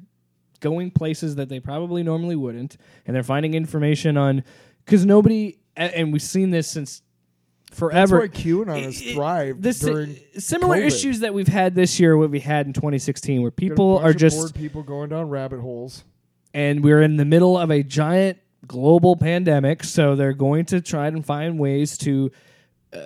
going 0.61 0.91
places 0.91 1.37
that 1.37 1.49
they 1.49 1.59
probably 1.59 2.03
normally 2.03 2.37
wouldn't, 2.37 2.77
and 3.07 3.17
they're 3.17 3.23
finding 3.23 3.55
information 3.55 4.17
on 4.17 4.45
because 4.85 5.05
nobody, 5.05 5.59
and 5.77 6.13
we've 6.13 6.23
seen 6.23 6.51
this 6.51 6.69
since 6.69 7.03
That's 7.71 7.79
forever. 7.79 8.19
why 8.21 8.29
QAnon 8.29 8.83
has 8.83 9.01
thrived 9.01 9.63
this 9.63 9.79
during 9.81 10.17
similar 10.39 10.77
COVID. 10.77 10.87
issues 10.87 11.21
that 11.21 11.33
we've 11.33 11.49
had 11.49 11.75
this 11.75 11.99
year, 11.99 12.17
what 12.17 12.31
we 12.31 12.41
had 12.41 12.67
in 12.67 12.73
2016, 12.73 13.43
where 13.43 13.51
people 13.51 13.99
are 13.99 14.13
just 14.13 14.37
bored 14.37 14.55
people 14.55 14.83
going 14.83 15.09
down 15.11 15.29
rabbit 15.29 15.61
holes. 15.61 16.05
and 16.53 16.83
we're 16.85 17.01
in 17.01 17.17
the 17.17 17.25
middle 17.25 17.57
of 17.57 17.71
a 17.71 17.83
giant 17.83 18.39
global 18.67 19.17
pandemic, 19.17 19.85
so 19.85 20.15
they're 20.17 20.33
going 20.33 20.65
to 20.67 20.81
try 20.81 21.07
and 21.07 21.25
find 21.25 21.59
ways 21.59 21.97
to 21.99 22.31
uh, 22.93 22.99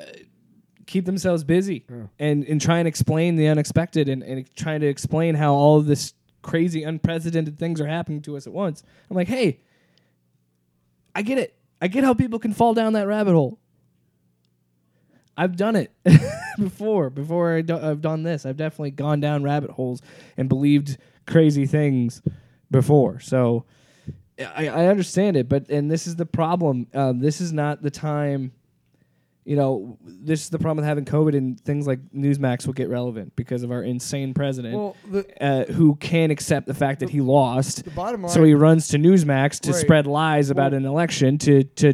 keep 0.86 1.04
themselves 1.04 1.44
busy 1.44 1.84
and 2.18 2.44
and 2.44 2.60
try 2.60 2.78
and 2.78 2.88
explain 2.88 3.36
the 3.36 3.48
unexpected 3.48 4.08
and, 4.08 4.22
and 4.22 4.54
trying 4.56 4.80
to 4.80 4.86
explain 4.86 5.34
how 5.34 5.54
all 5.54 5.78
of 5.78 5.86
this 5.86 6.14
crazy 6.42 6.82
unprecedented 6.82 7.58
things 7.58 7.80
are 7.80 7.86
happening 7.86 8.20
to 8.22 8.36
us 8.36 8.46
at 8.46 8.52
once. 8.52 8.82
I'm 9.10 9.16
like, 9.16 9.28
hey, 9.28 9.60
I 11.14 11.22
get 11.22 11.38
it. 11.38 11.54
I 11.80 11.88
get 11.88 12.04
how 12.04 12.14
people 12.14 12.38
can 12.38 12.52
fall 12.52 12.74
down 12.74 12.94
that 12.94 13.06
rabbit 13.06 13.32
hole. 13.32 13.58
I've 15.36 15.56
done 15.56 15.76
it 15.76 15.92
before. 16.58 17.10
Before 17.10 17.54
I 17.56 17.58
I've 17.58 18.00
done 18.00 18.22
this, 18.22 18.46
I've 18.46 18.56
definitely 18.56 18.92
gone 18.92 19.20
down 19.20 19.42
rabbit 19.42 19.70
holes 19.70 20.00
and 20.36 20.48
believed 20.48 20.96
crazy 21.26 21.66
things 21.66 22.22
before. 22.70 23.20
So 23.20 23.64
I, 24.38 24.68
I 24.68 24.86
understand 24.86 25.36
it, 25.36 25.48
but 25.48 25.68
and 25.70 25.90
this 25.90 26.06
is 26.06 26.16
the 26.16 26.26
problem. 26.26 26.86
Um, 26.94 27.20
this 27.20 27.40
is 27.40 27.52
not 27.52 27.82
the 27.82 27.90
time. 27.90 28.52
You 29.46 29.56
know, 29.56 29.98
this 30.02 30.40
is 30.42 30.48
the 30.48 30.58
problem 30.58 30.78
with 30.78 30.86
having 30.86 31.04
COVID 31.04 31.36
and 31.36 31.60
things 31.60 31.86
like 31.86 31.98
Newsmax 32.12 32.64
will 32.66 32.72
get 32.72 32.88
relevant 32.88 33.36
because 33.36 33.62
of 33.62 33.70
our 33.70 33.82
insane 33.82 34.32
president 34.32 34.74
Well, 34.74 34.96
the, 35.10 35.26
uh, 35.44 35.70
who 35.70 35.96
can't 35.96 36.32
accept 36.32 36.66
the 36.66 36.72
fact 36.72 37.00
that 37.00 37.10
he 37.10 37.20
lost. 37.20 37.84
the 37.84 37.90
bottom 37.90 38.22
line. 38.22 38.30
So 38.32 38.42
he 38.42 38.54
runs 38.54 38.88
to 38.88 38.96
Newsmax 38.98 39.60
to 39.60 39.72
Right. 39.72 39.80
spread 39.82 40.06
lies 40.06 40.48
about 40.48 40.72
Well- 40.72 40.78
an 40.78 40.86
election 40.86 41.36
to 41.38 41.64
to 41.64 41.92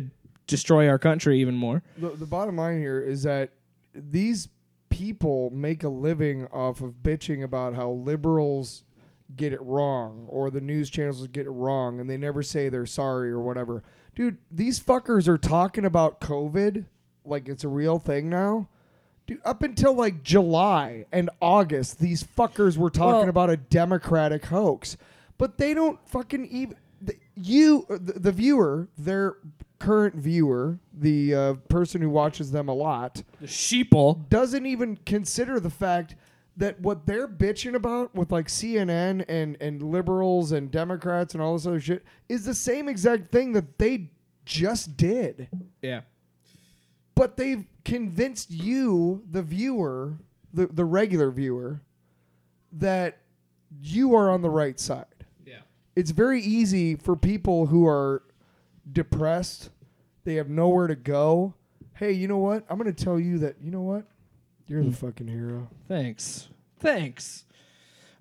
destroy 0.50 0.88
our 0.88 0.98
country 0.98 1.40
even 1.40 1.54
more. 1.56 1.82
the, 1.96 2.10
the 2.10 2.26
bottom 2.26 2.56
line 2.56 2.78
here 2.78 3.00
is 3.00 3.22
that 3.22 3.50
these 3.94 4.48
people 4.88 5.50
make 5.50 5.82
a 5.84 5.88
living 5.88 6.46
off 6.48 6.80
of 6.80 6.94
bitching 7.02 7.42
about 7.44 7.74
how 7.74 7.90
liberals 7.90 8.84
get 9.36 9.52
it 9.52 9.62
wrong 9.62 10.26
or 10.28 10.50
the 10.50 10.60
news 10.60 10.90
channels 10.90 11.24
get 11.28 11.46
it 11.46 11.50
wrong 11.50 12.00
and 12.00 12.10
they 12.10 12.16
never 12.16 12.42
say 12.42 12.68
they're 12.68 12.84
sorry 12.86 13.30
or 13.30 13.40
whatever. 13.40 13.82
Dude, 14.16 14.38
these 14.50 14.80
fuckers 14.80 15.28
are 15.28 15.38
talking 15.38 15.84
about 15.84 16.20
COVID 16.20 16.84
like 17.24 17.48
it's 17.48 17.62
a 17.64 17.68
real 17.68 17.98
thing 18.00 18.28
now. 18.28 18.68
Dude, 19.26 19.40
up 19.44 19.62
until 19.62 19.94
like 19.94 20.24
July 20.24 21.06
and 21.12 21.30
August, 21.40 22.00
these 22.00 22.24
fuckers 22.24 22.76
were 22.76 22.90
talking 22.90 23.20
Well- 23.20 23.28
about 23.28 23.50
a 23.50 23.56
Democratic 23.56 24.46
hoax. 24.46 24.96
But 25.38 25.56
they 25.56 25.72
don't 25.72 25.98
fucking 26.08 26.46
even. 26.48 26.76
The, 27.00 27.14
you, 27.34 27.86
the, 27.88 28.18
the 28.18 28.32
viewer, 28.32 28.88
their 28.98 29.36
current 29.80 30.14
viewer, 30.14 30.78
the 30.92 31.34
uh, 31.34 31.54
person 31.68 32.00
who 32.00 32.10
watches 32.10 32.52
them 32.52 32.68
a 32.68 32.72
lot, 32.74 33.22
The 33.40 33.48
sheeple. 33.48 34.28
doesn't 34.28 34.64
even 34.66 34.96
consider 35.04 35.58
the 35.58 35.70
fact 35.70 36.14
that 36.56 36.80
what 36.80 37.06
they're 37.06 37.26
bitching 37.26 37.74
about 37.74 38.14
with 38.14 38.30
like 38.30 38.46
CNN 38.48 39.24
and 39.28 39.56
and 39.60 39.82
liberals 39.82 40.52
and 40.52 40.70
Democrats 40.70 41.34
and 41.34 41.42
all 41.42 41.54
this 41.54 41.66
other 41.66 41.80
shit 41.80 42.04
is 42.28 42.44
the 42.44 42.54
same 42.54 42.88
exact 42.88 43.32
thing 43.32 43.52
that 43.54 43.78
they 43.78 44.10
just 44.44 44.96
did. 44.96 45.48
Yeah. 45.82 46.02
But 47.14 47.36
they've 47.36 47.64
convinced 47.84 48.50
you, 48.50 49.22
the 49.30 49.42
viewer, 49.42 50.18
the 50.52 50.66
the 50.66 50.84
regular 50.84 51.30
viewer, 51.30 51.80
that 52.72 53.18
you 53.80 54.14
are 54.14 54.30
on 54.30 54.42
the 54.42 54.50
right 54.50 54.78
side. 54.78 55.06
Yeah. 55.46 55.60
It's 55.96 56.10
very 56.10 56.42
easy 56.42 56.96
for 56.96 57.16
people 57.16 57.66
who 57.66 57.86
are 57.86 58.22
depressed, 58.90 59.70
they 60.24 60.34
have 60.34 60.48
nowhere 60.48 60.86
to 60.86 60.96
go. 60.96 61.54
Hey, 61.94 62.12
you 62.12 62.28
know 62.28 62.38
what? 62.38 62.64
I'm 62.68 62.78
going 62.78 62.92
to 62.92 63.04
tell 63.04 63.18
you 63.20 63.38
that, 63.38 63.56
you 63.62 63.70
know 63.70 63.82
what? 63.82 64.04
You're 64.66 64.84
the 64.84 64.92
fucking 64.92 65.26
hero. 65.28 65.68
Thanks. 65.88 66.48
Thanks. 66.78 67.44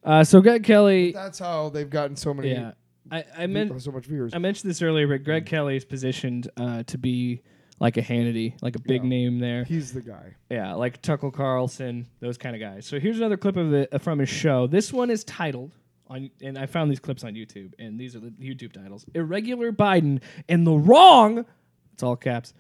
Uh, 0.04 0.24
so 0.24 0.42
Greg 0.42 0.64
Kelly. 0.64 1.12
That's 1.12 1.40
how 1.40 1.70
they've 1.70 1.90
gotten 1.90 2.16
so 2.16 2.34
many 2.34 2.52
Yeah. 2.52 2.72
I, 3.12 3.24
I 3.38 3.48
meant 3.48 3.82
so 3.82 3.92
much 3.92 4.06
viewers. 4.06 4.34
I 4.34 4.38
mentioned 4.38 4.70
this 4.70 4.82
earlier, 4.82 5.08
but 5.08 5.24
Greg 5.24 5.46
Kelly 5.46 5.76
is 5.78 5.86
positioned 5.86 6.50
uh, 6.58 6.84
to 6.84 6.98
be 6.98 7.42
like 7.80 7.98
a 7.98 8.02
Hannity, 8.02 8.54
like 8.62 8.76
a 8.76 8.82
big 8.82 9.04
Yeah. 9.04 9.10
name 9.10 9.40
there. 9.40 9.64
He's 9.64 9.94
the 9.94 10.02
guy. 10.02 10.36
Yeah, 10.50 10.74
like 10.74 11.02
Tucker 11.02 11.32
Carlson, 11.32 12.08
those 12.20 12.38
kind 12.38 12.56
of 12.56 12.60
guys. 12.62 12.86
So 12.86 13.00
here's 13.00 13.18
another 13.18 13.38
clip 13.38 13.58
of 13.58 13.74
it 13.74 13.90
uh, 13.94 13.98
from 14.00 14.20
his 14.20 14.30
show. 14.30 14.68
This 14.68 14.92
one 14.94 15.10
is 15.10 15.24
titled 15.24 15.72
on, 16.10 16.30
and 16.42 16.58
I 16.58 16.66
found 16.66 16.90
these 16.90 17.00
clips 17.00 17.24
on 17.24 17.34
YouTube, 17.34 17.74
and 17.80 18.00
these 18.00 18.16
are 18.16 18.20
the 18.20 18.32
YouTube 18.32 18.74
titles: 18.74 19.06
"Irregular 19.14 19.72
Biden 19.72 20.22
and 20.48 20.66
the 20.66 20.74
Wrong." 20.74 21.46
It's 21.94 22.04
all 22.04 22.16
caps. 22.16 22.54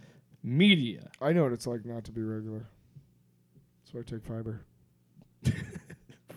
Media. 0.43 1.10
I 1.22 1.34
know 1.34 1.43
what 1.43 1.54
it's 1.54 1.68
like 1.68 1.86
not 1.86 2.04
to 2.06 2.12
be 2.12 2.22
regular. 2.22 2.66
That's 3.82 3.93
why 3.93 4.00
I 4.02 4.04
take 4.04 4.26
fiber. 4.26 4.62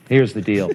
Here's 0.09 0.33
the 0.33 0.43
deal. 0.43 0.71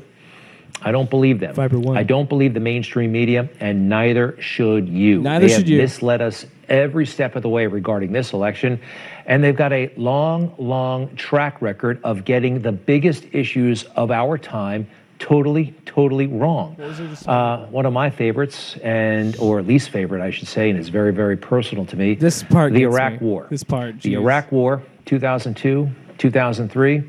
I 0.81 0.91
don't 0.91 1.09
believe 1.09 1.39
them. 1.39 1.55
Fiber 1.55 1.79
One. 1.79 1.97
I 1.97 2.03
don't 2.03 2.29
believe 2.29 2.53
the 2.53 2.59
mainstream 2.59 3.11
media, 3.11 3.49
and 3.59 3.89
neither 3.89 4.39
should 4.39 4.87
you. 4.87 5.21
Neither 5.21 5.47
they 5.47 5.53
should 5.53 5.61
have 5.63 5.69
you. 5.69 5.77
misled 5.79 6.21
us 6.21 6.45
every 6.69 7.05
step 7.05 7.35
of 7.35 7.41
the 7.41 7.49
way 7.49 7.65
regarding 7.65 8.11
this 8.11 8.33
election, 8.33 8.79
and 9.25 9.43
they've 9.43 9.55
got 9.55 9.73
a 9.73 9.91
long, 9.97 10.53
long 10.57 11.15
track 11.15 11.61
record 11.61 11.99
of 12.03 12.25
getting 12.25 12.61
the 12.61 12.71
biggest 12.71 13.25
issues 13.31 13.83
of 13.95 14.11
our 14.11 14.37
time 14.37 14.87
totally, 15.19 15.73
totally 15.85 16.27
wrong. 16.27 16.75
was 16.77 16.99
it 16.99 17.09
just- 17.09 17.27
Uh, 17.27 17.65
one 17.71 17.85
of 17.85 17.93
my 17.93 18.09
favorites, 18.09 18.77
and 18.83 19.35
or 19.39 19.61
least 19.61 19.89
favorite, 19.89 20.21
I 20.21 20.29
should 20.31 20.47
say, 20.47 20.69
and 20.69 20.77
it's 20.77 20.89
very, 20.89 21.13
very 21.13 21.37
personal 21.37 21.85
to 21.85 21.95
me. 21.97 22.15
This 22.15 22.43
part 22.43 22.73
the 22.73 22.83
Iraq 22.83 23.13
me. 23.21 23.27
War. 23.27 23.47
This 23.49 23.63
part, 23.63 24.01
The. 24.01 24.13
Iraq 24.13 24.51
War, 24.51 24.81
2002, 25.05 25.89
2003. 26.17 27.03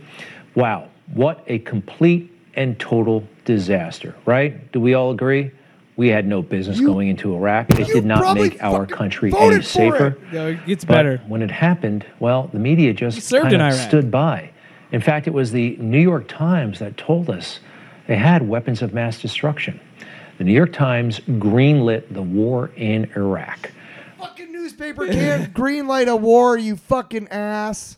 Wow, 0.54 0.86
what 1.14 1.44
a 1.46 1.58
complete 1.60 2.32
and 2.54 2.78
total 2.78 3.22
disaster, 3.44 4.14
right? 4.26 4.70
Do 4.72 4.80
we 4.80 4.94
all 4.94 5.10
agree? 5.10 5.50
We 5.96 6.08
had 6.08 6.26
no 6.28 6.42
business 6.42 6.78
You- 6.78 6.86
going 6.86 7.08
into 7.08 7.34
Iraq. 7.34 7.70
It 7.78 7.86
did 7.88 8.04
not 8.06 8.36
make 8.36 8.62
our 8.62 8.86
country 8.86 9.32
any 9.36 9.62
safer. 9.62 10.06
it. 10.08 10.32
No, 10.32 10.46
it 10.48 10.66
gets 10.66 10.84
But 10.84 10.94
better. 10.94 11.20
when 11.26 11.42
it 11.42 11.50
happened, 11.50 12.04
well, 12.20 12.48
the 12.52 12.58
media 12.60 12.92
just 12.92 13.30
kind 13.32 13.60
of 13.62 13.74
stood 13.74 14.10
by. 14.10 14.50
In 14.92 15.00
fact, 15.00 15.26
it 15.26 15.34
was 15.34 15.52
the 15.52 15.76
New 15.80 15.98
York 16.00 16.28
Times 16.28 16.78
that 16.78 16.96
told 16.96 17.28
us 17.28 17.60
they 18.08 18.16
had 18.16 18.48
weapons 18.48 18.82
of 18.82 18.92
mass 18.92 19.20
destruction. 19.22 19.78
The 20.38 20.44
New 20.44 20.52
York 20.52 20.72
Times 20.72 21.20
greenlit 21.20 22.12
the 22.12 22.22
war 22.22 22.70
in 22.76 23.10
Iraq. 23.16 23.70
Fucking 24.18 24.50
newspaper 24.52 25.06
can't 25.06 25.54
greenlight 25.54 26.08
a 26.08 26.16
war, 26.16 26.58
you 26.58 26.76
fucking 26.76 27.28
ass. 27.28 27.96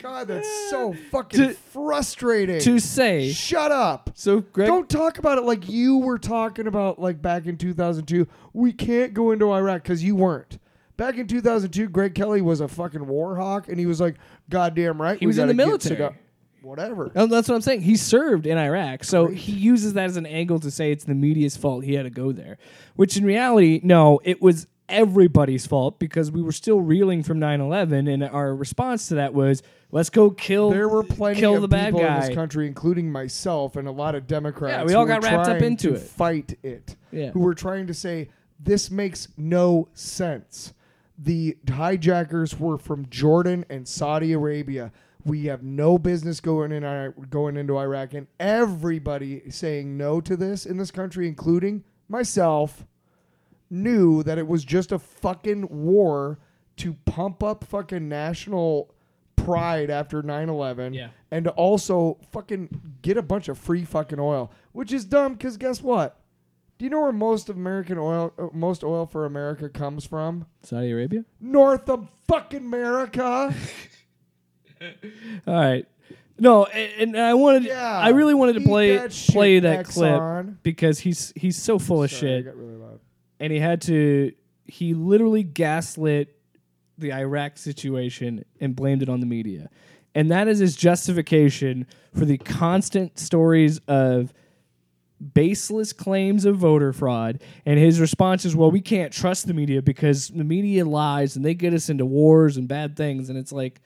God, 0.00 0.28
that's 0.28 0.48
so 0.70 0.94
fucking 1.10 1.40
To- 1.48 1.54
frustrating. 1.54 2.60
to 2.60 2.78
say- 2.78 3.32
shut 3.32 3.72
up. 3.72 4.10
So 4.14 4.40
Greg, 4.40 4.68
Don't 4.68 4.88
talk 4.88 5.18
about 5.18 5.38
it 5.38 5.44
like 5.44 5.68
you 5.68 5.98
were 5.98 6.18
talking 6.18 6.66
about 6.66 7.00
like 7.00 7.20
back 7.20 7.46
in 7.46 7.56
2002. 7.56 8.26
We 8.52 8.72
can't 8.72 9.12
go 9.14 9.32
into 9.32 9.50
Iraq 9.52 9.82
because 9.82 10.04
you 10.04 10.14
weren't. 10.16 10.58
Back 10.96 11.16
in 11.16 11.26
2002, 11.26 11.88
Greg 11.88 12.14
Kelly 12.14 12.40
was 12.40 12.60
a 12.60 12.68
fucking 12.68 13.04
war 13.08 13.34
hawk, 13.34 13.66
and 13.68 13.80
he 13.80 13.86
was 13.86 14.00
like, 14.00 14.14
"Goddamn 14.48 15.02
right." 15.02 15.18
He 15.18 15.26
we 15.26 15.30
was 15.30 15.38
in 15.38 15.48
the 15.48 15.54
gotta 15.54 15.64
get 15.64 15.66
military. 15.90 15.96
Saddam-" 16.12 16.16
Whatever. 16.64 17.12
Oh, 17.14 17.26
that's 17.26 17.48
what 17.48 17.54
I'm 17.54 17.60
saying. 17.60 17.82
He 17.82 17.96
served 17.96 18.46
in 18.46 18.56
Iraq, 18.58 19.04
so 19.04 19.26
he 19.26 19.52
uses 19.52 19.92
that 19.92 20.06
as 20.06 20.16
an 20.16 20.26
angle 20.26 20.58
to 20.60 20.70
say 20.70 20.90
it's 20.90 21.04
the 21.04 21.14
media's 21.14 21.56
fault. 21.56 21.84
He 21.84 21.94
had 21.94 22.04
to 22.04 22.10
go 22.10 22.32
there, 22.32 22.58
which 22.96 23.16
in 23.16 23.24
reality, 23.24 23.80
no, 23.82 24.20
it 24.24 24.40
was 24.40 24.66
everybody's 24.88 25.66
fault 25.66 25.98
because 25.98 26.30
we 26.30 26.42
were 26.42 26.52
still 26.52 26.80
reeling 26.80 27.22
from 27.22 27.38
9/11, 27.38 28.12
and 28.12 28.24
our 28.24 28.54
response 28.54 29.08
to 29.08 29.14
that 29.16 29.34
was, 29.34 29.62
"Let's 29.92 30.10
go 30.10 30.30
kill." 30.30 30.70
There 30.70 30.88
were 30.88 31.02
plenty 31.02 31.40
kill 31.40 31.56
of 31.56 31.62
the 31.62 31.68
bad 31.68 31.92
people 31.92 32.06
in 32.06 32.20
this 32.20 32.34
country, 32.34 32.66
including 32.66 33.12
myself 33.12 33.76
and 33.76 33.86
a 33.86 33.92
lot 33.92 34.14
of 34.14 34.26
Democrats. 34.26 34.72
Yeah, 34.72 34.84
we 34.84 34.94
all 34.94 35.04
who 35.04 35.12
got 35.12 35.22
wrapped 35.22 35.48
up 35.48 35.62
into 35.62 35.90
to 35.90 35.94
it. 35.94 36.00
Fight 36.00 36.58
it. 36.62 36.96
Yeah. 37.12 37.30
Who 37.30 37.40
were 37.40 37.54
trying 37.54 37.86
to 37.88 37.94
say 37.94 38.28
this 38.58 38.90
makes 38.90 39.28
no 39.36 39.88
sense. 39.92 40.72
The 41.18 41.56
hijackers 41.68 42.58
were 42.58 42.76
from 42.76 43.06
Jordan 43.08 43.64
and 43.70 43.86
Saudi 43.86 44.32
Arabia. 44.32 44.90
We 45.24 45.46
have 45.46 45.62
no 45.62 45.96
business 45.98 46.40
going 46.40 46.70
in 46.72 46.84
Ira- 46.84 47.14
going 47.30 47.56
into 47.56 47.78
Iraq, 47.78 48.12
and 48.14 48.26
everybody 48.38 49.50
saying 49.50 49.96
no 49.96 50.20
to 50.20 50.36
this 50.36 50.66
in 50.66 50.76
this 50.76 50.90
country, 50.90 51.26
including 51.28 51.82
myself, 52.08 52.84
knew 53.70 54.22
that 54.22 54.36
it 54.38 54.46
was 54.46 54.64
just 54.64 54.92
a 54.92 54.98
fucking 54.98 55.66
war 55.70 56.38
to 56.76 56.94
pump 57.06 57.42
up 57.42 57.64
fucking 57.64 58.08
national 58.08 58.92
pride 59.36 59.90
after 59.90 60.22
9/11 60.22 60.92
Yeah. 60.94 61.08
and 61.30 61.44
to 61.44 61.50
also 61.52 62.18
fucking 62.30 62.68
get 63.02 63.16
a 63.16 63.22
bunch 63.22 63.48
of 63.48 63.58
free 63.58 63.84
fucking 63.84 64.18
oil, 64.20 64.50
which 64.72 64.92
is 64.92 65.04
dumb 65.04 65.36
cuz 65.36 65.56
guess 65.56 65.82
what? 65.82 66.20
Do 66.76 66.84
you 66.84 66.90
know 66.90 67.00
where 67.02 67.12
most 67.12 67.48
of 67.48 67.56
American 67.56 67.96
oil 67.98 68.32
uh, 68.38 68.48
most 68.52 68.82
oil 68.84 69.06
for 69.06 69.24
America 69.24 69.68
comes 69.68 70.04
from? 70.04 70.46
Saudi 70.62 70.90
Arabia. 70.90 71.24
North 71.40 71.88
of 71.88 72.08
fucking 72.28 72.64
America. 72.66 73.54
All 75.46 75.54
right. 75.54 75.86
No, 76.38 76.64
and, 76.64 77.14
and 77.14 77.24
I 77.24 77.34
wanted, 77.34 77.64
Yeah, 77.64 77.98
I 77.98 78.08
really 78.08 78.34
wanted 78.34 78.54
to 78.54 78.60
eat 78.60 78.66
play 78.66 78.96
that 78.96 79.12
shit, 79.12 79.32
play 79.34 79.58
that 79.60 79.86
clip 79.86 80.20
Exxon. 80.20 80.56
because 80.64 80.98
he's 80.98 81.32
he's 81.36 81.56
so 81.60 81.78
full 81.78 82.02
of 82.02 82.10
Sorry, 82.10 82.32
I 82.32 82.36
shit. 82.38 82.44
got 82.46 82.56
really 82.56 82.76
loud. 82.76 82.98
and 83.38 83.52
he 83.52 83.60
had 83.60 83.80
to 83.82 84.32
he 84.64 84.94
literally 84.94 85.42
gaslit 85.44 86.36
the 86.98 87.12
Iraq 87.12 87.56
situation 87.58 88.44
and 88.60 88.74
blamed 88.74 89.02
it 89.02 89.08
on 89.08 89.20
the 89.20 89.26
media. 89.26 89.68
And 90.16 90.30
that 90.30 90.48
is 90.48 90.58
his 90.60 90.74
justification 90.76 91.86
for 92.16 92.24
the 92.24 92.38
constant 92.38 93.18
stories 93.18 93.78
of 93.88 94.32
baseless 95.34 95.92
claims 95.92 96.44
of 96.44 96.56
voter 96.56 96.92
fraud. 96.92 97.40
And 97.66 97.78
his 97.78 98.00
response 98.00 98.44
is, 98.44 98.54
well, 98.54 98.70
we 98.70 98.80
can't 98.80 99.12
trust 99.12 99.46
the 99.46 99.54
media 99.54 99.82
because 99.82 100.28
the 100.28 100.44
media 100.44 100.84
lies 100.84 101.36
and 101.36 101.44
they 101.44 101.54
get 101.54 101.72
us 101.74 101.88
into 101.88 102.04
wars 102.04 102.56
and 102.56 102.68
bad 102.68 102.96
things. 102.96 103.28
And 103.28 103.38
it's 103.38 103.52
like, 103.52 103.80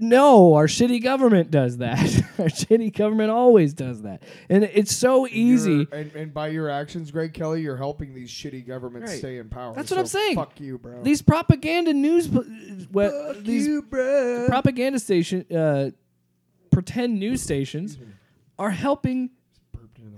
no, 0.00 0.54
our 0.54 0.66
shitty 0.66 1.02
government 1.02 1.50
does 1.50 1.76
that. 1.78 1.98
our 2.38 2.46
shitty 2.46 2.94
government 2.96 3.30
always 3.30 3.72
does 3.74 4.02
that. 4.02 4.22
And 4.48 4.64
it's 4.64 4.94
so 4.94 5.26
easy. 5.28 5.86
And, 5.92 6.12
and 6.14 6.34
by 6.34 6.48
your 6.48 6.68
actions, 6.68 7.10
Greg 7.10 7.32
Kelly, 7.34 7.62
you're 7.62 7.76
helping 7.76 8.14
these 8.14 8.30
shitty 8.30 8.66
governments 8.66 9.10
Right. 9.12 9.18
stay 9.18 9.38
in 9.38 9.48
power. 9.48 9.74
That's 9.74 9.90
what 9.90 10.00
I'm 10.00 10.06
saying. 10.06 10.34
Fuck 10.36 10.60
you, 10.60 10.78
bro. 10.78 11.02
These 11.02 11.22
propaganda 11.22 11.92
news, 11.94 12.26
Fuck 12.26 12.44
these 13.42 13.66
you, 13.66 13.82
bro. 13.82 14.46
propaganda 14.48 14.98
station, 14.98 15.44
uh, 15.54 15.90
pretend 16.70 17.18
news 17.20 17.40
stations, 17.42 17.98
are 18.58 18.70
helping 18.70 19.30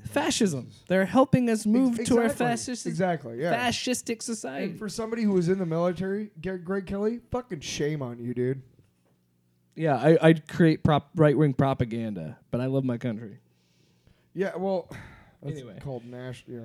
fascism. 0.05 0.71
They're 0.89 1.05
helping 1.05 1.51
us 1.51 1.67
move 1.67 2.03
to 2.05 2.17
our 2.19 2.25
Exactly. 2.25 2.47
fascist, 2.47 2.87
Exactly, 2.87 3.41
yeah. 3.41 3.69
fascistic 3.69 4.23
society. 4.23 4.67
And 4.71 4.79
for 4.79 4.89
somebody 4.89 5.23
who 5.23 5.33
was 5.33 5.49
in 5.49 5.59
the 5.59 5.67
military, 5.67 6.31
Greg 6.41 6.87
Kelly, 6.87 7.21
fucking 7.31 7.61
shame 7.61 8.01
on 8.03 8.19
you, 8.19 8.33
dude. 8.33 8.63
Yeah, 9.77 9.97
I, 9.97 10.19
I'd 10.21 10.49
create 10.49 10.83
prop, 10.83 11.11
right 11.15 11.37
wing 11.37 11.53
propaganda, 11.55 12.39
but 12.51 12.61
I 12.61 12.67
love 12.67 12.85
my 12.85 12.99
country. 12.99 13.39
Yeah, 14.35 14.57
well, 14.57 14.89
that's 15.43 15.59
Anyway. 15.59 15.79
called 15.81 16.05
Nash. 16.05 16.45
Yeah. 16.49 16.61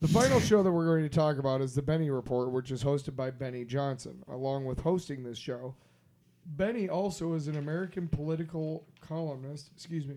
The 0.00 0.08
final 0.08 0.40
show 0.40 0.62
that 0.64 0.70
we're 0.72 0.86
going 0.86 1.08
to 1.08 1.14
talk 1.14 1.38
about 1.38 1.60
is 1.60 1.74
the 1.74 1.82
Benny 1.82 2.10
Report, 2.10 2.50
which 2.50 2.70
is 2.72 2.82
hosted 2.82 3.14
by 3.14 3.30
Benny 3.30 3.64
Johnson. 3.64 4.22
Along 4.28 4.64
with 4.64 4.80
hosting 4.80 5.22
this 5.22 5.38
show, 5.38 5.76
Benny 6.44 6.88
also 6.88 7.34
is 7.34 7.46
an 7.46 7.56
American 7.56 8.08
political 8.08 8.84
columnist. 9.00 9.70
Excuse 9.76 10.06
me. 10.06 10.16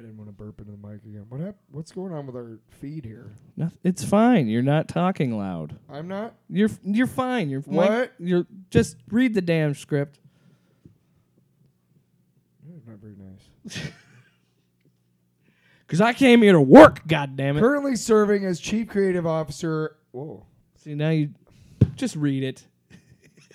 I 0.00 0.02
didn't 0.04 0.16
want 0.16 0.30
to 0.30 0.32
burp 0.32 0.58
into 0.60 0.72
the 0.72 0.78
mic 0.88 1.04
again. 1.04 1.26
What 1.28 1.42
hap- 1.42 1.56
What's 1.70 1.92
going 1.92 2.10
on 2.14 2.24
with 2.26 2.34
our 2.34 2.58
feed 2.70 3.04
here? 3.04 3.32
Noth- 3.58 3.76
It's 3.84 4.02
fine. 4.02 4.48
You're 4.48 4.62
not 4.62 4.88
talking 4.88 5.36
loud. 5.36 5.76
I'm 5.90 6.08
not. 6.08 6.36
You're 6.48 6.70
f- 6.70 6.78
you're 6.82 7.06
fine. 7.06 7.50
You're 7.50 7.60
mic- 7.66 7.76
What? 7.76 8.12
you're 8.18 8.46
just 8.70 8.96
read 9.10 9.34
the 9.34 9.42
damn 9.42 9.74
script. 9.74 10.18
Not 12.86 12.96
very 12.98 13.14
nice. 13.14 13.90
Cause 15.86 16.00
I 16.00 16.14
came 16.14 16.40
here 16.40 16.52
to 16.52 16.60
work. 16.62 17.06
God 17.06 17.36
damn 17.36 17.58
it. 17.58 17.60
Currently 17.60 17.94
serving 17.96 18.46
as 18.46 18.58
chief 18.58 18.88
creative 18.88 19.26
officer. 19.26 19.96
Whoa. 20.12 20.46
See 20.76 20.94
now 20.94 21.10
you 21.10 21.34
just 21.96 22.16
read 22.16 22.42
it. 22.42 22.64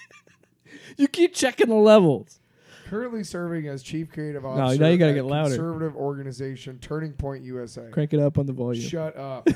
you 0.97 1.07
keep 1.07 1.33
checking 1.33 1.69
the 1.69 1.75
levels. 1.75 2.39
Currently 2.85 3.23
serving 3.23 3.67
as 3.67 3.81
chief 3.81 4.11
creative 4.11 4.45
officer 4.45 4.59
now 4.59 4.65
officer. 4.67 4.91
you 4.91 4.97
gotta 4.97 5.13
get 5.13 5.25
louder. 5.25 5.49
Conservative 5.49 5.95
organization 5.95 6.77
Turning 6.79 7.13
Point 7.13 7.43
USA. 7.43 7.89
Crank 7.91 8.13
it 8.13 8.19
up 8.19 8.37
on 8.37 8.45
the 8.45 8.53
volume. 8.53 8.87
Shut 8.87 9.17
up. 9.17 9.47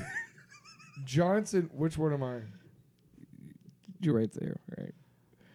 Johnson. 1.05 1.69
Which 1.73 1.97
one 1.97 2.13
am 2.13 2.23
I? 2.23 2.39
You're 4.01 4.15
right 4.15 4.32
there. 4.34 4.59
Right. 4.77 4.93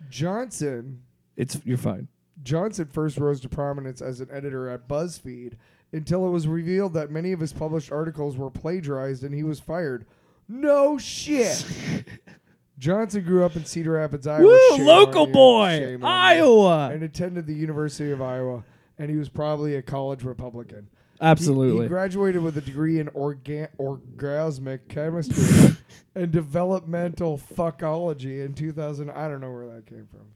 Johnson. 0.08 1.02
It's 1.36 1.60
you're 1.64 1.78
fine. 1.78 2.08
Johnson 2.42 2.86
first 2.92 3.18
rose 3.18 3.40
to 3.40 3.48
prominence 3.48 4.00
as 4.02 4.20
an 4.20 4.28
editor 4.30 4.68
at 4.68 4.88
BuzzFeed 4.88 5.54
until 5.92 6.26
it 6.26 6.30
was 6.30 6.46
revealed 6.46 6.94
that 6.94 7.10
many 7.10 7.32
of 7.32 7.40
his 7.40 7.52
published 7.52 7.90
articles 7.90 8.36
were 8.36 8.50
plagiarized 8.50 9.24
and 9.24 9.34
he 9.34 9.42
was 9.42 9.60
fired. 9.60 10.06
No 10.48 10.98
shit. 10.98 11.64
Johnson 12.84 13.24
grew 13.24 13.44
up 13.44 13.56
in 13.56 13.64
Cedar 13.64 13.92
Rapids, 13.92 14.26
Iowa. 14.26 14.44
Woo, 14.44 14.76
Shame 14.76 14.84
local 14.86 15.22
on 15.22 15.28
you. 15.28 15.32
boy, 15.34 15.78
Shame 15.78 16.04
on 16.04 16.36
you. 16.36 16.42
Iowa. 16.44 16.90
and 16.92 17.02
attended 17.02 17.46
the 17.46 17.54
University 17.54 18.10
of 18.12 18.20
Iowa. 18.20 18.62
And 18.98 19.10
he 19.10 19.16
was 19.16 19.28
probably 19.30 19.76
a 19.76 19.82
college 19.82 20.22
Republican. 20.22 20.88
He- 21.14 21.18
Absolutely. 21.22 21.84
He, 21.84 21.88
graduated 21.88 22.42
with 22.42 22.58
a 22.58 22.60
degree 22.60 22.98
in 23.00 23.06
orga- 23.08 23.68
orgasmic 23.80 24.88
chemistry 24.88 25.76
and 26.14 26.30
developmental 26.30 27.38
fuckology 27.56 28.44
in 28.44 28.52
2000. 28.52 29.10
I 29.10 29.28
don't 29.28 29.40
know 29.40 29.50
where 29.50 29.66
that 29.68 29.86
came 29.86 30.06
from. 30.10 30.26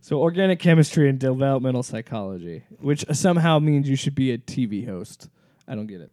so 0.00 0.18
organic 0.20 0.58
chemistry 0.58 1.08
and 1.08 1.18
developmental 1.20 1.82
psychology, 1.84 2.64
which 2.80 3.04
somehow 3.12 3.58
means 3.60 3.88
you 3.88 3.96
should 3.96 4.14
be 4.16 4.32
a 4.32 4.38
TV 4.38 4.86
host. 4.86 5.28
I 5.68 5.74
don't 5.76 5.86
get 5.86 6.00
it. 6.00 6.10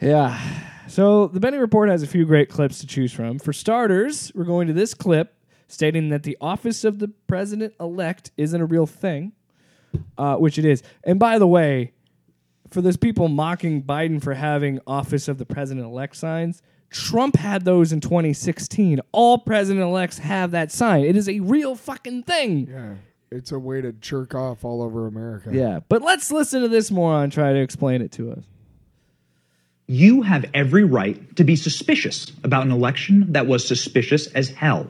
Yeah. 0.00 0.40
So 0.88 1.28
the 1.28 1.40
Benny 1.40 1.58
Report 1.58 1.88
has 1.88 2.02
a 2.02 2.06
few 2.06 2.24
great 2.24 2.48
clips 2.48 2.80
to 2.80 2.86
choose 2.86 3.12
from. 3.12 3.38
For 3.38 3.52
starters, 3.52 4.32
we're 4.34 4.44
going 4.44 4.66
to 4.66 4.72
this 4.72 4.94
clip 4.94 5.34
stating 5.68 6.08
that 6.08 6.24
the 6.24 6.36
office 6.40 6.84
of 6.84 6.98
the 6.98 7.08
president 7.28 7.74
elect 7.78 8.32
isn't 8.36 8.60
a 8.60 8.64
real 8.64 8.86
thing, 8.86 9.32
uh, 10.18 10.36
which 10.36 10.58
it 10.58 10.64
is. 10.64 10.82
And 11.04 11.18
by 11.18 11.38
the 11.38 11.46
way, 11.46 11.92
for 12.70 12.80
those 12.80 12.96
people 12.96 13.28
mocking 13.28 13.82
Biden 13.82 14.22
for 14.22 14.34
having 14.34 14.80
office 14.86 15.28
of 15.28 15.38
the 15.38 15.46
president 15.46 15.86
elect 15.86 16.16
signs, 16.16 16.62
Trump 16.90 17.36
had 17.36 17.64
those 17.64 17.92
in 17.92 18.00
2016. 18.00 19.00
All 19.12 19.38
president 19.38 19.84
elects 19.84 20.18
have 20.18 20.50
that 20.52 20.72
sign. 20.72 21.04
It 21.04 21.14
is 21.14 21.28
a 21.28 21.38
real 21.40 21.76
fucking 21.76 22.24
thing. 22.24 22.68
Yeah. 22.68 22.94
It's 23.30 23.52
a 23.52 23.58
way 23.60 23.80
to 23.80 23.92
jerk 23.92 24.34
off 24.34 24.64
all 24.64 24.82
over 24.82 25.06
America. 25.06 25.50
Yeah. 25.52 25.80
But 25.88 26.02
let's 26.02 26.32
listen 26.32 26.62
to 26.62 26.68
this 26.68 26.90
moron 26.90 27.30
try 27.30 27.52
to 27.52 27.60
explain 27.60 28.02
it 28.02 28.10
to 28.12 28.32
us. 28.32 28.42
You 29.90 30.22
have 30.22 30.44
every 30.54 30.84
right 30.84 31.34
to 31.34 31.42
be 31.42 31.56
suspicious 31.56 32.30
about 32.44 32.64
an 32.64 32.70
election 32.70 33.32
that 33.32 33.48
was 33.48 33.66
suspicious 33.66 34.28
as 34.28 34.48
hell. 34.48 34.88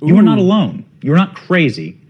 You 0.00 0.16
are 0.16 0.22
not 0.22 0.38
alone. 0.38 0.86
You're 1.02 1.18
not 1.18 1.34
crazy. 1.34 2.00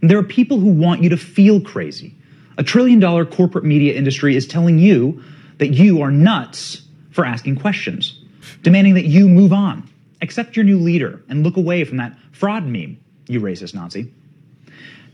There 0.00 0.16
are 0.16 0.22
people 0.22 0.58
who 0.58 0.68
want 0.72 1.02
you 1.02 1.10
to 1.10 1.18
feel 1.18 1.60
crazy. 1.60 2.14
A 2.56 2.62
trillion 2.62 2.98
dollar 2.98 3.26
corporate 3.26 3.64
media 3.64 3.92
industry 3.92 4.36
is 4.36 4.46
telling 4.46 4.78
you 4.78 5.22
that 5.58 5.74
you 5.74 6.00
are 6.00 6.10
nuts 6.10 6.80
for 7.10 7.26
asking 7.26 7.56
questions, 7.56 8.18
demanding 8.62 8.94
that 8.94 9.04
you 9.04 9.28
move 9.28 9.52
on, 9.52 9.86
accept 10.22 10.56
your 10.56 10.64
new 10.64 10.78
leader, 10.78 11.22
and 11.28 11.44
look 11.44 11.58
away 11.58 11.84
from 11.84 11.98
that 11.98 12.16
fraud 12.32 12.64
meme, 12.64 12.96
you 13.26 13.38
racist 13.38 13.74
Nazi. 13.74 14.10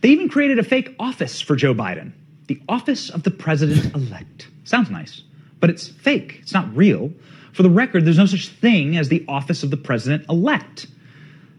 They 0.01 0.11
even 0.11 0.29
created 0.29 0.61
a 0.61 0.63
fake 0.63 0.95
office 1.01 1.41
for 1.41 1.57
Joe 1.57 1.75
Biden, 1.75 2.13
the 2.47 2.63
office 2.69 3.11
of 3.11 3.25
the 3.25 3.33
president 3.33 3.93
elect. 3.97 4.47
Sounds 4.63 4.91
nice, 4.91 5.25
but 5.61 5.71
it's 5.71 5.89
fake. 5.89 6.39
It's 6.43 6.53
not 6.53 6.75
real. 6.77 7.13
For 7.53 7.63
the 7.63 7.71
record, 7.71 8.05
there's 8.05 8.19
no 8.19 8.27
such 8.27 8.49
thing 8.49 8.97
as 8.97 9.09
the 9.09 9.25
office 9.29 9.63
of 9.63 9.71
the 9.71 9.77
president 9.77 10.25
elect. 10.29 10.87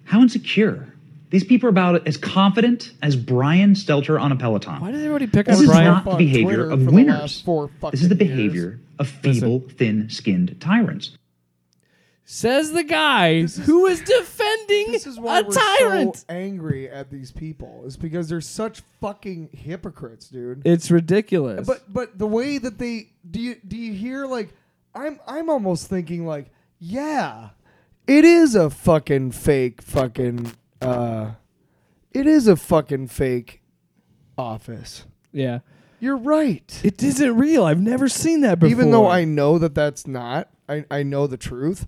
How 0.06 0.22
insecure. 0.22 0.94
These 1.30 1.44
people 1.44 1.68
are 1.68 1.70
about 1.70 2.08
as 2.08 2.18
confident 2.18 2.92
as 3.04 3.16
Brian 3.16 3.74
Stelter 3.76 4.20
on 4.20 4.32
a 4.32 4.36
Peloton. 4.36 4.82
Why 4.82 4.92
did 4.92 5.02
everybody 5.02 5.28
pick 5.28 5.46
This 5.46 5.58
on 5.58 5.64
is 5.64 5.70
Brian? 5.70 5.86
not 5.86 6.06
the 6.06 6.16
behavior 6.16 6.44
Twitter 6.44 6.72
of 6.72 6.88
winners. 6.88 7.44
This 7.92 8.02
is 8.02 8.10
the 8.10 8.16
fucking 8.16 8.28
years. 8.28 8.38
behavior 8.38 8.80
of 8.98 9.08
feeble, 9.08 9.60
thin 9.78 10.10
skinned 10.10 10.60
tyrants. 10.60 11.12
Says 12.32 12.72
the 12.74 12.84
guy 12.84 13.30
is- 13.38 13.58
who 13.58 13.88
is 13.88 14.02
defending 14.02 14.92
This 14.92 15.08
is 15.08 15.20
why 15.20 15.40
a 15.40 15.44
we're 15.44 15.52
tyrant. 15.52 16.16
so 16.18 16.26
angry 16.30 16.88
at 16.88 17.10
these 17.10 17.32
people. 17.32 17.82
Is 17.86 17.98
because 17.98 18.30
they're 18.30 18.40
such 18.40 18.84
fucking 19.02 19.50
hypocrites, 19.52 20.30
dude. 20.30 20.62
it's 20.64 20.92
ridiculous. 20.92 21.66
But 21.66 21.92
but 21.92 22.20
the 22.20 22.28
way 22.28 22.60
that 22.60 22.78
they 22.78 23.10
do 23.30 23.40
you 23.42 23.56
do 23.68 23.76
you 23.76 23.94
hear 23.94 24.28
like 24.28 24.50
I'm 24.94 25.20
I'm 25.28 25.50
almost 25.50 25.88
thinking 25.88 26.28
like 26.28 26.52
yeah, 26.78 27.50
it 28.06 28.24
is 28.24 28.54
a 28.54 28.70
fucking 28.70 29.32
fake 29.32 29.82
fucking 29.82 30.52
uh, 30.84 31.32
it 32.12 32.28
is 32.28 32.48
a 32.48 32.56
fucking 32.56 33.08
fake 33.08 33.64
office. 34.38 35.06
yeah, 35.32 35.60
You're 36.00 36.16
right. 36.16 36.80
it 36.84 37.02
isn't 37.02 37.38
real. 37.38 37.66
I've 37.66 37.82
never 37.82 38.08
seen 38.08 38.42
that 38.42 38.60
before. 38.60 38.70
Even 38.72 38.92
though 38.92 39.08
I 39.08 39.26
know 39.26 39.58
that 39.58 39.74
that's 39.74 40.06
not, 40.06 40.50
I 40.70 40.86
I 40.92 41.02
know 41.02 41.26
the 41.26 41.36
truth. 41.36 41.88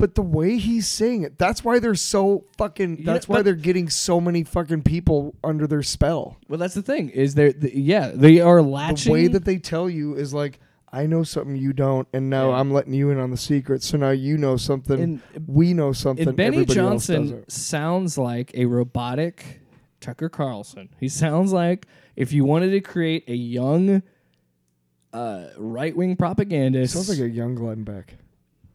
But 0.00 0.14
the 0.16 0.22
way 0.22 0.56
he's 0.56 0.88
saying 0.88 1.22
it, 1.22 1.38
that's 1.38 1.62
why 1.62 1.78
they're 1.78 1.94
so 1.94 2.44
fucking. 2.56 2.98
Yeah, 2.98 3.04
That's 3.12 3.28
why 3.28 3.42
they're 3.42 3.54
getting 3.54 3.88
so 3.90 4.20
many 4.20 4.42
fucking 4.44 4.82
people 4.82 5.34
under 5.44 5.66
their 5.66 5.82
spell. 5.82 6.38
well, 6.48 6.58
that's 6.58 6.74
the 6.74 6.82
thing 6.82 7.10
is 7.10 7.34
there. 7.34 7.52
The, 7.52 7.76
yeah, 7.78 8.10
they 8.14 8.40
are 8.40 8.62
latching. 8.62 9.12
The 9.12 9.12
way 9.12 9.26
that 9.28 9.44
they 9.44 9.58
tell 9.58 9.88
you 9.90 10.14
is 10.14 10.32
like, 10.34 10.58
I 10.92 11.06
know 11.06 11.22
something 11.22 11.54
you 11.54 11.72
don't, 11.72 12.08
and 12.12 12.28
now 12.30 12.48
Yeah. 12.50 12.56
I'm 12.56 12.72
letting 12.72 12.94
you 12.94 13.10
in 13.10 13.20
on 13.20 13.30
the 13.30 13.36
secret. 13.36 13.82
So 13.84 13.96
now 13.98 14.10
you 14.10 14.36
know 14.38 14.56
something, 14.56 15.00
And- 15.00 15.20
we 15.46 15.72
know 15.74 15.92
something. 15.92 16.26
and 16.26 16.36
Benny 16.36 16.64
Johnson 16.64 17.44
sounds 17.48 18.18
like 18.18 18.50
a 18.54 18.64
robotic 18.64 19.60
Tucker 20.00 20.28
Carlson. 20.28 20.88
He 20.98 21.08
sounds 21.08 21.52
like 21.52 21.86
if 22.16 22.32
you 22.32 22.44
wanted 22.44 22.70
to 22.70 22.80
create 22.80 23.24
a 23.28 23.34
young 23.36 24.02
uh, 25.12 25.48
right 25.58 25.94
wing 25.96 26.16
propagandist, 26.16 26.94
Sounds 26.94 27.08
like 27.10 27.18
a 27.20 27.28
young 27.28 27.54
Glenn 27.54 27.84
Beck. 27.84 28.14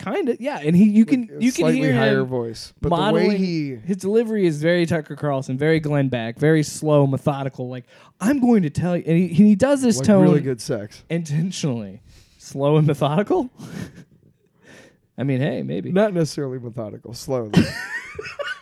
Kind 0.05 0.29
of 0.29 0.39
yeah. 0.39 0.59
And 0.59 0.75
he 0.75 0.85
you 0.85 1.05
can 1.05 1.29
you 1.39 1.51
can 1.51 1.63
slightly 1.63 1.79
hear 1.81 1.93
higher 1.95 2.21
him 2.21 2.27
voice, 2.27 2.73
but 2.79 2.89
the 2.89 3.13
way 3.13 3.37
he 3.37 3.75
his 3.75 3.97
delivery 3.97 4.45
is 4.45 4.61
very 4.61 4.85
Tucker 4.85 5.15
Carlson, 5.15 5.57
very 5.57 5.79
Glenn 5.79 6.09
Beck, 6.09 6.37
very 6.37 6.63
slow, 6.63 7.07
methodical. 7.07 7.67
Like 7.67 7.85
I'm 8.21 8.39
going 8.39 8.63
to 8.63 8.69
tell 8.69 8.95
you, 8.95 9.03
and 9.05 9.17
he, 9.17 9.27
he 9.27 9.55
does 9.55 9.81
this 9.81 9.97
like 9.97 10.07
tone 10.07 10.23
really 10.23 10.41
good 10.41 10.61
sex. 10.61 11.03
intentionally, 11.09 12.01
slow 12.37 12.77
and 12.77 12.87
methodical. 12.87 13.49
I 15.17 15.23
mean, 15.23 15.39
hey, 15.39 15.63
maybe 15.63 15.93
Not 15.93 16.13
necessarily 16.13 16.59
methodical, 16.59 17.13
slow. 17.13 17.49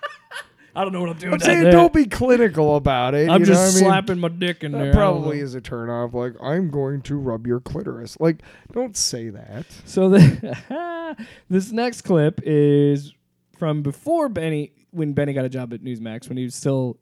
I 0.76 0.84
don't 0.84 0.93
know 0.93 1.01
what 1.01 1.09
I'm 1.11 1.17
doing. 1.17 1.34
I'm 1.34 1.39
saying 1.39 1.63
there. 1.63 1.71
don't 1.71 1.93
be 1.93 2.05
clinical 2.05 2.76
about 2.76 3.13
it. 3.13 3.30
I'm 3.30 3.41
you 3.41 3.45
know 3.47 3.53
just 3.53 3.76
what 3.76 3.82
I 3.82 3.86
mean? 3.86 3.91
slapping 3.91 4.19
my 4.19 4.28
dick 4.30 4.63
in 4.63 4.71
there. 4.71 4.86
That 4.86 4.93
don't 4.93 4.95
probably 4.95 5.39
is 5.39 5.53
a 5.53 5.61
turn 5.61 5.89
off. 5.89 6.13
Like 6.13 6.34
I'm 6.41 6.71
going 6.71 7.01
to 7.03 7.15
rub 7.15 7.45
your 7.45 7.59
clitoris. 7.59 8.19
Like 8.19 8.41
don't 8.71 8.97
say 8.97 9.30
that. 9.30 9.65
So 9.86 10.09
the 10.09 11.17
this 11.49 11.71
next 11.71 12.01
clip 12.01 12.41
is 12.43 13.13
from 13.57 13.84
before 13.84 14.30
Benny, 14.30 14.71
when 14.91 15.13
Benny 15.13 15.34
got 15.34 15.45
a 15.45 15.49
job 15.49 15.74
at 15.74 15.84
Newsmax, 15.84 16.28
when 16.28 16.38
he 16.38 16.43
was 16.43 16.55
still, 16.55 16.97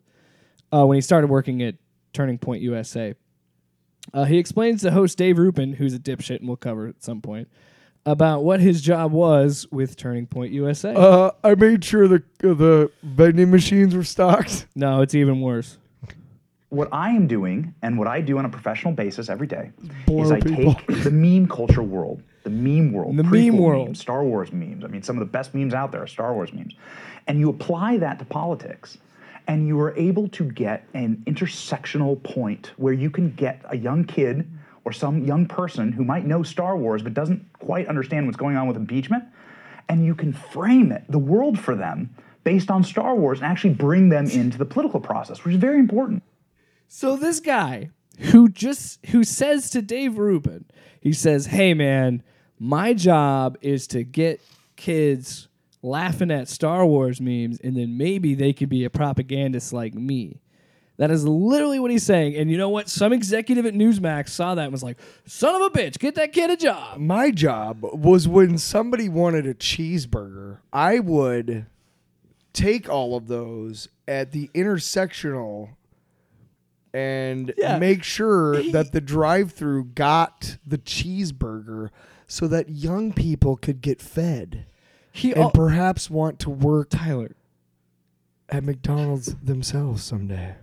uh, 0.73 0.85
when 0.85 0.95
he 0.95 1.01
started 1.01 1.29
working 1.29 1.61
at 1.63 1.75
Turning 2.13 2.37
Point 2.37 2.61
USA. 2.61 3.15
Uh, 4.13 4.25
he 4.25 4.37
explains 4.37 4.81
to 4.81 4.91
host 4.91 5.17
Dave 5.17 5.37
Rubin, 5.37 5.73
who's 5.73 5.93
a 5.93 5.99
dipshit, 5.99 6.39
and 6.39 6.47
we'll 6.47 6.57
cover 6.57 6.87
at 6.87 7.03
some 7.03 7.21
point, 7.21 7.47
about 8.05 8.43
what 8.43 8.59
his 8.59 8.81
job 8.81 9.11
was 9.11 9.67
with 9.71 9.95
Turning 9.95 10.25
Point 10.27 10.51
USA. 10.53 10.93
Uh, 10.95 11.31
I 11.43 11.55
made 11.55 11.83
sure 11.83 12.07
the 12.07 12.23
the 12.39 12.91
vending 13.03 13.51
machines 13.51 13.95
were 13.95 14.03
stocked. 14.03 14.65
no, 14.75 15.01
it's 15.01 15.13
even 15.15 15.41
worse. 15.41 15.77
what 16.69 16.87
I 16.91 17.11
am 17.11 17.27
doing 17.27 17.73
and 17.81 17.97
what 17.99 18.07
I 18.07 18.21
do 18.21 18.37
on 18.37 18.45
a 18.45 18.49
professional 18.49 18.93
basis 18.93 19.29
every 19.29 19.47
day 19.47 19.71
Blow 20.07 20.23
is 20.23 20.31
I 20.31 20.39
people. 20.39 20.73
take 20.75 21.03
the 21.03 21.11
meme 21.11 21.47
culture 21.47 21.83
world, 21.83 22.23
the 22.43 22.49
meme 22.49 22.91
world, 22.93 23.15
The 23.17 23.23
meme 23.23 23.57
world. 23.57 23.87
memes, 23.89 23.99
Star 23.99 24.23
Wars 24.23 24.51
memes. 24.51 24.83
I 24.83 24.87
mean, 24.87 25.03
some 25.03 25.15
of 25.17 25.19
the 25.19 25.31
best 25.31 25.53
memes 25.53 25.73
out 25.73 25.91
there 25.91 26.01
are 26.01 26.07
Star 26.07 26.33
Wars 26.33 26.51
memes. 26.53 26.73
And 27.27 27.39
you 27.39 27.49
apply 27.49 27.97
that 27.97 28.17
to 28.19 28.25
politics, 28.25 28.97
and 29.47 29.67
you 29.67 29.79
are 29.79 29.95
able 29.95 30.27
to 30.29 30.43
get 30.45 30.87
an 30.95 31.21
intersectional 31.27 32.21
point 32.23 32.71
where 32.77 32.93
you 32.93 33.11
can 33.11 33.31
get 33.35 33.61
a 33.69 33.77
young 33.77 34.03
kid 34.05 34.49
or 34.83 34.91
some 34.91 35.25
young 35.25 35.45
person 35.45 35.91
who 35.91 36.03
might 36.03 36.25
know 36.25 36.43
Star 36.43 36.77
Wars 36.77 37.03
but 37.03 37.13
doesn't 37.13 37.45
quite 37.59 37.87
understand 37.87 38.25
what's 38.25 38.37
going 38.37 38.55
on 38.55 38.67
with 38.67 38.77
impeachment, 38.77 39.23
and 39.89 40.05
you 40.05 40.15
can 40.15 40.33
frame 40.33 40.91
it, 40.91 41.03
the 41.09 41.19
world 41.19 41.59
for 41.59 41.75
them, 41.75 42.15
based 42.43 42.71
on 42.71 42.83
Star 42.83 43.15
Wars 43.15 43.39
and 43.39 43.47
actually 43.47 43.73
bring 43.73 44.09
them 44.09 44.27
into 44.29 44.57
the 44.57 44.65
political 44.65 44.99
process, 44.99 45.43
which 45.43 45.55
is 45.55 45.61
very 45.61 45.79
important. 45.79 46.23
So 46.87 47.15
this 47.15 47.39
guy 47.39 47.89
who 48.19 48.49
just 48.49 49.05
who 49.07 49.23
says 49.23 49.69
to 49.71 49.81
Dave 49.81 50.17
Rubin, 50.17 50.65
he 50.99 51.13
says, 51.13 51.47
"Hey 51.47 51.73
man, 51.73 52.23
my 52.59 52.93
job 52.93 53.57
is 53.61 53.87
to 53.87 54.03
get 54.03 54.41
kids 54.75 55.47
laughing 55.81 56.31
at 56.31 56.47
Star 56.47 56.85
Wars 56.85 57.21
memes, 57.21 57.59
and 57.61 57.75
then 57.75 57.97
maybe 57.97 58.33
they 58.33 58.53
could 58.53 58.69
be 58.69 58.83
a 58.83 58.89
propagandist 58.89 59.73
like 59.73 59.93
me." 59.93 60.40
That 61.01 61.09
is 61.09 61.25
literally 61.25 61.79
what 61.79 61.89
he's 61.89 62.03
saying. 62.03 62.35
And 62.35 62.51
you 62.51 62.59
know 62.59 62.69
what? 62.69 62.87
Some 62.87 63.11
executive 63.11 63.65
at 63.65 63.73
Newsmax 63.73 64.29
saw 64.29 64.53
that 64.53 64.61
and 64.65 64.71
was 64.71 64.83
like, 64.83 64.99
"Son 65.25 65.55
of 65.59 65.63
a 65.63 65.69
bitch, 65.71 65.97
get 65.97 66.13
that 66.13 66.31
kid 66.31 66.51
a 66.51 66.55
job." 66.55 66.99
My 66.99 67.31
job 67.31 67.79
was 67.81 68.27
when 68.27 68.59
somebody 68.59 69.09
wanted 69.09 69.47
a 69.47 69.55
cheeseburger, 69.55 70.59
I 70.71 70.99
would 70.99 71.65
take 72.53 72.87
all 72.87 73.15
of 73.17 73.27
those 73.27 73.89
at 74.07 74.31
the 74.31 74.49
intersectional 74.53 75.69
and 76.93 77.51
Yeah. 77.57 77.79
make 77.79 78.03
sure 78.03 78.61
that 78.71 78.91
the 78.91 79.01
drive-through 79.01 79.85
got 79.95 80.57
the 80.67 80.77
cheeseburger 80.77 81.89
so 82.27 82.47
that 82.47 82.69
young 82.69 83.11
people 83.11 83.55
could 83.57 83.81
get 83.81 84.01
fed 84.01 84.65
He 85.11 85.31
and 85.31 85.41
al- 85.45 85.51
perhaps 85.51 86.09
want 86.11 86.37
to 86.39 86.49
work 86.51 86.89
Tyler. 86.91 87.35
at 88.49 88.63
McDonald's 88.63 89.33
themselves 89.35 90.03
someday. 90.03 90.55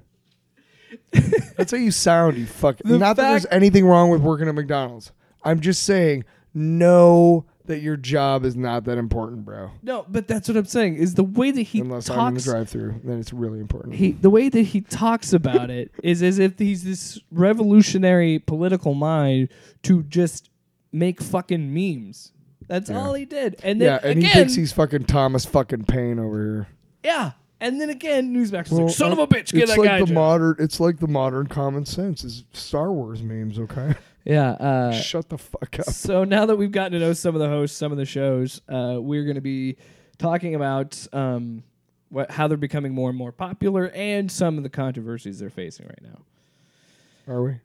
That's 1.57 1.72
how 1.72 1.78
you 1.78 1.91
sound, 1.91 2.36
you 2.36 2.47
fuck. 2.47 2.76
The 2.84 2.99
Not 2.99 3.16
that 3.16 3.30
there's 3.30 3.47
anything 3.51 3.86
wrong 3.86 4.11
with 4.11 4.20
working 4.20 4.49
at 4.49 4.55
McDonald's. 4.55 5.12
I'm 5.45 5.61
just 5.61 5.82
saying, 5.84 6.24
know 6.55 7.47
that 7.66 7.80
your 7.80 7.97
job 7.97 8.45
is 8.45 8.57
not 8.57 8.84
that 8.84 8.97
important, 8.99 9.45
bro. 9.45 9.70
No, 9.82 10.07
but 10.09 10.26
that's 10.26 10.49
what 10.49 10.57
I'm 10.57 10.64
saying. 10.64 10.97
Is 10.97 11.14
the 11.14 11.24
way 11.24 11.51
that 11.51 11.62
he 11.62 11.80
Unless 11.80 12.09
I'm 12.11 12.28
in 12.28 12.34
the 12.34 12.41
talks. 12.41 12.45
drive-through, 12.45 13.01
then 13.05 13.18
it's 13.20 13.32
really 13.32 13.61
important. 13.61 13.95
he 13.95 14.12
the 14.12 14.30
way 14.30 14.49
that 14.49 14.62
he 14.62 14.80
talks 14.80 15.32
about 15.34 15.68
it 15.70 15.93
is 16.03 16.22
as 16.22 16.39
if 16.39 16.59
he's 16.59 16.82
this 16.84 17.20
revolutionary 17.30 18.39
political 18.39 18.95
mind 18.95 19.51
to 19.82 20.03
just 20.05 20.49
make 20.93 21.20
fucking 21.20 21.72
memes. 21.72 22.32
That's 22.68 22.91
all 22.91 23.14
he 23.14 23.24
did. 23.24 23.57
And 23.62 23.80
then 23.80 23.86
yeah, 23.86 23.99
and 24.03 24.18
again, 24.18 24.22
he 24.22 24.28
thinks 24.34 24.55
he's 24.55 24.72
fucking 24.72 25.05
Thomas 25.05 25.45
fucking 25.45 25.84
Paine 25.84 26.18
over 26.18 26.39
here. 26.43 26.68
yeah. 27.05 27.32
And 27.61 27.81
then 27.81 27.91
again, 27.91 28.33
Newsmax 28.33 28.71
was 28.71 28.73
Well, 28.73 28.87
like, 28.87 28.95
"Son 28.97 29.13
of 29.13 29.19
uh, 29.19 29.23
a 29.23 29.27
bitch, 29.27 29.53
get 29.53 29.63
it's 29.65 29.73
that 29.73 29.79
like 29.79 29.89
guy." 29.89 29.99
the 29.99 30.05
a 30.05 30.07
job." 30.07 30.15
modern. 30.15 30.57
It's 30.61 30.79
like 30.79 30.99
the 30.99 31.09
modern 31.09 31.47
common 31.49 31.85
sense 31.85 32.23
is 32.25 32.45
Star 32.53 32.93
Wars 32.93 33.23
memes. 33.23 33.59
Okay, 33.59 33.95
yeah. 34.25 34.51
Uh, 34.53 34.93
shut 34.93 35.29
the 35.29 35.39
fuck 35.39 35.81
up. 35.81 35.87
so 35.87 36.23
now 36.25 36.47
that 36.47 36.57
we've 36.57 36.71
gotten 36.71 36.93
to 36.93 36.99
know 37.01 37.13
some 37.13 37.35
of 37.35 37.41
the 37.41 37.49
hosts, 37.49 37.77
some 37.77 37.91
of 37.91 37.99
the 37.99 38.05
shows, 38.05 38.61
uh, 38.69 38.99
we're 39.01 39.25
going 39.25 39.35
to 39.35 39.41
be 39.41 39.77
talking 40.19 40.55
about 40.55 41.05
um, 41.13 41.65
what 42.11 42.31
how 42.31 42.47
they're 42.47 42.57
becoming 42.57 42.95
more 42.95 43.09
and 43.09 43.19
more 43.19 43.33
popular 43.33 43.91
and 43.95 44.31
some 44.31 44.57
of 44.57 44.63
the 44.63 44.71
controversies 44.71 45.41
they're 45.41 45.51
facing 45.51 45.87
right 45.87 46.03
now. 46.03 47.33
Are 47.33 47.43
we? 47.43 47.57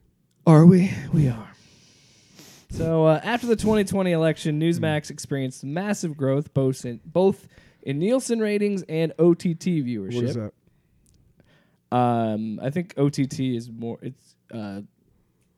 Are 0.46 0.66
we? 0.66 0.92
We 1.12 1.28
are. 1.28 1.50
So 2.70 3.06
uh, 3.06 3.20
after 3.22 3.46
the 3.46 3.54
2020 3.56 4.10
election, 4.10 4.60
Newsmax 4.60 5.08
experienced 5.10 5.62
massive 5.62 6.16
growth 6.16 6.52
both 6.52 6.84
in 6.84 7.00
both 7.04 7.46
in 7.84 7.98
Nielsen 7.98 8.40
ratings 8.40 8.82
and 8.88 9.12
OTT 9.18 9.84
viewership. 9.84 10.14
What 10.14 10.24
is 10.24 10.34
that? 10.34 10.52
Um, 11.96 12.58
I 12.60 12.70
think 12.70 12.94
OTT 12.96 13.38
is 13.40 13.70
more. 13.70 13.98
It's 14.02 14.34
uh, 14.52 14.80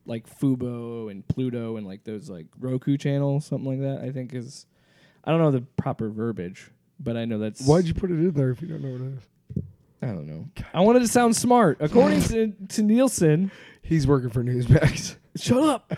like 0.05 0.29
Fubo 0.29 1.11
and 1.11 1.27
Pluto 1.27 1.77
and 1.77 1.87
like 1.87 2.05
those 2.05 2.29
like 2.29 2.47
Roku 2.61 2.99
channels, 2.99 3.47
something 3.47 3.67
like 3.67 3.81
that. 3.81 4.07
I 4.07 4.13
think 4.13 4.35
is. 4.35 4.67
I 5.25 5.31
don't 5.31 5.41
know 5.41 5.51
the 5.51 5.63
proper 5.77 6.11
verbiage, 6.11 6.71
but 7.01 7.17
I 7.17 7.25
know 7.25 7.39
that's. 7.39 7.67
Why'd 7.67 7.87
you 7.87 7.95
put 7.95 8.11
it 8.11 8.15
in 8.15 8.33
there 8.33 8.51
if 8.51 8.61
you 8.61 8.69
don't 8.69 8.83
know 8.83 8.93
what 8.93 9.01
it 9.01 9.19
is? 9.19 9.65
I 10.03 10.07
don't 10.09 10.27
know. 10.27 10.47
I 10.75 10.83
wanted 10.83 11.01
to 11.01 11.09
sound 11.09 11.35
smart. 11.35 11.79
According 11.81 12.23
to, 12.25 12.53
to 12.69 12.83
Nielsen, 12.83 13.51
He's 13.83 14.07
working 14.07 14.31
for 14.31 14.45
Newsmax. 14.45 15.17
shut 15.37 15.63
up. 15.63 15.93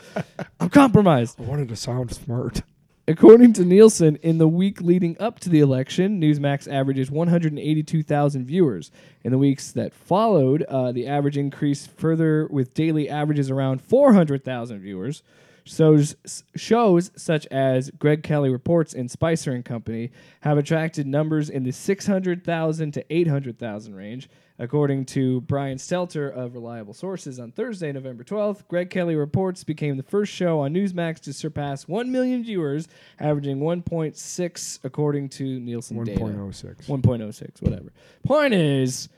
I'm 0.61 0.69
compromised. 0.71 1.41
I 1.41 1.45
wanted 1.45 1.69
to 1.69 1.77
sound 1.77 2.15
smart. 2.15 2.63
According 3.09 3.55
to 3.55 3.65
Nielsen, 3.65 4.17
in 4.17 4.37
the 4.37 4.47
week 4.47 4.83
leading 4.83 5.17
up 5.19 5.41
to 5.41 5.49
the 5.49 5.61
election, 5.61 6.21
Newsmax 6.21 6.71
averages 6.71 7.11
182,000 7.11 8.45
viewers. 8.45 8.91
In 9.25 9.33
the 9.33 9.39
weeks 9.39 9.73
that 9.73 9.95
followed, 9.95 10.63
uh, 10.65 10.93
the 10.93 11.07
average 11.07 11.39
increased 11.39 11.91
further 11.93 12.47
with 12.49 12.75
daily 12.75 13.09
averages 13.09 13.51
around 13.51 13.81
400,000 13.81 14.81
viewers. 14.81 15.23
Shows, 15.65 16.17
shows 16.55 17.11
such 17.17 17.47
as 17.47 17.91
Greg 17.93 18.23
Kelly 18.23 18.51
Reports 18.51 18.93
and 18.93 19.11
Spicer 19.11 19.53
and 19.53 19.65
Company 19.65 20.11
have 20.43 20.59
attracted 20.59 21.07
numbers 21.07 21.49
in 21.49 21.65
the 21.65 21.73
600,000 21.73 22.93
to 22.93 23.05
800,000 23.11 23.95
range. 23.95 24.29
According 24.61 25.05
to 25.07 25.41
Brian 25.43 25.79
Stelter 25.79 26.33
of 26.33 26.55
Reliable 26.55 26.93
Sources 26.93 27.39
on 27.39 27.53
Thursday, 27.53 27.93
November 27.93 28.25
12th, 28.25 28.67
Greg 28.67 28.91
Kelly 28.91 29.15
Reports 29.15 29.63
became 29.63 29.97
the 29.97 30.03
first 30.03 30.33
show 30.33 30.61
on 30.61 30.75
Newsmax 30.75 31.21
to 31.21 31.33
surpass 31.33 31.87
1 31.87 32.11
million 32.11 32.43
viewers, 32.43 32.89
averaging 33.21 33.61
1.6 33.61 34.79
according 34.83 35.29
to 35.29 35.61
Nielsen 35.61 36.03
data. 36.03 36.21
1.06. 36.21 36.87
1.06, 36.87 37.63
whatever. 37.63 37.93
Point 38.25 38.53
is, 38.53 39.09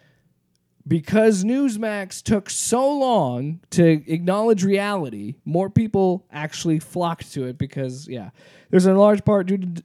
because 0.86 1.42
Newsmax 1.42 2.22
took 2.22 2.50
so 2.50 2.98
long 2.98 3.60
to 3.70 4.02
acknowledge 4.12 4.62
reality, 4.62 5.36
more 5.46 5.70
people 5.70 6.26
actually 6.30 6.80
flocked 6.80 7.32
to 7.32 7.46
it 7.46 7.56
because, 7.56 8.06
yeah, 8.08 8.30
there's 8.68 8.84
in 8.84 8.94
large 8.96 9.24
part 9.24 9.46
due 9.46 9.56
to. 9.56 9.82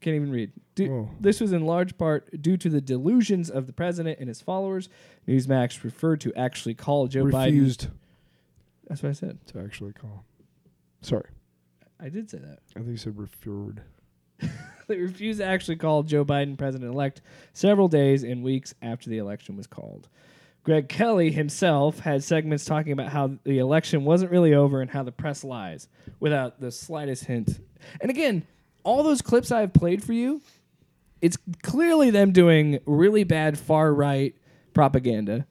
Can't 0.00 0.16
even 0.16 0.30
read. 0.30 0.52
Du- 0.74 1.08
this 1.20 1.40
was 1.40 1.52
in 1.52 1.64
large 1.66 1.96
part 1.96 2.42
due 2.42 2.56
to 2.56 2.68
the 2.68 2.80
delusions 2.80 3.48
of 3.50 3.66
the 3.66 3.72
president 3.72 4.18
and 4.18 4.28
his 4.28 4.40
followers. 4.40 4.88
Newsmax 5.28 5.84
referred 5.84 6.20
to 6.22 6.34
actually 6.34 6.74
call 6.74 7.06
Joe 7.06 7.24
Biden. 7.24 7.46
Refused 7.46 7.88
That's 8.88 9.02
what 9.02 9.10
I 9.10 9.12
said. 9.12 9.38
to 9.48 9.60
actually 9.60 9.92
call. 9.92 10.24
Sorry, 11.02 11.28
I 12.00 12.08
did 12.08 12.30
say 12.30 12.38
that. 12.38 12.58
I 12.74 12.80
think 12.80 12.88
you 12.88 12.96
said 12.96 13.16
referred. 13.16 13.82
they 14.88 14.96
refused 14.98 15.38
to 15.40 15.46
actually 15.46 15.76
call 15.76 16.02
Joe 16.02 16.24
Biden 16.24 16.58
president 16.58 16.92
elect 16.92 17.22
several 17.52 17.88
days 17.88 18.24
and 18.24 18.42
weeks 18.42 18.74
after 18.82 19.10
the 19.10 19.18
election 19.18 19.56
was 19.56 19.66
called. 19.66 20.08
Greg 20.64 20.88
Kelly 20.88 21.30
himself 21.30 22.00
had 22.00 22.24
segments 22.24 22.64
talking 22.64 22.92
about 22.92 23.12
how 23.12 23.32
the 23.44 23.58
election 23.58 24.04
wasn't 24.04 24.30
really 24.30 24.54
over 24.54 24.80
and 24.80 24.90
how 24.90 25.02
the 25.02 25.12
press 25.12 25.44
lies 25.44 25.88
without 26.20 26.58
the 26.58 26.72
slightest 26.72 27.26
hint. 27.26 27.60
And 28.00 28.10
again, 28.10 28.46
all 28.82 29.02
those 29.02 29.20
clips 29.20 29.52
I've 29.52 29.74
played 29.74 30.02
for 30.02 30.14
you, 30.14 30.40
it's 31.24 31.38
clearly 31.62 32.10
them 32.10 32.32
doing 32.32 32.80
really 32.84 33.24
bad 33.24 33.58
far 33.58 33.94
right 33.94 34.34
propaganda. 34.74 35.46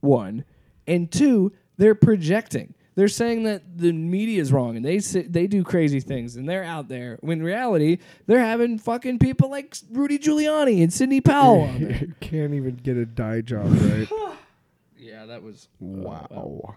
One, 0.00 0.46
and 0.86 1.12
two, 1.12 1.52
they're 1.76 1.94
projecting. 1.94 2.72
They're 2.94 3.06
saying 3.08 3.42
that 3.42 3.76
the 3.76 3.92
media 3.92 4.40
is 4.40 4.50
wrong 4.50 4.76
and 4.76 4.84
they 4.84 4.98
say, 4.98 5.22
they 5.22 5.46
do 5.46 5.62
crazy 5.62 6.00
things 6.00 6.36
and 6.36 6.48
they're 6.48 6.64
out 6.64 6.88
there. 6.88 7.18
When 7.20 7.40
in 7.40 7.44
reality, 7.44 7.98
they're 8.26 8.40
having 8.40 8.78
fucking 8.78 9.18
people 9.18 9.50
like 9.50 9.76
Rudy 9.92 10.18
Giuliani 10.18 10.82
and 10.82 10.90
Sidney 10.90 11.20
Powell 11.20 11.62
on 11.64 11.80
there. 11.84 12.06
can't 12.20 12.54
even 12.54 12.76
get 12.76 12.96
a 12.96 13.04
dye 13.04 13.42
job 13.42 13.66
right. 13.70 14.08
Yeah, 14.98 15.26
that 15.26 15.42
was 15.42 15.68
wow. 15.80 16.76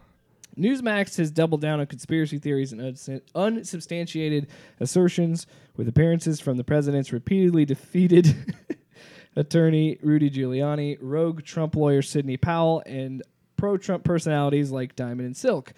Newsmax 0.58 1.18
has 1.18 1.32
doubled 1.32 1.62
down 1.62 1.80
on 1.80 1.86
conspiracy 1.88 2.38
theories 2.38 2.72
and 2.72 2.82
uns- 2.82 3.10
unsubstantiated 3.36 4.48
assertions 4.80 5.48
with 5.76 5.88
appearances 5.88 6.40
from 6.40 6.58
the 6.58 6.64
president's 6.64 7.12
repeatedly 7.12 7.66
defeated 7.66 8.36
attorney 9.36 9.98
Rudy 10.02 10.30
Giuliani, 10.30 10.98
rogue 11.02 11.44
Trump 11.44 11.76
lawyer 11.76 12.02
Sidney 12.02 12.38
Powell, 12.38 12.84
and 12.86 13.24
pro 13.58 13.78
Trump 13.78 14.04
personalities 14.04 14.72
like 14.72 14.96
Diamond 14.96 15.26
and 15.26 15.38
Silk, 15.38 15.74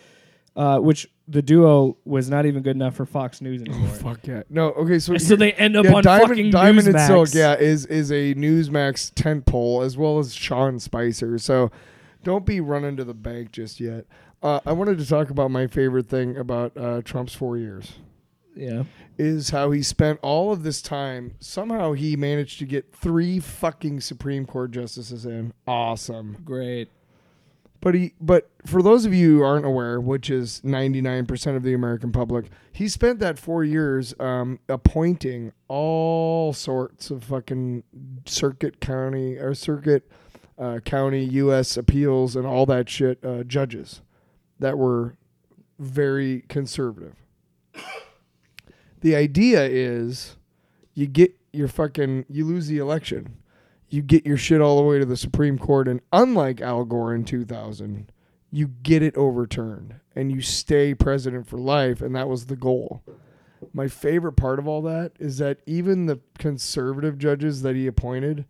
uh, 0.56 0.80
which 0.80 1.08
the 1.28 1.42
duo 1.42 1.98
was 2.06 2.30
not 2.30 2.46
even 2.46 2.62
good 2.62 2.76
enough 2.76 2.96
for 2.96 3.06
Fox 3.06 3.42
News 3.42 3.62
anymore. 3.62 3.88
Fuck 3.90 4.28
yeah. 4.28 4.44
No, 4.50 4.72
okay, 4.72 5.00
so 5.00 5.18
So 5.18 5.36
they 5.36 5.54
end 5.54 5.76
up 5.76 5.86
yeah, 5.86 5.94
on 5.94 6.04
Diamond, 6.04 6.30
fucking 6.30 6.52
Diamond 6.52 6.88
and 6.88 7.00
Silk, 7.00 7.34
yeah, 7.34 7.56
is 7.56 7.86
is 7.86 8.12
a 8.12 8.36
Newsmax 8.36 9.14
tentpole 9.14 9.86
as 9.86 9.98
well 9.98 10.20
as 10.20 10.34
Sean 10.34 10.80
Spicer. 10.80 11.38
So 11.38 11.72
don't 12.24 12.46
be 12.46 12.60
running 12.60 12.98
to 12.98 13.04
the 13.04 13.14
bank 13.14 13.52
just 13.52 13.80
yet. 13.80 14.06
Uh, 14.46 14.60
I 14.64 14.74
wanted 14.74 15.00
to 15.00 15.08
talk 15.08 15.32
about 15.32 15.50
my 15.50 15.66
favorite 15.66 16.08
thing 16.08 16.38
about 16.38 16.78
uh, 16.78 17.02
Trump's 17.02 17.34
four 17.34 17.58
years 17.58 17.93
Yeah. 18.56 18.84
is 19.18 19.50
how 19.50 19.72
he 19.72 19.82
spent 19.82 20.20
all 20.22 20.52
of 20.54 20.62
this 20.62 20.84
time. 20.84 21.34
Somehow 21.39 21.93
he 21.93 22.16
managed 22.16 22.60
to 22.60 22.66
get 22.66 22.93
three 22.93 23.39
fucking 23.39 24.02
Supreme 24.02 24.46
Court 24.46 24.70
justices 24.70 25.26
in. 25.26 25.52
Awesome. 25.66 26.38
Great. 26.46 26.89
But 27.82 27.96
he, 27.96 28.14
but 28.22 28.52
for 28.68 28.84
those 28.84 29.06
of 29.06 29.16
you 29.16 29.38
who 29.38 29.43
aren't 29.43 29.66
aware, 29.66 30.00
which 30.00 30.30
is 30.30 30.64
ninety 30.64 31.02
nine 31.02 31.26
percent 31.26 31.58
of 31.58 31.64
the 31.64 31.74
American 31.74 32.12
public, 32.12 32.46
he 32.72 32.88
spent 32.88 33.18
that 33.22 33.39
four 33.39 33.64
years 33.64 34.14
um, 34.20 34.60
appointing 34.70 35.54
all 35.68 36.54
sorts 36.54 37.10
of 37.10 37.24
fucking 37.24 37.82
circuit 38.28 38.80
county 38.80 39.38
or 39.38 39.56
circuit 39.56 40.08
uh, 40.60 40.80
county 40.86 41.24
U.S. 41.24 41.78
appeals 41.78 42.36
and 42.36 42.46
all 42.46 42.68
that 42.68 42.89
shit 42.89 43.18
uh, 43.26 43.41
judges 43.43 44.02
that 44.60 44.78
were 44.78 45.18
very 45.80 46.45
conservative. 46.47 47.16
The 49.01 49.16
idea 49.16 49.64
is, 49.66 50.36
you 50.93 51.06
get 51.06 51.36
your 51.53 51.68
fucking, 51.68 52.26
you 52.28 52.45
lose 52.45 52.68
the 52.68 52.80
election 52.80 53.38
you 53.89 54.01
get 54.01 54.26
your 54.26 54.38
shit 54.38 54.62
all 54.62 54.78
the 54.78 54.84
way 54.84 54.99
to 54.99 55.06
the 55.06 55.18
Supreme 55.18 55.58
Court, 55.58 55.88
and 55.88 56.01
unlike 56.12 56.62
Al 56.62 56.86
Gore 56.86 57.14
in 57.14 57.24
2000, 57.24 58.12
you 58.51 58.68
get 58.68 59.01
it 59.01 59.16
overturned 59.16 59.95
and 60.16 60.32
you 60.32 60.41
stay 60.41 60.93
president 60.93 61.47
for 61.47 61.58
life, 61.58 62.01
and 62.01 62.16
that 62.16 62.28
was 62.28 62.45
the 62.45 62.56
goal. 62.56 63.03
My 63.74 63.88
favorite 63.88 64.34
part 64.34 64.60
of 64.60 64.68
all 64.68 64.82
that 64.84 65.14
is 65.20 65.38
that 65.38 65.60
even 65.66 66.06
the 66.06 66.20
conservative 66.38 67.18
judges 67.18 67.62
that 67.64 67.76
he 67.76 67.88
appointed 67.88 68.45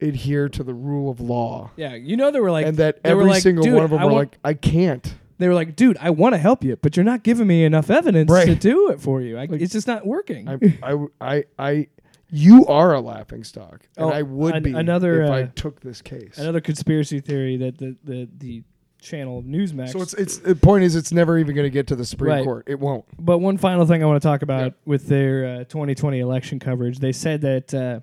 adhere 0.00 0.48
to 0.48 0.62
the 0.62 0.74
rule 0.74 1.10
of 1.10 1.20
law. 1.20 1.70
Yeah, 1.76 1.94
you 1.94 2.16
know 2.16 2.30
they 2.30 2.40
were 2.40 2.50
like, 2.50 2.66
and 2.66 2.76
that 2.78 3.00
every 3.04 3.26
like, 3.26 3.42
single 3.42 3.70
one 3.72 3.84
of 3.84 3.90
them 3.90 4.00
I 4.00 4.04
were 4.04 4.12
want-" 4.12 4.32
like, 4.32 4.38
I 4.44 4.54
can't. 4.54 5.14
They 5.40 5.48
were 5.48 5.54
like, 5.54 5.74
dude, 5.76 5.96
I 6.00 6.10
want 6.10 6.34
to 6.34 6.38
help 6.38 6.62
you, 6.62 6.76
but 6.76 6.96
you're 6.96 7.04
not 7.04 7.22
giving 7.22 7.46
me 7.46 7.64
enough 7.64 7.90
evidence 7.90 8.30
Right. 8.30 8.46
to 8.46 8.54
do 8.54 8.90
it 8.90 9.00
for 9.00 9.20
you. 9.20 9.36
I, 9.38 9.48
it's 9.50 9.72
just 9.72 9.86
not 9.86 10.06
working. 10.06 10.48
I, 10.48 10.58
I, 10.82 11.06
I, 11.20 11.44
I, 11.58 11.88
you 12.30 12.66
are 12.66 12.94
a 12.94 13.00
laughing 13.00 13.42
stock, 13.42 13.86
and 13.96 14.06
Oh, 14.06 14.10
I 14.10 14.22
would 14.22 14.54
an- 14.56 14.62
be 14.62 14.72
another, 14.72 15.22
if 15.24 15.30
I 15.30 15.42
uh, 15.42 15.48
took 15.56 15.80
this 15.80 16.00
case. 16.02 16.38
Another 16.38 16.60
conspiracy 16.60 17.20
theory 17.20 17.56
that 17.56 17.78
the 17.78 17.96
the 18.04 18.28
the 18.38 18.62
channel 19.00 19.42
Newsmax. 19.42 19.90
So 19.90 20.02
it's 20.02 20.12
it's 20.14 20.38
the 20.38 20.54
point 20.54 20.84
is 20.84 20.94
it's 20.94 21.10
never 21.10 21.38
even 21.38 21.54
going 21.56 21.64
to 21.66 21.70
get 21.70 21.86
to 21.88 21.96
the 21.96 22.04
Supreme 22.04 22.32
Right. 22.34 22.44
Court. 22.44 22.64
It 22.68 22.78
won't. 22.78 23.04
But 23.18 23.38
one 23.38 23.56
final 23.56 23.86
thing 23.86 24.02
I 24.02 24.06
want 24.06 24.22
to 24.22 24.28
talk 24.28 24.42
about 24.42 24.74
with 24.84 25.06
their 25.08 25.60
uh, 25.62 25.64
2020 25.64 26.20
election 26.20 26.58
coverage, 26.60 26.98
they 26.98 27.12
said 27.12 27.40
that 27.40 27.72
uh, 27.74 28.00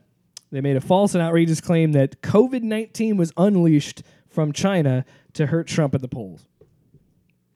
they 0.51 0.59
made 0.59 0.75
a 0.75 0.81
false 0.81 1.13
and 1.13 1.21
outrageous 1.21 1.61
claim 1.61 1.91
that 1.93 2.21
COVID 2.21 2.63
19 2.63 3.15
was 3.15 3.31
unleashed 3.37 4.01
from 4.27 4.51
China 4.51 5.05
to 5.33 5.45
hurt 5.45 5.67
Trump 5.67 5.93
at 5.95 6.01
the 6.01 6.07
polls. 6.07 6.45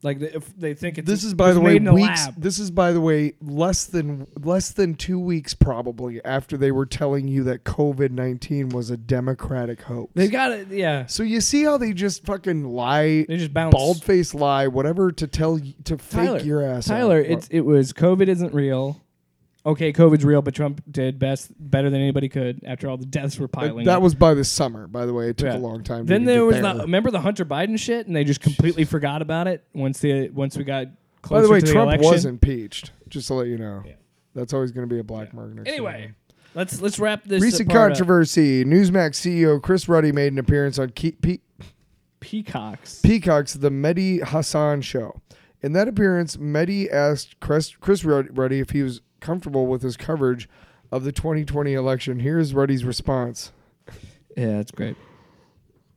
Like 0.02 0.18
they, 0.18 0.26
if 0.26 0.56
they 0.56 0.74
think 0.74 0.98
it's 0.98 1.08
This 1.08 1.22
is 1.22 1.32
by 1.32 1.52
the 1.52 1.60
way 1.60 1.74
made 1.74 1.82
in 1.82 1.86
a 1.88 1.94
weeks. 1.94 2.26
This 2.36 2.58
is 2.58 2.72
by 2.72 2.90
the 2.92 3.00
way 3.00 3.34
less 3.40 3.84
than 3.84 4.26
less 4.42 4.72
than 4.72 4.94
two 4.96 5.18
weeks 5.20 5.54
probably 5.54 6.22
after 6.24 6.56
they 6.56 6.72
were 6.72 6.86
telling 6.86 7.28
you 7.28 7.44
that 7.44 7.62
COVID 7.64 8.10
nineteen 8.10 8.70
was 8.70 8.90
a 8.90 8.96
Democratic 8.96 9.82
hoax. 9.82 10.10
They 10.14 10.26
got 10.28 10.50
it. 10.50 10.68
Yeah, 10.68 11.06
so 11.06 11.22
you 11.22 11.40
see 11.40 11.62
how 11.62 11.78
they 11.78 11.92
just 11.92 12.24
fucking 12.24 12.64
lie, 12.64 13.24
they 13.28 13.36
just 13.36 13.54
bounced. 13.54 13.76
bald 13.76 14.02
face 14.02 14.34
lie, 14.34 14.66
whatever 14.66 15.12
to 15.12 15.26
tell 15.28 15.54
y- 15.54 15.74
to 15.84 15.96
Tyler, 15.96 16.38
fake 16.38 16.46
your 16.46 16.62
ass. 16.62 16.90
out. 16.90 16.96
Tyler, 16.96 17.20
it's 17.20 17.46
it 17.48 17.60
was 17.60 17.92
COVID 17.92 18.26
isn't 18.26 18.52
real. 18.52 19.00
Okay, 19.64 19.92
COVID's 19.92 20.24
real, 20.24 20.42
but 20.42 20.54
Trump 20.54 20.82
did 20.90 21.18
best 21.20 21.52
better 21.58 21.88
than 21.88 22.00
anybody 22.00 22.28
could 22.28 22.62
after 22.64 22.88
all 22.88 22.96
the 22.96 23.06
deaths 23.06 23.38
were 23.38 23.46
piling. 23.46 23.86
that 23.86 23.98
up. 23.98 24.02
was 24.02 24.14
by 24.14 24.34
the 24.34 24.42
summer. 24.44 24.88
By 24.88 25.06
the 25.06 25.14
way, 25.14 25.28
it 25.28 25.36
took 25.36 25.46
Yeah. 25.46 25.56
a 25.56 25.58
long 25.58 25.84
time. 25.84 26.04
Then 26.06 26.24
there 26.24 26.44
was 26.44 26.60
there. 26.60 26.74
the 26.74 26.80
remember 26.80 27.10
the 27.12 27.20
Hunter 27.20 27.44
Biden 27.44 27.78
shit, 27.78 28.06
and 28.08 28.16
they 28.16 28.24
just 28.24 28.40
completely 28.40 28.84
forgot 28.84 29.22
about 29.22 29.46
it 29.46 29.64
once 29.72 30.00
the 30.00 30.30
once 30.30 30.56
we 30.56 30.64
got 30.64 30.88
closer 31.22 31.42
By 31.42 31.46
the 31.46 31.52
way, 31.52 31.60
to 31.60 31.66
Trump 31.72 31.88
election. 31.90 32.10
was 32.10 32.24
impeached. 32.24 32.90
Just 33.08 33.28
to 33.28 33.34
let 33.34 33.46
you 33.46 33.56
know, 33.56 33.84
that's 34.34 34.52
always 34.52 34.72
going 34.72 34.88
to 34.88 34.92
be 34.92 34.98
a 34.98 35.04
black 35.04 35.32
mark. 35.32 35.54
next 35.54 35.68
Anyway, 35.68 36.12
let's 36.56 36.80
let's 36.80 36.98
wrap 36.98 37.22
this. 37.24 37.40
Up. 37.40 37.44
Recent 37.44 37.68
part 37.68 37.92
up. 37.92 37.96
controversy: 37.98 38.64
Newsmax 38.64 39.14
CEO 39.14 39.62
Chris 39.62 39.88
Ruddy 39.88 40.10
made 40.10 40.32
an 40.32 40.38
appearance 40.40 40.76
on 40.80 40.88
Ke- 40.90 41.20
Pe- 41.22 41.38
Peacocks. 42.20 43.00
Peacock's 43.00 43.54
The 43.54 43.70
Mehdi 43.70 44.24
Hasan 44.24 44.80
Show. 44.82 45.20
In 45.60 45.72
that 45.74 45.86
appearance, 45.88 46.36
Mehdi 46.36 46.92
asked 46.92 47.38
Chris, 47.38 47.76
Chris 47.76 48.04
Ruddy 48.04 48.58
if 48.58 48.70
he 48.70 48.82
was 48.82 49.00
comfortable 49.22 49.66
with 49.66 49.80
his 49.82 49.96
coverage 49.96 50.48
of 50.90 51.04
the 51.04 51.12
2020 51.12 51.72
election. 51.72 52.18
Here's 52.20 52.52
Ruddy's 52.52 52.84
response. 52.84 53.52
Yeah, 54.36 54.56
that's 54.58 54.70
great. 54.70 54.96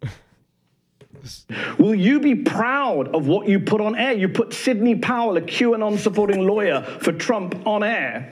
Will 1.80 1.96
you 1.96 2.20
be 2.20 2.36
proud 2.36 3.10
of 3.16 3.28
what 3.28 3.48
you 3.48 3.60
put 3.60 3.82
on 3.82 3.96
air? 3.96 4.14
You 4.14 4.30
put 4.30 4.54
Sidney 4.54 4.96
Powell, 4.96 5.38
a 5.38 5.42
QAnon 5.42 5.98
supporting 5.98 6.46
lawyer 6.46 6.82
for 7.02 7.12
Trump, 7.12 7.66
on 7.68 7.84
air. 7.84 8.32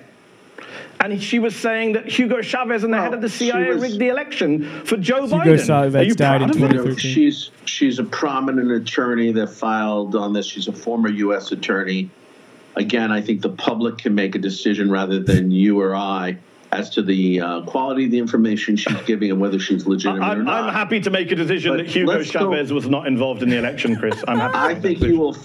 And 0.99 1.21
she 1.21 1.39
was 1.39 1.53
saying 1.55 1.93
that 1.93 2.07
Hugo 2.07 2.41
Chavez 2.41 2.83
and 2.85 2.93
the 2.93 2.97
head 3.01 3.13
of 3.13 3.19
the 3.21 3.27
CIA 3.29 3.73
was- 3.73 3.81
rigged 3.81 3.99
the 3.99 4.07
election 4.09 4.63
for 4.85 4.95
Joe 4.95 5.23
Hugo 5.23 5.37
Biden. 5.37 5.65
Chavez 5.65 5.95
Are 5.95 6.03
you 6.03 6.13
died 6.15 6.37
proud 6.39 6.43
in 6.43 6.49
it? 6.51 6.53
2013. 6.53 6.95
She's 6.97 7.51
she's 7.65 7.99
a 7.99 8.03
prominent 8.05 8.71
attorney 8.71 9.31
that 9.33 9.47
filed 9.49 10.15
on 10.15 10.31
this. 10.31 10.45
She's 10.45 10.67
a 10.69 10.71
former 10.71 11.09
U.S. 11.09 11.51
attorney. 11.51 12.09
Again, 12.75 13.11
I 13.11 13.21
think 13.21 13.41
the 13.41 13.49
public 13.49 13.99
can 13.99 14.15
make 14.15 14.35
a 14.35 14.39
decision 14.39 14.89
rather 14.89 15.19
than 15.19 15.51
you 15.51 15.79
or 15.79 15.95
I 15.95 16.37
as 16.71 16.89
to 16.91 17.03
the 17.03 17.39
uh, 17.39 17.61
quality 17.61 18.05
of 18.05 18.11
the 18.11 18.17
information 18.17 18.75
she's 18.75 18.99
giving 19.03 19.29
and 19.29 19.39
whether 19.39 19.59
she's 19.59 19.85
legitimate 19.85 20.21
or 20.21 20.31
I'm, 20.31 20.43
not. 20.43 20.63
I'm 20.63 20.73
happy 20.73 20.99
to 21.01 21.09
make 21.11 21.31
a 21.31 21.35
decision 21.35 21.73
But 21.73 21.77
that 21.77 21.87
Hugo 21.87 22.13
let's 22.13 22.31
go- 22.31 22.51
Chavez 22.51 22.73
was 22.73 22.87
not 22.87 23.05
involved 23.05 23.43
in 23.43 23.49
the 23.49 23.57
election, 23.57 23.95
Chris. 23.95 24.23
I'm 24.27 24.39
happy. 24.39 24.53
to 24.53 24.59
I 24.59 24.81
think 24.81 25.01
you 25.01 25.19
will. 25.19 25.37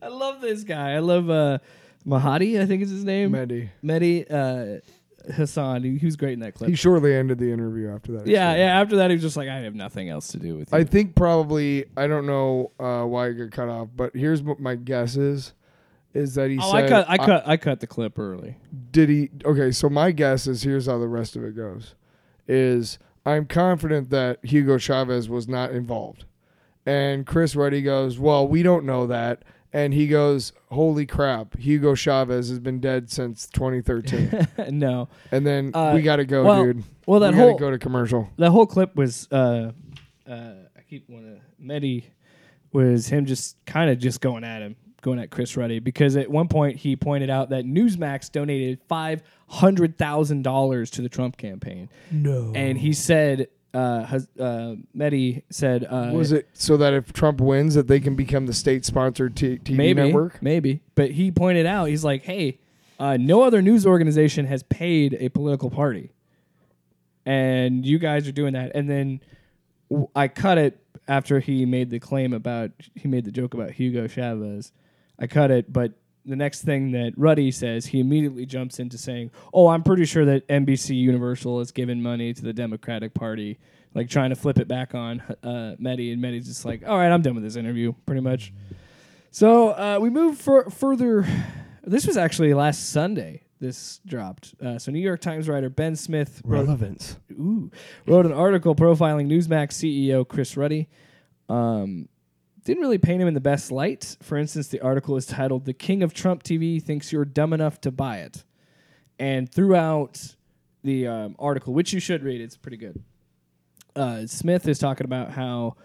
I 0.00 0.08
love 0.08 0.40
this 0.40 0.64
guy. 0.64 0.92
I 0.92 1.00
love 1.00 1.28
uh, 1.28 1.58
Mahadi. 2.06 2.60
I 2.60 2.66
think 2.66 2.82
is 2.82 2.90
his 2.90 3.04
name. 3.04 3.32
Mehdi. 3.32 3.68
Mehdi 3.82 4.30
uh, 4.30 4.80
Hasan. 5.32 5.82
He, 5.82 5.98
he 5.98 6.06
was 6.06 6.16
great 6.16 6.34
in 6.34 6.40
that 6.40 6.54
clip. 6.54 6.70
He 6.70 6.76
shortly 6.76 7.14
ended 7.14 7.38
the 7.38 7.52
interview 7.52 7.90
after 7.90 8.12
that. 8.12 8.26
yeah, 8.26 8.54
yeah. 8.54 8.80
After 8.80 8.96
that, 8.96 9.10
he 9.10 9.16
was 9.16 9.22
just 9.22 9.36
like, 9.36 9.48
I 9.48 9.58
have 9.60 9.74
nothing 9.74 10.08
else 10.08 10.28
to 10.28 10.38
do 10.38 10.56
with 10.56 10.72
you. 10.72 10.78
I 10.78 10.84
think 10.84 11.14
probably, 11.14 11.84
I 11.96 12.06
don't 12.06 12.26
know 12.26 12.72
uh, 12.78 13.04
why 13.04 13.28
it 13.28 13.34
got 13.34 13.50
cut 13.50 13.68
off, 13.68 13.88
but 13.94 14.14
here's 14.14 14.42
what 14.42 14.60
my 14.60 14.76
guess 14.76 15.16
is. 15.16 15.52
Is 16.14 16.34
that 16.36 16.48
he 16.50 16.58
oh, 16.62 16.70
said 16.72 16.84
I 16.84 16.88
cut. 16.88 17.10
I 17.10 17.14
uh, 17.16 17.26
cut. 17.26 17.48
I 17.48 17.56
cut 17.56 17.80
the 17.80 17.86
clip 17.86 18.18
early. 18.18 18.56
did 18.92 19.08
he 19.08 19.30
okay 19.44 19.70
so 19.72 19.88
my 19.88 20.10
guess 20.12 20.46
is 20.46 20.62
here's 20.62 20.86
how 20.86 20.98
the 20.98 21.08
rest 21.08 21.34
of 21.36 21.44
it 21.44 21.54
goes 21.56 21.94
is 22.46 22.98
i'm 23.26 23.46
confident 23.46 24.10
that 24.10 24.38
hugo 24.44 24.78
chavez 24.78 25.28
was 25.28 25.48
not 25.48 25.72
involved 25.72 26.24
and 26.86 27.26
chris 27.26 27.56
ruddy 27.56 27.82
goes 27.82 28.18
well 28.18 28.46
we 28.46 28.62
don't 28.62 28.84
know 28.84 29.06
that 29.06 29.42
and 29.72 29.92
he 29.94 30.06
goes 30.06 30.52
holy 30.70 31.04
crap 31.06 31.56
hugo 31.58 31.94
chavez 31.96 32.48
has 32.48 32.60
been 32.60 32.78
dead 32.80 33.10
since 33.10 33.48
2013 33.48 34.46
no, 34.78 35.08
and 35.32 35.44
then 35.46 35.72
Uh, 35.74 35.92
we 35.94 36.02
gotta 36.02 36.24
go 36.24 36.44
well- 36.44 36.64
dude 36.64 36.84
well, 37.06 37.18
that 37.20 37.32
we 37.34 37.40
whole- 37.40 37.58
go 37.58 37.70
to 37.70 37.78
commercial 37.78 38.28
that 38.38 38.50
whole 38.50 38.66
clip 38.66 38.94
was. 38.96 39.26
Uh, 39.32 39.72
uh, 40.28 40.52
I 40.76 40.80
keep 40.88 41.08
want 41.08 41.24
to 41.26 41.40
Mehdi 41.62 42.04
was 42.72 43.08
him 43.08 43.26
just 43.26 43.56
kind 43.66 43.90
of 43.90 43.98
just 43.98 44.20
going 44.22 44.42
at 44.44 44.62
him, 44.62 44.76
going 45.04 45.20
at 45.20 45.30
Chris 45.30 45.56
Ruddy 45.56 45.78
because 45.78 46.16
at 46.16 46.28
one 46.28 46.48
point 46.48 46.78
he 46.78 46.96
pointed 46.96 47.30
out 47.30 47.50
that 47.50 47.64
Newsmax 47.64 48.32
donated 48.32 48.80
five 48.88 49.22
hundred 49.48 49.96
thousand 49.96 50.42
dollars 50.42 50.90
to 50.92 51.02
the 51.02 51.08
Trump 51.08 51.36
campaign. 51.36 51.88
no 52.10 52.50
and 52.56 52.76
he 52.76 52.92
said, 52.92 53.46
uh, 53.72 54.04
has, 54.04 54.26
uh, 54.40 54.74
Mehdi 54.96 55.42
said, 55.50 55.84
uh, 55.84 56.10
was 56.12 56.32
it 56.32 56.48
so 56.54 56.76
that 56.78 56.94
if 56.94 57.12
trump 57.12 57.40
wins 57.40 57.74
that 57.74 57.86
they 57.86 58.00
can 58.00 58.14
become 58.16 58.46
the 58.46 58.52
state 58.52 58.84
sponsored 58.84 59.36
t- 59.36 59.58
tv 59.58 59.76
maybe, 59.76 60.02
network 60.02 60.42
maybe, 60.42 60.80
but 60.94 61.10
he 61.12 61.30
pointed 61.30 61.66
out, 61.66 61.86
he's 61.86 62.04
like, 62.04 62.22
hey, 62.24 62.58
uh, 62.98 63.16
no 63.16 63.42
other 63.42 63.60
news 63.60 63.86
organization 63.86 64.46
has 64.46 64.62
paid 64.64 65.16
a 65.20 65.28
political 65.28 65.70
party, 65.70 66.10
and 67.26 67.84
you 67.84 67.98
guys 67.98 68.26
are 68.28 68.32
doing 68.32 68.54
that. 68.54 68.72
And 68.74 68.88
then 68.88 69.20
w- 69.90 70.08
I 70.14 70.28
cut 70.28 70.58
it 70.58 70.78
after 71.08 71.40
he 71.40 71.66
made 71.66 71.90
the 71.90 71.98
claim 72.00 72.32
about 72.32 72.70
he 72.94 73.08
made 73.08 73.24
the 73.24 73.32
joke 73.32 73.52
about 73.54 73.72
Hugo 73.72 74.06
Chavez. 74.06 74.72
I 75.18 75.26
cut 75.26 75.50
it, 75.50 75.72
but 75.72 75.92
the 76.26 76.36
next 76.36 76.62
thing 76.62 76.92
that 76.92 77.12
Ruddy 77.16 77.50
says, 77.50 77.86
he 77.86 78.00
immediately 78.00 78.46
jumps 78.46 78.78
into 78.78 78.96
saying, 78.98 79.30
"Oh, 79.52 79.68
I'm 79.68 79.82
pretty 79.82 80.04
sure 80.04 80.24
that 80.24 80.48
NBC 80.48 80.96
Universal 80.96 81.58
has 81.58 81.70
given 81.70 82.02
money 82.02 82.32
to 82.32 82.42
the 82.42 82.52
Democratic 82.52 83.14
Party." 83.14 83.58
Like 83.94 84.08
trying 84.08 84.30
to 84.30 84.36
flip 84.36 84.58
it 84.58 84.66
back 84.66 84.92
on 84.94 85.20
uh, 85.20 85.76
Mehdi, 85.80 86.12
and 86.12 86.20
Mehdi's 86.20 86.46
just 86.46 86.64
like, 86.64 86.82
"All 86.86 86.98
right, 86.98 87.12
I'm 87.12 87.22
done 87.22 87.34
with 87.34 87.44
this 87.44 87.56
interview, 87.56 87.92
pretty 88.06 88.22
much." 88.22 88.52
So 89.30 89.68
uh, 89.70 89.98
we 90.00 90.10
move 90.10 90.38
for 90.38 90.70
further. 90.70 91.26
This 91.82 92.06
was 92.06 92.16
actually 92.16 92.54
last 92.54 92.90
Sunday. 92.90 93.42
This 93.60 94.00
dropped. 94.06 94.54
Uh, 94.62 94.78
so 94.78 94.90
New 94.90 94.98
York 94.98 95.20
Times 95.20 95.48
writer 95.48 95.68
Ben 95.68 95.96
Smith 95.96 96.42
wrote, 96.44 96.66
relevance 96.66 97.18
ooh, 97.30 97.70
wrote 98.06 98.26
an 98.26 98.32
article 98.32 98.74
profiling 98.74 99.26
Newsmax 99.26 99.72
CEO 99.72 100.26
Chris 100.26 100.56
Ruddy. 100.56 100.88
Um, 101.48 102.08
didn't 102.64 102.82
really 102.82 102.98
paint 102.98 103.20
him 103.20 103.28
in 103.28 103.34
the 103.34 103.40
best 103.40 103.70
light. 103.70 104.16
For 104.22 104.36
instance, 104.36 104.68
the 104.68 104.80
article 104.80 105.16
is 105.16 105.26
titled 105.26 105.64
"The 105.64 105.72
King 105.72 106.02
of 106.02 106.14
Trump 106.14 106.42
TV 106.42 106.82
Thinks 106.82 107.12
You're 107.12 107.24
Dumb 107.24 107.52
Enough 107.52 107.80
to 107.82 107.90
Buy 107.90 108.18
It," 108.18 108.44
and 109.18 109.50
throughout 109.50 110.34
the 110.82 111.06
um, 111.06 111.36
article, 111.38 111.72
which 111.72 111.92
you 111.92 112.00
should 112.00 112.22
read, 112.22 112.40
it's 112.40 112.56
pretty 112.56 112.76
good. 112.76 113.02
Uh, 113.96 114.26
Smith 114.26 114.68
is 114.68 114.78
talking 114.78 115.04
about 115.04 115.30
how 115.30 115.76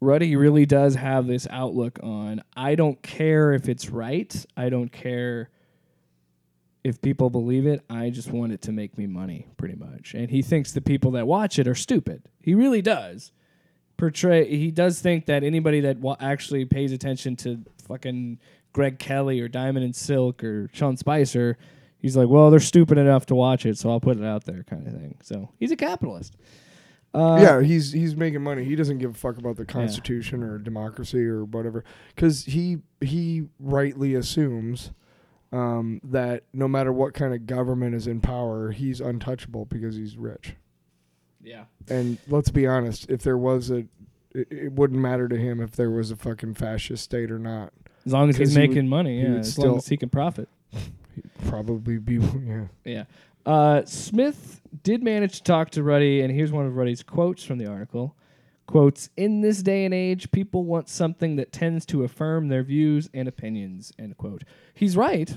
Ruddy 0.00 0.34
really 0.34 0.66
does 0.66 0.96
have 0.96 1.26
this 1.26 1.46
outlook 1.48 2.00
on 2.02 2.42
I 2.56 2.74
don't 2.74 3.00
care 3.02 3.52
if 3.52 3.68
it's 3.68 3.88
right. 3.88 4.44
I 4.56 4.68
don't 4.68 4.90
care 4.90 5.50
if 6.82 7.00
people 7.00 7.30
believe 7.30 7.66
it. 7.66 7.82
I 7.88 8.10
just 8.10 8.32
want 8.32 8.52
it 8.52 8.62
to 8.62 8.72
make 8.72 8.98
me 8.98 9.06
money, 9.06 9.46
pretty 9.56 9.76
much. 9.76 10.14
And 10.14 10.28
he 10.28 10.42
thinks 10.42 10.72
the 10.72 10.80
people 10.80 11.12
that 11.12 11.28
watch 11.28 11.58
it 11.58 11.68
are 11.68 11.76
stupid. 11.76 12.24
He 12.40 12.54
really 12.54 12.82
does. 12.82 13.30
Portray 14.02 14.48
he 14.48 14.72
does 14.72 15.00
think 15.00 15.26
that 15.26 15.44
anybody 15.44 15.78
that 15.82 15.98
wa- 15.98 16.16
actually 16.18 16.64
pays 16.64 16.90
attention 16.90 17.36
to 17.36 17.62
fucking 17.86 18.40
Greg 18.72 18.98
Kelly 18.98 19.40
or 19.40 19.46
Diamond 19.46 19.84
and 19.84 19.94
Silk 19.94 20.42
or 20.42 20.68
Sean 20.72 20.96
Spicer, 20.96 21.56
he's 22.00 22.16
like, 22.16 22.28
well, 22.28 22.50
they're 22.50 22.58
stupid 22.58 22.98
enough 22.98 23.26
to 23.26 23.36
watch 23.36 23.64
it, 23.64 23.78
so 23.78 23.90
I'll 23.90 24.00
put 24.00 24.16
it 24.16 24.24
out 24.24 24.42
there, 24.44 24.64
kind 24.64 24.88
of 24.88 24.92
thing. 24.92 25.18
So 25.22 25.50
he's 25.60 25.70
a 25.70 25.76
capitalist. 25.76 26.34
Uh, 27.14 27.38
yeah, 27.40 27.62
he's 27.62 27.92
he's 27.92 28.16
making 28.16 28.42
money. 28.42 28.64
He 28.64 28.74
doesn't 28.74 28.98
give 28.98 29.12
a 29.12 29.14
fuck 29.14 29.38
about 29.38 29.56
the 29.56 29.64
Constitution 29.66 30.42
or 30.42 30.58
democracy 30.58 31.24
or 31.24 31.44
whatever, 31.44 31.84
because 32.12 32.46
he 32.46 32.78
he 33.00 33.44
rightly 33.60 34.16
assumes 34.16 34.90
um, 35.52 36.00
that 36.02 36.42
no 36.52 36.66
matter 36.66 36.92
what 36.92 37.14
kind 37.14 37.34
of 37.34 37.46
government 37.46 37.94
is 37.94 38.08
in 38.08 38.20
power, 38.20 38.72
he's 38.72 39.00
untouchable 39.00 39.66
because 39.66 39.94
he's 39.94 40.16
rich. 40.16 40.56
Yeah. 41.42 41.64
And 41.88 42.18
let's 42.28 42.50
be 42.50 42.66
honest, 42.66 43.10
if 43.10 43.22
there 43.22 43.38
was 43.38 43.70
a 43.70 43.84
it, 44.34 44.48
it 44.50 44.72
wouldn't 44.72 45.00
matter 45.00 45.28
to 45.28 45.36
him 45.36 45.60
if 45.60 45.72
there 45.72 45.90
was 45.90 46.10
a 46.10 46.16
fucking 46.16 46.54
fascist 46.54 47.04
state 47.04 47.30
or 47.30 47.38
not. 47.38 47.72
As 48.06 48.12
long 48.12 48.30
as 48.30 48.36
he's 48.36 48.54
he 48.54 48.60
would- 48.60 48.68
making 48.70 48.88
money, 48.88 49.20
he 49.20 49.26
yeah. 49.26 49.38
As 49.38 49.52
still 49.52 49.66
long 49.68 49.76
as 49.78 49.88
he 49.88 49.96
can 49.96 50.08
profit. 50.08 50.48
He'd 51.14 51.30
probably 51.46 51.98
be 51.98 52.14
yeah. 52.46 52.64
Yeah. 52.84 53.04
Uh, 53.44 53.84
Smith 53.84 54.60
did 54.82 55.02
manage 55.02 55.38
to 55.38 55.42
talk 55.42 55.70
to 55.70 55.82
Ruddy, 55.82 56.20
and 56.22 56.32
here's 56.32 56.52
one 56.52 56.64
of 56.64 56.76
Ruddy's 56.76 57.02
quotes 57.02 57.44
from 57.44 57.58
the 57.58 57.66
article. 57.66 58.16
Quotes, 58.66 59.10
in 59.16 59.40
this 59.42 59.62
day 59.62 59.84
and 59.84 59.92
age, 59.92 60.30
people 60.30 60.64
want 60.64 60.88
something 60.88 61.36
that 61.36 61.52
tends 61.52 61.84
to 61.86 62.04
affirm 62.04 62.48
their 62.48 62.62
views 62.62 63.10
and 63.12 63.26
opinions, 63.28 63.92
end 63.98 64.16
quote. 64.16 64.44
He's 64.72 64.96
right, 64.96 65.36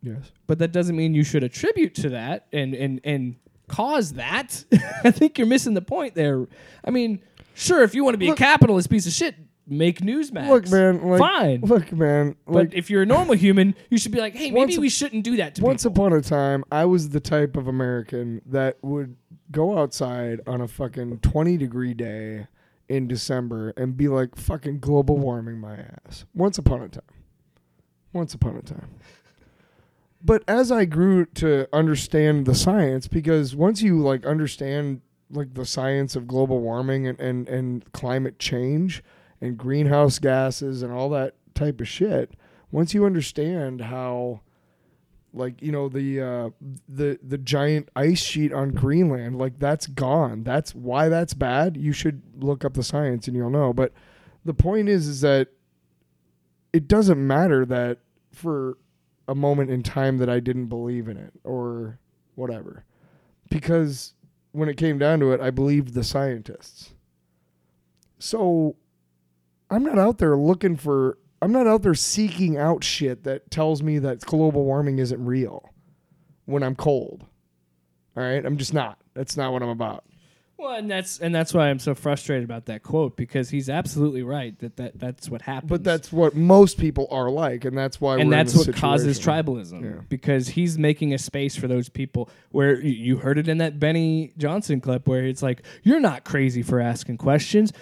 Yes. 0.00 0.30
but 0.46 0.58
that 0.60 0.72
doesn't 0.72 0.96
mean 0.96 1.12
you 1.12 1.24
should 1.24 1.42
attribute 1.44 1.94
to 1.96 2.08
that 2.10 2.46
and, 2.52 2.72
and, 2.74 3.00
and 3.04 3.34
cause 3.70 4.14
that. 4.14 4.64
I 5.04 5.10
think 5.10 5.38
you're 5.38 5.46
missing 5.46 5.74
the 5.74 5.82
point 5.82 6.14
there. 6.14 6.46
I 6.84 6.90
mean, 6.90 7.22
sure, 7.54 7.82
if 7.82 7.94
you 7.94 8.04
want 8.04 8.14
to 8.14 8.18
be 8.18 8.26
Look- 8.28 8.38
a 8.40 8.42
capitalist 8.42 8.90
piece 8.90 9.06
of 9.06 9.12
shit, 9.12 9.36
make 9.66 10.00
Newsmax. 10.00 10.48
Look, 10.48 10.68
man. 10.70 11.06
Like, 11.08 11.18
Fine. 11.20 11.60
Look, 11.62 11.92
man. 11.92 12.34
but 12.46 12.74
if 12.74 12.90
you're 12.90 13.02
a 13.02 13.06
normal 13.06 13.36
human, 13.36 13.74
you 13.88 13.98
should 13.98 14.10
be 14.12 14.18
like, 14.20 14.34
hey, 14.34 14.50
maybe 14.50 14.74
a- 14.76 14.80
we 14.80 14.88
shouldn't 14.88 15.22
do 15.24 15.36
that 15.36 15.54
to 15.54 15.62
once 15.62 15.84
people. 15.84 16.06
upon 16.06 16.18
a 16.18 16.20
time, 16.22 16.64
I 16.72 16.84
was 16.86 17.10
the 17.10 17.20
type 17.20 17.56
of 17.56 17.68
American 17.68 18.42
that 18.46 18.78
would 18.82 19.16
go 19.52 19.78
outside 19.78 20.40
on 20.46 20.60
a 20.60 20.68
fucking 20.68 21.18
20 21.20 21.56
degree 21.56 21.94
day 21.94 22.46
in 22.88 23.06
December 23.06 23.72
and 23.76 23.96
be 23.96 24.08
like, 24.08 24.34
fucking 24.36 24.80
global 24.80 25.16
warming 25.18 25.58
my 25.58 25.76
ass. 26.06 26.24
Once 26.34 26.58
upon 26.58 26.82
a 26.82 26.88
time. 26.88 27.02
Once 28.12 28.34
upon 28.34 28.56
a 28.56 28.62
time. 28.62 28.88
But 30.22 30.44
as 30.46 30.70
I 30.70 30.84
grew 30.84 31.24
to 31.26 31.66
understand 31.72 32.46
the 32.46 32.54
science, 32.54 33.08
because 33.08 33.56
once 33.56 33.80
you 33.82 34.00
like 34.00 34.26
understand 34.26 35.00
like 35.30 35.54
the 35.54 35.64
science 35.64 36.16
of 36.16 36.26
global 36.26 36.60
warming 36.60 37.06
and, 37.06 37.18
and, 37.20 37.48
and 37.48 37.92
climate 37.92 38.38
change 38.38 39.02
and 39.40 39.56
greenhouse 39.56 40.18
gases 40.18 40.82
and 40.82 40.92
all 40.92 41.08
that 41.10 41.34
type 41.54 41.80
of 41.80 41.88
shit, 41.88 42.34
once 42.70 42.92
you 42.92 43.06
understand 43.06 43.80
how 43.80 44.40
like 45.32 45.62
you 45.62 45.70
know 45.70 45.88
the 45.88 46.20
uh 46.20 46.50
the 46.88 47.18
the 47.22 47.38
giant 47.38 47.88
ice 47.94 48.20
sheet 48.20 48.52
on 48.52 48.70
Greenland 48.70 49.38
like 49.38 49.58
that's 49.58 49.86
gone. 49.86 50.42
That's 50.42 50.74
why 50.74 51.08
that's 51.08 51.34
bad? 51.34 51.76
You 51.76 51.92
should 51.92 52.22
look 52.36 52.64
up 52.64 52.74
the 52.74 52.82
science 52.82 53.28
and 53.28 53.36
you'll 53.36 53.50
know. 53.50 53.72
But 53.72 53.92
the 54.44 54.54
point 54.54 54.88
is 54.88 55.06
is 55.06 55.20
that 55.20 55.48
it 56.72 56.88
doesn't 56.88 57.24
matter 57.24 57.64
that 57.66 57.98
for 58.32 58.76
a 59.30 59.34
moment 59.34 59.70
in 59.70 59.82
time 59.82 60.18
that 60.18 60.28
I 60.28 60.40
didn't 60.40 60.66
believe 60.66 61.08
in 61.08 61.16
it 61.16 61.32
or 61.44 61.98
whatever 62.34 62.84
because 63.48 64.14
when 64.52 64.68
it 64.68 64.76
came 64.76 64.98
down 64.98 65.20
to 65.20 65.32
it 65.32 65.40
I 65.40 65.50
believed 65.50 65.94
the 65.94 66.02
scientists 66.02 66.94
so 68.18 68.76
I'm 69.70 69.84
not 69.84 69.98
out 69.98 70.18
there 70.18 70.36
looking 70.36 70.76
for 70.76 71.16
I'm 71.40 71.52
not 71.52 71.66
out 71.66 71.82
there 71.82 71.94
seeking 71.94 72.56
out 72.56 72.84
shit 72.84 73.24
that 73.24 73.50
tells 73.50 73.82
me 73.82 73.98
that 74.00 74.20
global 74.20 74.64
warming 74.64 74.98
isn't 74.98 75.24
real 75.24 75.72
when 76.44 76.62
I'm 76.62 76.76
cold. 76.76 77.24
All 78.16 78.22
right? 78.22 78.44
I'm 78.44 78.58
just 78.58 78.74
not. 78.74 78.98
That's 79.14 79.36
not 79.36 79.52
what 79.52 79.62
I'm 79.62 79.70
about. 79.70 80.04
Well, 80.60 80.74
and 80.76 80.90
that's 80.90 81.18
and 81.18 81.34
that's 81.34 81.54
why 81.54 81.70
I'm 81.70 81.78
so 81.78 81.94
frustrated 81.94 82.44
about 82.44 82.66
that 82.66 82.82
quote 82.82 83.16
because 83.16 83.48
he's 83.48 83.70
absolutely 83.70 84.22
right 84.22 84.58
that, 84.58 84.76
that 84.76 84.98
that's 84.98 85.30
what 85.30 85.40
happens. 85.42 85.70
But 85.70 85.84
that's 85.84 86.12
what 86.12 86.36
most 86.36 86.76
people 86.78 87.08
are 87.10 87.30
like 87.30 87.64
and 87.64 87.76
that's 87.76 87.98
why 88.00 88.18
and 88.18 88.30
that's 88.30 88.54
what 88.54 88.74
causes 88.76 89.18
tribalism 89.18 89.82
Yeah. 89.82 90.00
because 90.10 90.48
he's 90.48 90.78
making 90.78 91.14
a 91.14 91.18
space 91.18 91.56
for 91.56 91.66
those 91.66 91.88
people 91.88 92.28
where 92.50 92.78
you 92.80 93.16
heard 93.16 93.38
it 93.38 93.48
in 93.48 93.58
that 93.58 93.80
Benny 93.80 94.32
Johnson 94.36 94.80
clip 94.82 95.08
where 95.08 95.24
it's 95.24 95.42
like 95.42 95.62
you're 95.82 96.00
not 96.00 96.24
crazy 96.24 96.62
for 96.62 96.78
asking 96.78 97.16
questions. 97.16 97.72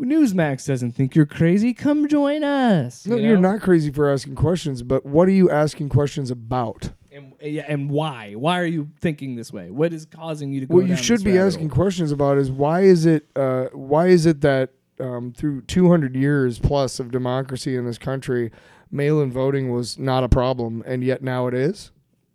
Newsmax 0.00 0.64
doesn't 0.66 0.92
think 0.92 1.16
you're 1.16 1.26
crazy. 1.26 1.74
Come 1.74 2.06
join 2.06 2.44
us. 2.44 3.04
No, 3.04 3.16
you 3.16 3.24
you 3.26 3.32
are 3.32 3.36
know? 3.36 3.52
not 3.52 3.62
crazy 3.62 3.90
for 3.90 4.08
asking 4.12 4.36
questions, 4.36 4.84
but 4.84 5.04
what 5.04 5.26
are 5.26 5.32
you 5.32 5.50
asking 5.50 5.88
questions 5.88 6.30
about? 6.30 6.90
And, 7.18 7.32
yeah, 7.42 7.64
and 7.68 7.90
why? 7.90 8.32
Why 8.34 8.58
are 8.60 8.64
you 8.66 8.88
thinking 9.00 9.34
this 9.36 9.52
way? 9.52 9.70
What 9.70 9.92
is 9.92 10.06
causing 10.06 10.52
you 10.52 10.60
to 10.60 10.66
go? 10.66 10.74
What 10.76 10.86
you 10.86 10.96
should 10.96 11.18
this 11.18 11.24
be 11.24 11.32
rabbit 11.32 11.46
asking 11.48 11.68
questions 11.70 12.12
about 12.12 12.38
is 12.38 12.50
why 12.50 12.82
is 12.82 13.06
it 13.06 13.26
uh, 13.36 13.66
why 13.72 14.06
is 14.08 14.24
it 14.26 14.40
that 14.42 14.70
um, 15.00 15.32
through 15.32 15.62
200 15.62 16.14
years 16.16 16.58
plus 16.58 16.98
of 17.00 17.10
democracy 17.10 17.76
in 17.76 17.84
this 17.84 17.98
country, 17.98 18.50
mail-in 18.90 19.30
voting 19.30 19.70
was 19.72 19.98
not 19.98 20.24
a 20.24 20.28
problem, 20.28 20.82
and 20.86 21.04
yet 21.04 21.22
now 21.22 21.46
it 21.46 21.54
is. 21.54 21.90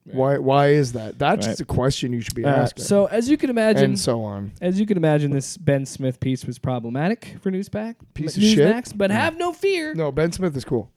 Why? 0.06 0.38
Why 0.38 0.68
is 0.70 0.92
that? 0.94 1.18
That's 1.18 1.48
Right. 1.48 1.58
the 1.58 1.64
question 1.64 2.12
you 2.12 2.20
should 2.20 2.36
be 2.36 2.44
Uh, 2.44 2.50
asking. 2.50 2.84
so 2.84 3.06
as 3.06 3.30
you 3.30 3.38
can 3.38 3.50
imagine, 3.50 3.86
and 3.86 4.00
so 4.00 4.22
on. 4.22 4.52
As 4.60 4.78
you 4.78 4.86
can 4.86 4.98
imagine, 4.98 5.32
this 5.32 5.56
Ben 5.56 5.86
Smith 5.86 6.20
piece 6.20 6.46
was 6.46 6.60
problematic 6.60 7.38
for 7.42 7.50
Newspack. 7.52 7.96
Piece 8.14 8.36
of 8.36 8.44
shit? 8.44 8.60
Newsmax, 8.60 8.92
but 8.98 9.12
have 9.12 9.38
no 9.38 9.54
fear. 9.54 9.94
No, 9.94 10.12
Ben 10.12 10.34
Smith 10.34 10.58
is 10.58 10.66
cool. 10.66 10.92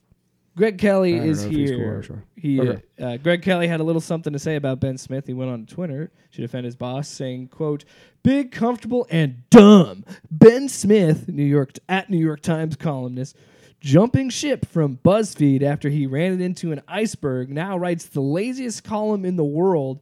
Greg 0.57 0.77
Kelly 0.77 1.15
I 1.15 1.17
don't 1.19 1.27
is 1.29 1.43
know 1.45 1.49
if 1.51 1.55
he's 1.55 1.69
cool, 1.69 1.79
here. 1.79 1.97
actually. 1.99 2.19
he, 2.35 2.59
Okay. 2.59 2.81
uh, 2.99 3.17
Greg 3.17 3.41
Kelly 3.43 3.67
had 3.67 3.79
a 3.79 3.83
little 3.83 4.01
something 4.01 4.33
to 4.33 4.39
say 4.39 4.55
about 4.57 4.79
Ben 4.81 4.97
Smith. 4.97 5.27
He 5.27 5.33
went 5.33 5.51
on 5.51 5.65
Twitter 5.67 6.11
to 6.33 6.41
defend 6.41 6.65
his 6.65 6.75
boss, 6.75 7.07
saying, 7.07 7.47
"quote 7.47 7.85
Big, 8.23 8.51
comfortable, 8.51 9.07
and 9.09 9.49
dumb." 9.49 10.03
Ben 10.29 10.67
Smith, 10.67 11.29
New 11.29 11.45
York 11.45 11.73
at 11.87 12.09
New 12.09 12.17
York 12.17 12.41
Times 12.41 12.75
columnist, 12.75 13.37
jumping 13.79 14.29
ship 14.31 14.65
from 14.65 14.97
BuzzFeed 14.97 15.61
after 15.61 15.87
he 15.89 16.07
ran 16.07 16.33
it 16.33 16.41
into 16.41 16.71
an 16.71 16.81
iceberg. 16.87 17.49
Now 17.49 17.77
writes 17.77 18.07
the 18.07 18.21
laziest 18.21 18.83
column 18.83 19.23
in 19.23 19.35
the 19.35 19.45
world, 19.45 20.01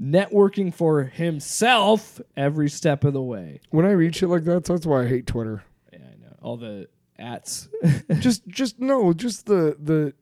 networking 0.00 0.72
for 0.72 1.04
himself 1.04 2.20
every 2.36 2.70
step 2.70 3.04
of 3.04 3.12
the 3.12 3.22
way. 3.22 3.60
When 3.70 3.84
I 3.84 3.90
read 3.90 4.16
shit 4.16 4.30
like 4.30 4.44
that, 4.44 4.64
that's 4.64 4.86
why 4.86 5.02
I 5.02 5.06
hate 5.08 5.26
Twitter. 5.26 5.62
Yeah, 5.92 5.98
I 5.98 6.16
know 6.22 6.34
all 6.42 6.56
the 6.56 6.88
ats. 7.20 7.68
just, 8.18 8.46
just 8.48 8.80
no, 8.80 9.12
just 9.12 9.46
the 9.46 9.76
the 9.78 10.14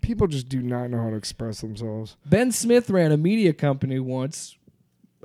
people 0.00 0.28
just 0.28 0.48
do 0.48 0.62
not 0.62 0.90
know 0.90 1.02
how 1.02 1.10
to 1.10 1.16
express 1.16 1.60
themselves. 1.60 2.16
Ben 2.24 2.52
Smith 2.52 2.90
ran 2.90 3.10
a 3.10 3.16
media 3.16 3.52
company 3.52 3.98
once 3.98 4.56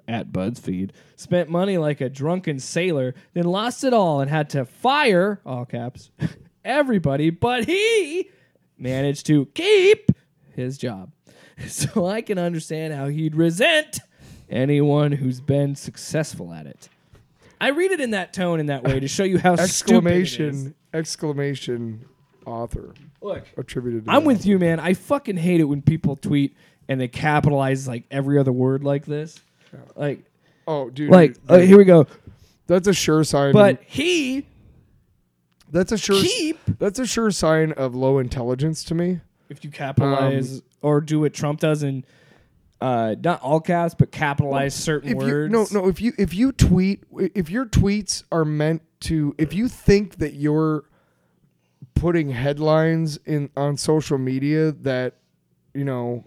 at 0.07 0.31
BuzzFeed, 0.31 0.91
spent 1.15 1.49
money 1.49 1.77
like 1.77 2.01
a 2.01 2.09
drunken 2.09 2.59
sailor, 2.59 3.13
then 3.33 3.45
lost 3.45 3.83
it 3.83 3.93
all 3.93 4.21
and 4.21 4.29
had 4.29 4.49
to 4.49 4.65
fire, 4.65 5.39
all 5.45 5.65
caps, 5.65 6.09
everybody, 6.65 7.29
but 7.29 7.65
he 7.65 8.29
managed 8.77 9.27
to 9.27 9.45
keep 9.47 10.11
his 10.55 10.77
job. 10.77 11.11
So 11.67 12.07
I 12.07 12.23
can 12.23 12.39
understand 12.39 12.91
how 12.91 13.07
he'd 13.09 13.35
resent 13.35 13.99
anyone 14.49 15.11
who's 15.11 15.39
been 15.41 15.75
successful 15.75 16.51
at 16.51 16.65
it. 16.65 16.89
I 17.59 17.69
read 17.69 17.91
it 17.91 18.01
in 18.01 18.11
that 18.11 18.33
tone 18.33 18.59
in 18.59 18.65
that 18.65 18.83
way 18.83 18.99
to 18.99 19.07
show 19.07 19.23
you 19.23 19.37
how 19.37 19.55
stupid 19.57 19.61
it 19.61 19.63
is. 19.63 19.69
exclamation 19.69 20.75
exclamation 20.93 22.05
author 22.45 22.93
Look, 23.21 23.45
attributed. 23.57 24.05
To 24.05 24.11
I'm 24.11 24.21
that. 24.23 24.27
with 24.27 24.45
you, 24.45 24.57
man. 24.59 24.79
I 24.79 24.93
fucking 24.93 25.37
hate 25.37 25.59
it 25.59 25.65
when 25.65 25.81
people 25.81 26.15
tweet 26.15 26.55
and 26.87 26.99
they 26.99 27.07
capitalize 27.07 27.87
like 27.87 28.03
every 28.11 28.37
other 28.39 28.51
word 28.51 28.83
like 28.83 29.05
this. 29.05 29.39
Like, 29.95 30.23
Oh, 30.67 30.89
dude. 30.89 31.09
like 31.09 31.33
dude, 31.33 31.41
uh, 31.51 31.57
here 31.59 31.77
we 31.77 31.85
go. 31.85 32.07
That's 32.67 32.87
a 32.87 32.93
sure 32.93 33.23
sign. 33.23 33.53
But 33.53 33.81
he 33.85 34.45
that's 35.71 35.91
a 35.91 35.97
sure. 35.97 36.21
keep 36.21 36.59
That's 36.79 36.99
a 36.99 37.05
sure 37.05 37.31
sign 37.31 37.71
of 37.73 37.95
low 37.95 38.19
intelligence 38.19 38.83
to 38.85 38.95
me. 38.95 39.21
if 39.49 39.63
you 39.63 39.69
capitalize 39.71 40.61
or 40.81 40.99
do 41.01 41.21
what 41.21 41.33
Trump 41.33 41.59
does 41.59 41.83
and 41.83 42.05
uh, 42.81 43.15
not 43.23 43.41
all 43.41 43.59
caps, 43.59 43.93
but 43.97 44.11
capitalize 44.11 44.73
certain 44.73 45.09
If 45.09 45.13
you, 45.25 45.31
words. 45.33 45.51
no, 45.53 45.67
no. 45.71 45.87
If 45.87 46.01
you 46.01 46.13
if 46.17 46.33
you 46.33 46.51
tweet, 46.51 47.03
if 47.35 47.49
your 47.49 47.65
tweets 47.65 48.23
are 48.31 48.43
meant 48.45 48.81
to, 49.01 49.35
if 49.37 49.53
you 49.53 49.67
think 49.67 50.17
that 50.17 50.33
you're 50.33 50.85
putting 51.95 52.29
headlines 52.31 53.17
in 53.25 53.49
on 53.57 53.77
social 53.77 54.17
media 54.17 54.71
that 54.71 55.15
you 55.73 55.83
know 55.85 56.23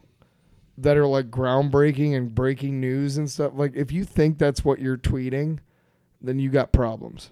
that 0.79 0.97
are 0.97 1.07
like 1.07 1.31
groundbreaking 1.31 2.17
and 2.17 2.35
breaking 2.35 2.81
news 2.81 3.17
and 3.17 3.31
stuff, 3.31 3.53
like 3.55 3.75
if 3.77 3.93
you 3.93 4.05
think 4.05 4.39
that's 4.39 4.65
what 4.65 4.81
you're 4.81 4.97
tweeting, 4.99 5.59
then 6.21 6.39
you 6.39 6.51
got 6.51 6.73
problems. 6.73 7.31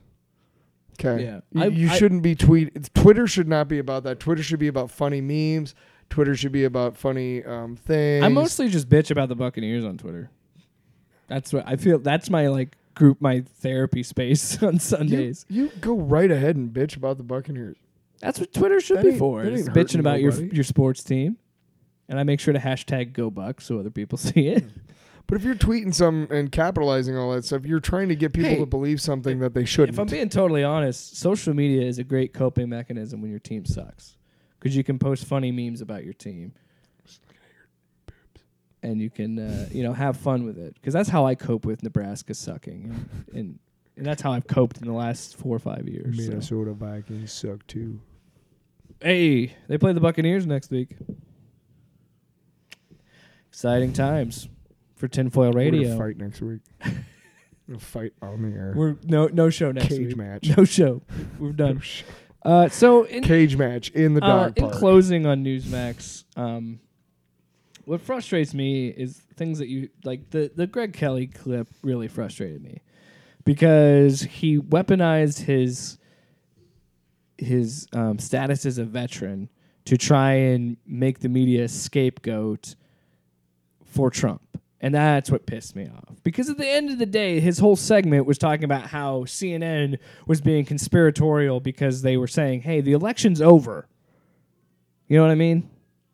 Okay. 1.01 1.24
Yeah. 1.24 1.40
You, 1.51 1.62
I- 1.62 1.66
you 1.66 1.88
I- 1.90 1.97
shouldn't 1.97 2.22
be 2.22 2.34
tweet. 2.34 2.93
Twitter 2.95 3.26
should 3.26 3.49
not 3.49 3.66
be 3.68 3.78
about 3.78 4.05
that. 4.05 4.20
Twitter 4.20 4.43
should 4.43 4.61
be 4.61 4.68
about 4.68 4.90
funny 4.90 5.20
memes. 5.20 5.74
Twitter 6.11 6.36
should 6.36 6.53
be 6.53 6.64
about 6.64 6.97
funny 6.97 7.43
um, 7.43 7.74
things. 7.74 8.22
I 8.24 8.28
mostly 8.28 8.68
just 8.68 8.88
bitch 8.88 9.11
about 9.11 9.28
the 9.30 9.34
Buccaneers 9.34 9.84
on 9.84 9.97
Twitter. 9.97 10.30
That's 11.26 11.53
what 11.53 11.66
I 11.66 11.76
feel. 11.76 11.99
That's 11.99 12.28
my 12.28 12.49
like 12.49 12.76
group, 12.95 13.20
my 13.20 13.40
therapy 13.59 14.03
space 14.03 14.62
on 14.62 14.74
you, 14.74 14.78
Sundays. 14.80 15.47
you 15.49 15.70
go 15.80 15.95
right 15.97 16.30
ahead 16.30 16.57
and 16.57 16.72
bitch 16.72 16.97
about 16.97 17.16
the 17.18 17.22
Buccaneers. 17.24 17.76
That's 18.20 18.38
what 18.38 18.53
Twitter 18.53 18.80
should 18.80 18.99
That 18.99 19.05
be 19.05 19.11
ain't- 19.11 19.18
for. 19.18 19.43
that 19.43 19.53
is 19.53 19.66
ain't 19.66 19.70
bitching 19.70 19.74
hurting 19.76 20.01
about 20.01 20.20
your 20.20 20.32
nobody. 20.32 20.55
your 20.55 20.64
sports 20.64 21.03
team, 21.03 21.36
and 22.09 22.18
I 22.20 22.22
make 22.22 22.38
sure 22.40 22.53
to 22.55 22.61
hashtag 22.61 23.12
Go 23.12 23.30
Bucks 23.30 23.64
so 23.66 23.78
other 23.78 23.90
people 23.90 24.16
see 24.18 24.49
it. 24.49 24.62
Hmm. 24.64 24.68
But 25.28 25.36
if 25.36 25.45
you're 25.45 25.55
tweeting 25.55 25.95
some 25.95 26.26
and 26.30 26.53
capitalizing 26.53 27.16
all 27.16 27.32
that 27.32 27.45
stuff, 27.45 27.64
you're 27.64 27.80
trying 27.80 28.09
to 28.11 28.16
get 28.16 28.32
people 28.34 28.51
Hey, 28.51 28.59
to 28.59 28.66
believe 28.66 29.01
something 29.01 29.38
that 29.38 29.55
they 29.55 29.64
shouldn't. 29.64 29.95
If 29.95 29.99
I'm 30.01 30.07
being 30.09 30.28
totally 30.28 30.62
honest, 30.64 31.16
social 31.16 31.55
media 31.55 31.86
is 31.86 31.99
a 31.99 32.05
great 32.05 32.34
coping 32.34 32.68
mechanism 32.68 33.22
when 33.22 33.30
your 33.30 33.38
team 33.40 33.64
sucks, 33.64 34.16
because 34.59 34.76
you 34.76 34.84
can 34.84 34.99
post 34.99 35.24
funny 35.24 35.51
memes 35.51 35.80
about 35.80 36.05
your 36.05 36.12
team, 36.12 36.53
and 38.82 39.00
you 39.00 39.10
can 39.10 39.38
uh, 39.38 39.68
you 39.70 39.82
know 39.82 39.92
have 39.92 40.16
fun 40.16 40.44
with 40.44 40.58
it. 40.58 40.74
Because 40.74 40.94
that's 40.94 41.08
how 41.08 41.26
I 41.26 41.34
cope 41.34 41.64
with 41.64 41.82
Nebraska 41.82 42.34
sucking, 42.34 42.90
and, 43.32 43.36
and 43.36 43.58
and 43.96 44.06
that's 44.06 44.22
how 44.22 44.32
I've 44.32 44.46
coped 44.46 44.78
in 44.78 44.86
the 44.86 44.94
last 44.94 45.36
four 45.36 45.54
or 45.54 45.60
five 45.60 45.88
years. 45.88 46.16
so. 46.16 46.30
Minnesota 46.30 46.72
Vikings 46.72 47.32
suck 47.32 47.66
too. 47.66 48.00
Hey, 49.00 49.54
they 49.68 49.78
play 49.78 49.92
the 49.92 50.00
Buccaneers 50.00 50.46
next 50.46 50.70
week. 50.70 50.96
Exciting 53.48 53.92
times 53.92 54.48
for 54.96 55.08
Tinfoil 55.08 55.50
We're 55.52 55.58
Radio. 55.58 55.82
gonna 55.88 55.98
fight 55.98 56.16
next 56.18 56.40
week. 56.40 56.60
We'll 57.68 57.78
fight 57.78 58.12
on 58.20 58.42
the 58.42 58.56
air. 58.58 58.74
We're 58.76 58.96
no 59.04 59.28
no 59.28 59.48
show 59.48 59.70
next 59.70 59.90
week. 59.90 60.00
Cage 60.00 60.08
week. 60.08 60.16
match. 60.16 60.56
No 60.56 60.64
show. 60.64 61.00
We're 61.38 61.52
done. 61.52 61.80
Uh, 62.44 62.68
so 62.68 63.04
in, 63.04 63.22
Cage 63.22 63.56
match 63.56 63.88
in 63.90 64.14
the 64.14 64.22
uh, 64.22 64.26
dog 64.26 64.58
in 64.58 64.64
park. 64.64 64.74
closing 64.74 65.26
on 65.26 65.44
Newsmax, 65.44 66.24
um, 66.36 66.80
what 67.84 68.00
frustrates 68.00 68.54
me 68.54 68.88
is 68.88 69.22
things 69.36 69.58
that 69.58 69.68
you 69.68 69.88
like. 70.04 70.30
The 70.30 70.50
the 70.54 70.66
Greg 70.66 70.92
Kelly 70.92 71.26
clip 71.26 71.68
really 71.82 72.08
frustrated 72.08 72.62
me 72.62 72.82
because 73.44 74.22
he 74.22 74.58
weaponized 74.58 75.40
his 75.40 75.98
his 77.38 77.86
um, 77.92 78.18
status 78.18 78.64
as 78.66 78.78
a 78.78 78.84
veteran 78.84 79.48
to 79.84 79.96
try 79.96 80.32
and 80.32 80.76
make 80.86 81.20
the 81.20 81.28
media 81.28 81.68
scapegoat 81.68 82.76
for 83.84 84.10
Trump. 84.10 84.42
And 84.80 84.94
that's 84.94 85.30
what 85.30 85.46
pissed 85.46 85.76
me 85.76 85.88
off. 85.88 86.22
Because 86.24 86.48
at 86.50 86.58
the 86.58 86.68
end 86.68 86.90
of 86.90 86.98
the 86.98 87.06
day, 87.06 87.38
his 87.38 87.58
whole 87.60 87.76
segment 87.76 88.26
was 88.26 88.36
talking 88.36 88.64
about 88.64 88.88
how 88.88 89.20
CNN 89.20 89.98
was 90.26 90.40
being 90.40 90.64
conspiratorial 90.64 91.60
because 91.60 92.02
they 92.02 92.16
were 92.16 92.26
saying, 92.26 92.62
hey, 92.62 92.80
the 92.80 92.92
election's 92.92 93.40
over. 93.40 93.86
You 95.06 95.18
know 95.18 95.22
what 95.22 95.30
I 95.30 95.36
mean? 95.36 95.70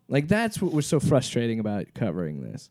Like, 0.08 0.28
that's 0.28 0.60
what 0.62 0.72
was 0.72 0.86
so 0.86 1.00
frustrating 1.00 1.60
about 1.60 1.86
covering 1.94 2.42
this. 2.42 2.70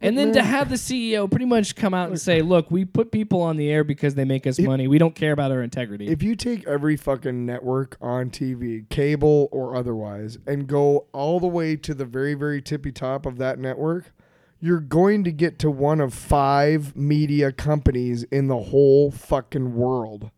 And 0.00 0.16
then 0.16 0.32
to 0.34 0.42
have 0.42 0.68
the 0.68 0.76
CEO 0.76 1.28
pretty 1.28 1.44
much 1.44 1.74
come 1.74 1.92
out 1.92 2.08
and 2.08 2.20
say, 2.20 2.40
look, 2.40 2.70
we 2.70 2.84
put 2.84 3.10
people 3.10 3.42
on 3.42 3.56
the 3.56 3.68
air 3.68 3.82
because 3.82 4.14
they 4.14 4.24
make 4.24 4.46
us 4.46 4.58
money. 4.58 4.86
We 4.86 4.98
don't 4.98 5.14
care 5.14 5.32
about 5.32 5.50
our 5.50 5.62
integrity. 5.62 6.06
If 6.08 6.22
you 6.22 6.36
take 6.36 6.66
every 6.66 6.96
fucking 6.96 7.44
network 7.44 7.96
on 8.00 8.30
TV, 8.30 8.88
cable 8.88 9.48
or 9.50 9.74
otherwise, 9.74 10.38
and 10.46 10.66
go 10.66 11.06
all 11.12 11.40
the 11.40 11.48
way 11.48 11.74
to 11.76 11.94
the 11.94 12.04
very, 12.04 12.34
very 12.34 12.62
tippy 12.62 12.92
top 12.92 13.26
of 13.26 13.38
that 13.38 13.58
network, 13.58 14.12
you're 14.60 14.80
going 14.80 15.24
to 15.24 15.32
get 15.32 15.58
to 15.60 15.70
one 15.70 16.00
of 16.00 16.14
five 16.14 16.94
media 16.96 17.52
companies 17.52 18.22
in 18.24 18.46
the 18.48 18.58
whole 18.58 19.10
fucking 19.10 19.74
world. 19.74 20.30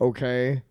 Okay? 0.00 0.62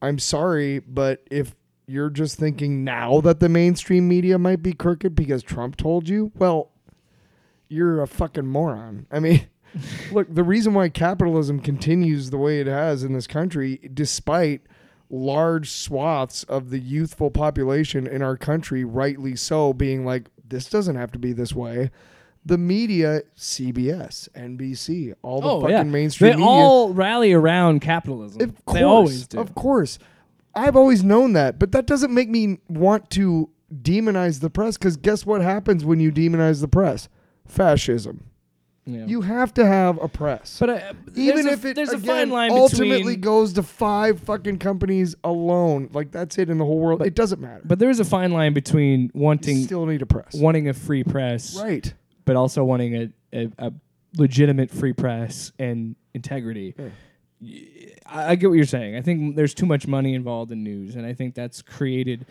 I'm 0.00 0.18
sorry, 0.18 0.78
but 0.80 1.22
if 1.30 1.54
you're 1.86 2.10
just 2.10 2.38
thinking 2.38 2.84
now 2.84 3.20
that 3.20 3.40
the 3.40 3.48
mainstream 3.48 4.08
media 4.08 4.38
might 4.38 4.62
be 4.62 4.72
crooked 4.72 5.14
because 5.14 5.42
Trump 5.42 5.76
told 5.76 6.08
you, 6.08 6.32
well, 6.36 6.70
you're 7.68 8.00
a 8.00 8.06
fucking 8.06 8.46
moron. 8.46 9.06
I 9.10 9.20
mean, 9.20 9.46
look, 10.12 10.32
the 10.32 10.44
reason 10.44 10.74
why 10.74 10.88
capitalism 10.88 11.60
continues 11.60 12.30
the 12.30 12.38
way 12.38 12.60
it 12.60 12.66
has 12.66 13.02
in 13.02 13.12
this 13.12 13.26
country, 13.26 13.80
despite 13.92 14.62
large 15.10 15.70
swaths 15.70 16.44
of 16.44 16.70
the 16.70 16.78
youthful 16.78 17.30
population 17.30 18.06
in 18.06 18.22
our 18.22 18.36
country, 18.36 18.84
rightly 18.84 19.36
so, 19.36 19.72
being 19.72 20.04
like, 20.04 20.30
this 20.46 20.68
doesn't 20.68 20.96
have 20.96 21.12
to 21.12 21.18
be 21.18 21.32
this 21.32 21.54
way. 21.54 21.90
The 22.46 22.58
media, 22.58 23.22
CBS, 23.36 24.28
NBC, 24.30 25.14
all 25.22 25.40
the 25.40 25.48
oh, 25.48 25.60
fucking 25.62 25.76
yeah. 25.76 25.82
mainstream 25.84 26.32
They 26.32 26.36
media. 26.36 26.50
all 26.50 26.92
rally 26.92 27.32
around 27.32 27.80
capitalism. 27.80 28.42
Of 28.42 28.64
course, 28.66 28.78
they 28.78 28.84
always 28.84 29.26
do. 29.26 29.40
Of 29.40 29.54
course. 29.54 29.98
I've 30.56 30.76
always 30.76 31.02
known 31.04 31.32
that, 31.34 31.58
but 31.58 31.72
that 31.72 31.86
doesn't 31.86 32.12
make 32.14 32.28
me 32.28 32.58
want 32.68 33.10
to 33.10 33.50
demonize 33.82 34.40
the 34.40 34.50
press 34.50 34.76
because 34.78 34.96
guess 34.96 35.26
what 35.26 35.40
happens 35.42 35.84
when 35.84 35.98
you 36.00 36.12
demonize 36.12 36.60
the 36.60 36.68
press? 36.68 37.08
Fascism. 37.46 38.24
Yeah. 38.86 39.06
You 39.06 39.22
have 39.22 39.54
to 39.54 39.64
have 39.66 40.00
a 40.02 40.08
press. 40.08 40.58
But 40.60 40.68
uh, 40.70 40.92
even 41.14 41.36
there's 41.36 41.46
a- 41.46 41.52
if 41.52 41.64
it 41.64 41.74
there's 41.76 41.88
a 41.92 41.96
again, 41.96 42.06
fine 42.06 42.30
line 42.30 42.50
ultimately 42.50 42.98
between- 42.98 43.20
goes 43.22 43.54
to 43.54 43.62
five 43.62 44.20
fucking 44.20 44.58
companies 44.58 45.16
alone, 45.24 45.88
like 45.94 46.10
that's 46.10 46.36
it 46.36 46.50
in 46.50 46.58
the 46.58 46.66
whole 46.66 46.78
world. 46.78 47.00
it 47.00 47.14
doesn't 47.14 47.40
matter. 47.40 47.62
But 47.64 47.78
there 47.78 47.88
is 47.88 47.98
a 47.98 48.04
fine 48.04 48.32
line 48.32 48.52
between 48.52 49.10
wanting 49.14 49.56
You 49.58 49.64
still 49.64 49.86
need 49.86 50.02
a 50.02 50.06
press. 50.06 50.34
wanting 50.34 50.68
a 50.68 50.74
free 50.74 51.02
press, 51.02 51.58
Right. 51.58 51.94
But 52.26 52.36
also 52.36 52.62
wanting 52.64 52.94
a, 52.94 53.08
a, 53.32 53.50
a 53.58 53.72
legitimate 54.18 54.70
free 54.70 54.92
press 54.92 55.50
and 55.58 55.96
integrity. 56.12 56.74
I, 56.78 56.90
I 58.06 58.34
get 58.36 58.48
what 58.50 58.56
you're 58.56 58.66
saying. 58.66 58.96
I 58.96 59.00
think 59.00 59.36
there's 59.36 59.54
too 59.54 59.66
much 59.66 59.86
money 59.86 60.14
involved 60.14 60.52
in 60.52 60.62
news, 60.62 60.94
and 60.94 61.06
I 61.06 61.14
think 61.14 61.34
that's 61.34 61.62
created 61.62 62.26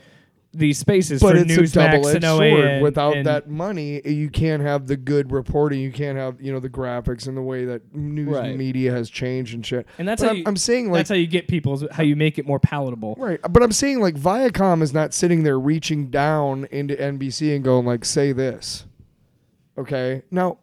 these 0.56 0.78
spaces 0.78 1.20
But 1.20 1.32
for 1.32 1.42
it's 1.42 1.52
a 1.52 1.58
Newsmax 1.58 1.74
double-edged 1.74 2.16
and 2.18 2.26
OAN. 2.26 2.52
sword. 2.52 2.82
Without 2.84 3.18
and- 3.18 3.26
that 3.26 3.50
money, 3.50 4.08
you 4.08 4.30
can't 4.30 4.62
have 4.62 4.86
the 4.86 4.96
good 4.96 5.32
reporting. 5.32 5.80
You 5.82 5.92
can't 5.92 6.16
have 6.16 6.40
you 6.40 6.54
know 6.54 6.60
the 6.60 6.70
graphics 6.70 7.28
and 7.28 7.36
the 7.36 7.42
way 7.42 7.66
that 7.66 7.96
news 7.96 8.28
Right. 8.28 8.56
media 8.56 8.92
has 8.92 9.10
changed 9.10 9.56
and 9.56 9.66
shit. 9.66 9.88
and 9.98 10.08
that's 10.08 10.22
But 10.22 10.28
how 10.28 10.32
I'm, 10.34 10.38
you, 10.38 10.44
I'm 10.46 10.58
saying 10.58 10.92
like 10.92 11.00
that's 11.00 11.10
how 11.10 11.16
you 11.16 11.26
get 11.26 11.48
people's 11.48 11.84
how 11.92 12.04
you 12.04 12.16
make 12.16 12.38
it 12.38 12.46
more 12.46 12.60
palatable. 12.60 13.16
Right. 13.18 13.40
But 13.50 13.64
I'm 13.64 13.72
saying 13.72 14.00
like 14.00 14.14
Viacom 14.14 14.84
is 14.84 14.94
not 14.94 15.12
sitting 15.16 15.42
there 15.42 15.60
reaching 15.60 16.12
down 16.12 16.68
into 16.70 16.96
NBC 16.96 17.56
and 17.56 17.64
going 17.64 17.88
like, 17.88 18.06
say 18.06 18.32
this. 18.32 18.86
Okay. 19.76 20.22
Now, 20.30 20.60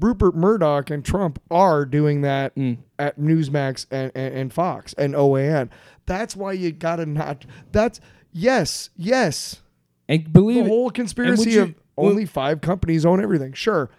Rupert 0.00 0.34
Murdoch 0.34 0.90
and 0.90 1.04
Trump 1.04 1.40
are 1.50 1.84
doing 1.84 2.22
that 2.22 2.54
Mm. 2.56 2.78
at 2.98 3.18
Newsmax 3.18 3.86
and, 3.90 4.10
and, 4.14 4.34
and 4.34 4.52
Fox 4.52 4.94
and 4.94 5.14
OAN. 5.14 5.68
That's 6.06 6.34
why 6.34 6.52
you 6.52 6.72
gotta 6.72 7.06
not 7.06 7.44
that's 7.72 8.00
yes, 8.32 8.90
yes. 8.96 9.60
And 10.08 10.32
believe 10.32 10.64
The 10.64 10.70
whole 10.70 10.90
conspiracy 10.90 11.50
you- 11.52 11.62
of 11.62 11.74
only 11.96 12.24
five 12.26 12.60
companies 12.60 13.04
own 13.06 13.22
everything. 13.22 13.52
Sure. 13.52 13.90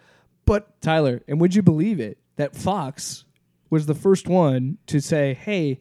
But 0.46 0.80
Tyler, 0.82 1.22
and 1.28 1.40
would 1.40 1.56
you 1.56 1.62
believe 1.62 2.00
it 2.00 2.18
that 2.36 2.56
Fox 2.56 3.26
was 3.70 3.86
the 3.86 3.96
first 3.96 4.28
one 4.28 4.78
to 4.88 5.00
say, 5.00 5.34
"Hey, 5.34 5.80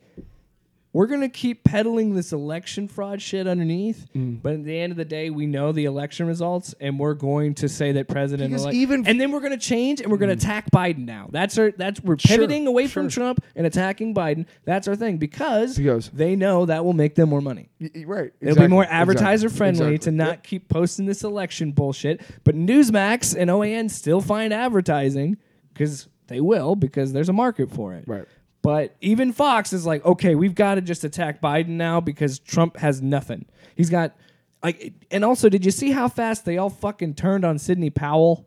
we're 0.94 1.06
going 1.06 1.20
to 1.20 1.28
keep 1.28 1.62
peddling 1.64 2.14
this 2.14 2.32
election 2.32 2.88
fraud 2.88 3.20
shit 3.20 3.46
underneath, 3.46 4.06
Mm. 4.14 4.40
but 4.40 4.54
at 4.54 4.64
the 4.64 4.78
end 4.78 4.92
of 4.92 4.96
the 4.96 5.04
day, 5.04 5.28
we 5.28 5.44
know 5.44 5.72
the 5.72 5.84
election 5.84 6.26
results, 6.26 6.74
and 6.80 6.98
we're 6.98 7.12
going 7.14 7.52
to 7.56 7.68
say 7.68 7.92
that 7.92 8.08
President 8.08 8.48
Because 8.50 8.62
elect- 8.62 8.76
even- 8.76 9.06
and 9.06 9.20
then 9.20 9.30
we're 9.32 9.40
going 9.40 9.52
to 9.52 9.58
change 9.58 10.00
and 10.00 10.10
we're 10.10 10.16
going 10.18 10.30
to 10.34 10.42
attack 10.42 10.70
Biden 10.70 11.04
now. 11.04 11.28
That's 11.30 11.58
our 11.58 11.72
that's 11.72 12.00
we're 12.02 12.16
Sure, 12.16 12.36
pivoting 12.38 12.66
away 12.66 12.86
from. 12.86 13.08
Trump 13.10 13.44
and 13.54 13.66
attacking 13.66 14.14
Biden. 14.14 14.46
That's 14.64 14.88
our 14.88 14.96
thing 14.96 15.18
because 15.18 15.76
Because- 15.76 16.08
they 16.10 16.36
know 16.36 16.64
that 16.64 16.84
will 16.84 16.92
make 16.94 17.16
them 17.16 17.28
more 17.28 17.42
money. 17.42 17.68
y- 17.80 17.90
right. 18.06 18.32
It'll 18.40 18.54
be 18.56 18.68
more 18.68 18.84
exactly, 18.84 19.00
advertiser 19.00 19.48
friendly 19.50 19.98
to 19.98 20.10
not 20.12 20.28
Yep. 20.28 20.42
keep 20.44 20.68
posting 20.68 21.06
this 21.06 21.22
election 21.24 21.72
bullshit. 21.72 22.20
But 22.44 22.54
Newsmax 22.54 23.36
and 23.36 23.50
OAN 23.50 23.88
still 23.90 24.20
find 24.20 24.54
advertising 24.54 25.36
because 25.72 26.06
they 26.28 26.40
will 26.40 26.76
because 26.76 27.12
there's 27.12 27.28
a 27.28 27.32
market 27.32 27.70
for 27.70 27.92
it. 27.94 28.04
Right. 28.06 28.24
But 28.64 28.96
even 29.02 29.32
Fox 29.32 29.72
is 29.74 29.84
like, 29.86 30.04
okay, 30.06 30.34
we've 30.34 30.54
got 30.54 30.76
to 30.76 30.80
just 30.80 31.04
attack 31.04 31.40
Biden 31.42 31.68
now 31.76 32.00
because 32.00 32.38
Trump 32.38 32.78
has 32.78 33.00
nothing. 33.02 33.44
He's 33.76 33.90
got 33.90 34.16
like, 34.62 34.94
and 35.10 35.22
also, 35.24 35.48
did 35.50 35.64
you 35.66 35.70
see 35.70 35.90
how 35.92 36.08
fast 36.08 36.46
they 36.46 36.56
all 36.56 36.70
fucking 36.70 37.14
turned 37.14 37.44
on 37.44 37.58
Sidney 37.58 37.90
Powell? 37.90 38.46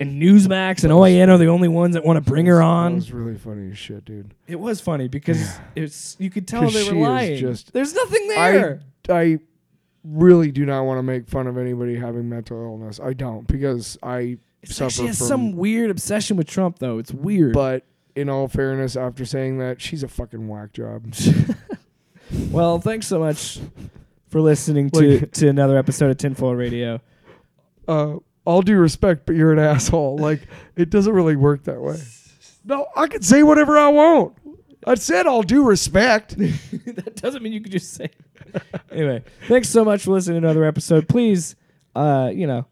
And 0.00 0.20
Newsmax 0.20 0.82
and 0.82 0.90
OAN 0.94 1.28
are 1.28 1.36
the 1.36 1.48
only 1.48 1.68
ones 1.68 1.92
that 1.94 2.02
want 2.06 2.16
to 2.16 2.22
bring 2.26 2.46
her 2.46 2.56
That 2.56 2.64
on. 2.64 2.94
was 2.94 3.12
really 3.12 3.36
funny 3.36 3.70
as 3.70 3.76
shit, 3.76 4.06
dude. 4.06 4.32
It 4.46 4.58
was 4.58 4.80
funny 4.80 5.08
because 5.08 5.58
it's 5.76 6.16
you 6.18 6.30
could 6.30 6.48
tell 6.48 6.70
they 6.70 6.90
were 6.90 7.06
lying. 7.06 7.36
just- 7.36 7.74
There's 7.74 7.92
nothing 7.94 8.28
there. 8.28 8.80
I 9.10 9.12
I 9.12 9.38
really 10.04 10.50
do 10.52 10.64
not 10.64 10.84
want 10.84 10.96
to 10.98 11.02
make 11.02 11.28
fun 11.28 11.46
of 11.46 11.58
anybody 11.58 11.96
having 11.96 12.30
mental 12.30 12.56
illness. 12.62 12.98
I 12.98 13.12
don't 13.12 13.46
because 13.46 13.98
I 14.02 14.38
It's 14.62 14.76
suffer 14.76 14.84
like 14.84 14.92
she 14.92 15.06
has 15.08 15.18
from. 15.18 15.26
some 15.26 15.52
weird 15.56 15.90
obsession 15.90 16.38
with 16.38 16.46
Trump, 16.46 16.78
though. 16.78 16.96
It's 16.96 17.12
weird. 17.12 17.52
but 17.52 17.84
in 18.14 18.28
all 18.28 18.48
fairness, 18.48 18.96
after 18.96 19.24
saying 19.24 19.58
that, 19.58 19.80
she's 19.80 20.02
a 20.02 20.08
fucking 20.08 20.46
whack 20.48 20.72
job. 20.72 21.14
well, 22.50 22.78
thanks 22.80 23.06
so 23.06 23.18
much 23.18 23.58
for 24.28 24.40
listening 24.40 24.90
to, 24.90 25.18
Like- 25.20 25.32
to 25.32 25.48
another 25.48 25.76
episode 25.78 26.10
of 26.10 26.16
Tinfoil 26.18 26.54
Radio. 26.54 27.00
uh, 27.88 28.16
all 28.44 28.62
due 28.62 28.78
respect, 28.78 29.26
but 29.26 29.36
you're 29.36 29.52
an 29.52 29.58
asshole. 29.58 30.16
Like 30.18 30.40
it 30.76 30.90
doesn't 30.90 31.12
really 31.12 31.36
work 31.36 31.64
that 31.64 31.80
way. 31.80 31.98
No, 32.64 32.86
I 32.96 33.06
can 33.06 33.22
say 33.22 33.42
whatever 33.42 33.78
I 33.78 33.88
want. 33.88 34.34
I 34.86 34.94
said 34.94 35.26
all 35.26 35.42
due 35.42 35.62
respect. 35.64 36.36
that 36.38 37.16
doesn't 37.16 37.42
mean 37.42 37.52
you 37.52 37.60
could 37.60 37.72
just 37.72 37.92
say. 37.92 38.08
anyway, 38.90 39.22
thanks 39.46 39.68
so 39.68 39.84
much 39.84 40.04
for 40.04 40.12
listening 40.12 40.40
to 40.40 40.48
another 40.48 40.64
episode. 40.64 41.06
Please, 41.08 41.54
uh, 41.94 42.30
you 42.32 42.46
know, 42.46 42.66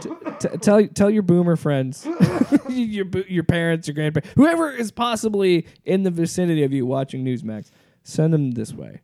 t- 0.00 0.10
t- 0.38 0.48
tell 0.60 0.86
tell 0.88 1.10
your 1.10 1.22
boomer 1.22 1.56
friends, 1.56 2.06
your 2.68 3.06
your 3.28 3.44
parents, 3.44 3.88
your 3.88 3.94
grandparents, 3.94 4.30
whoever 4.34 4.70
is 4.70 4.90
possibly 4.90 5.66
in 5.84 6.02
the 6.02 6.10
vicinity 6.10 6.62
of 6.62 6.72
you 6.72 6.86
watching 6.86 7.24
Newsmax, 7.24 7.70
send 8.02 8.32
them 8.32 8.52
this 8.52 8.72
way, 8.72 9.00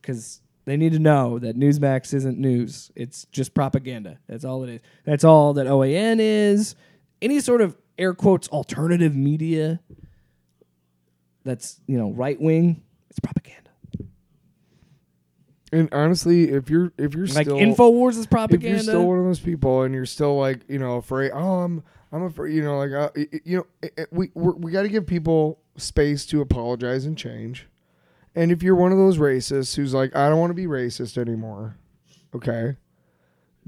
because 0.00 0.40
they 0.64 0.76
need 0.76 0.92
to 0.92 0.98
know 0.98 1.38
that 1.38 1.56
Newsmax 1.56 2.12
isn't 2.14 2.38
news; 2.38 2.90
it's 2.94 3.26
just 3.32 3.54
propaganda. 3.54 4.18
That's 4.28 4.44
all 4.44 4.64
it 4.64 4.70
is. 4.70 4.80
That's 5.04 5.24
all 5.24 5.54
that 5.54 5.66
OAN 5.66 6.18
is. 6.20 6.74
Any 7.20 7.40
sort 7.40 7.60
of 7.60 7.76
air 7.98 8.14
quotes 8.14 8.48
alternative 8.48 9.14
media 9.16 9.80
that's 11.44 11.80
you 11.86 11.98
know 11.98 12.12
right 12.12 12.40
wing, 12.40 12.82
it's 13.10 13.18
propaganda. 13.20 13.67
And 15.72 15.88
honestly, 15.92 16.50
if 16.50 16.70
you're 16.70 16.92
if 16.96 17.14
you're 17.14 17.26
Like 17.26 17.46
still 17.46 17.58
Infowars 17.58 18.16
is 18.16 18.26
propaganda, 18.26 18.66
if 18.66 18.72
you're 18.72 18.82
still 18.82 19.06
one 19.06 19.18
of 19.18 19.24
those 19.24 19.40
people 19.40 19.82
and 19.82 19.94
you're 19.94 20.06
still 20.06 20.36
like 20.38 20.60
you 20.68 20.78
know 20.78 20.96
afraid, 20.96 21.30
oh 21.32 21.60
I'm 21.60 21.82
I'm 22.10 22.22
afraid, 22.22 22.54
you 22.54 22.62
know 22.62 22.78
like 22.78 22.92
uh, 22.92 23.10
you 23.44 23.58
know 23.58 23.66
eh, 23.82 23.88
eh, 23.98 24.04
we 24.10 24.30
we're, 24.34 24.54
we 24.54 24.72
got 24.72 24.82
to 24.82 24.88
give 24.88 25.06
people 25.06 25.58
space 25.76 26.24
to 26.26 26.40
apologize 26.40 27.04
and 27.04 27.18
change. 27.18 27.68
And 28.34 28.50
if 28.52 28.62
you're 28.62 28.76
one 28.76 28.92
of 28.92 28.98
those 28.98 29.18
racists 29.18 29.74
who's 29.74 29.92
like, 29.92 30.14
I 30.14 30.28
don't 30.28 30.38
want 30.38 30.50
to 30.50 30.54
be 30.54 30.66
racist 30.66 31.18
anymore, 31.18 31.76
okay, 32.34 32.76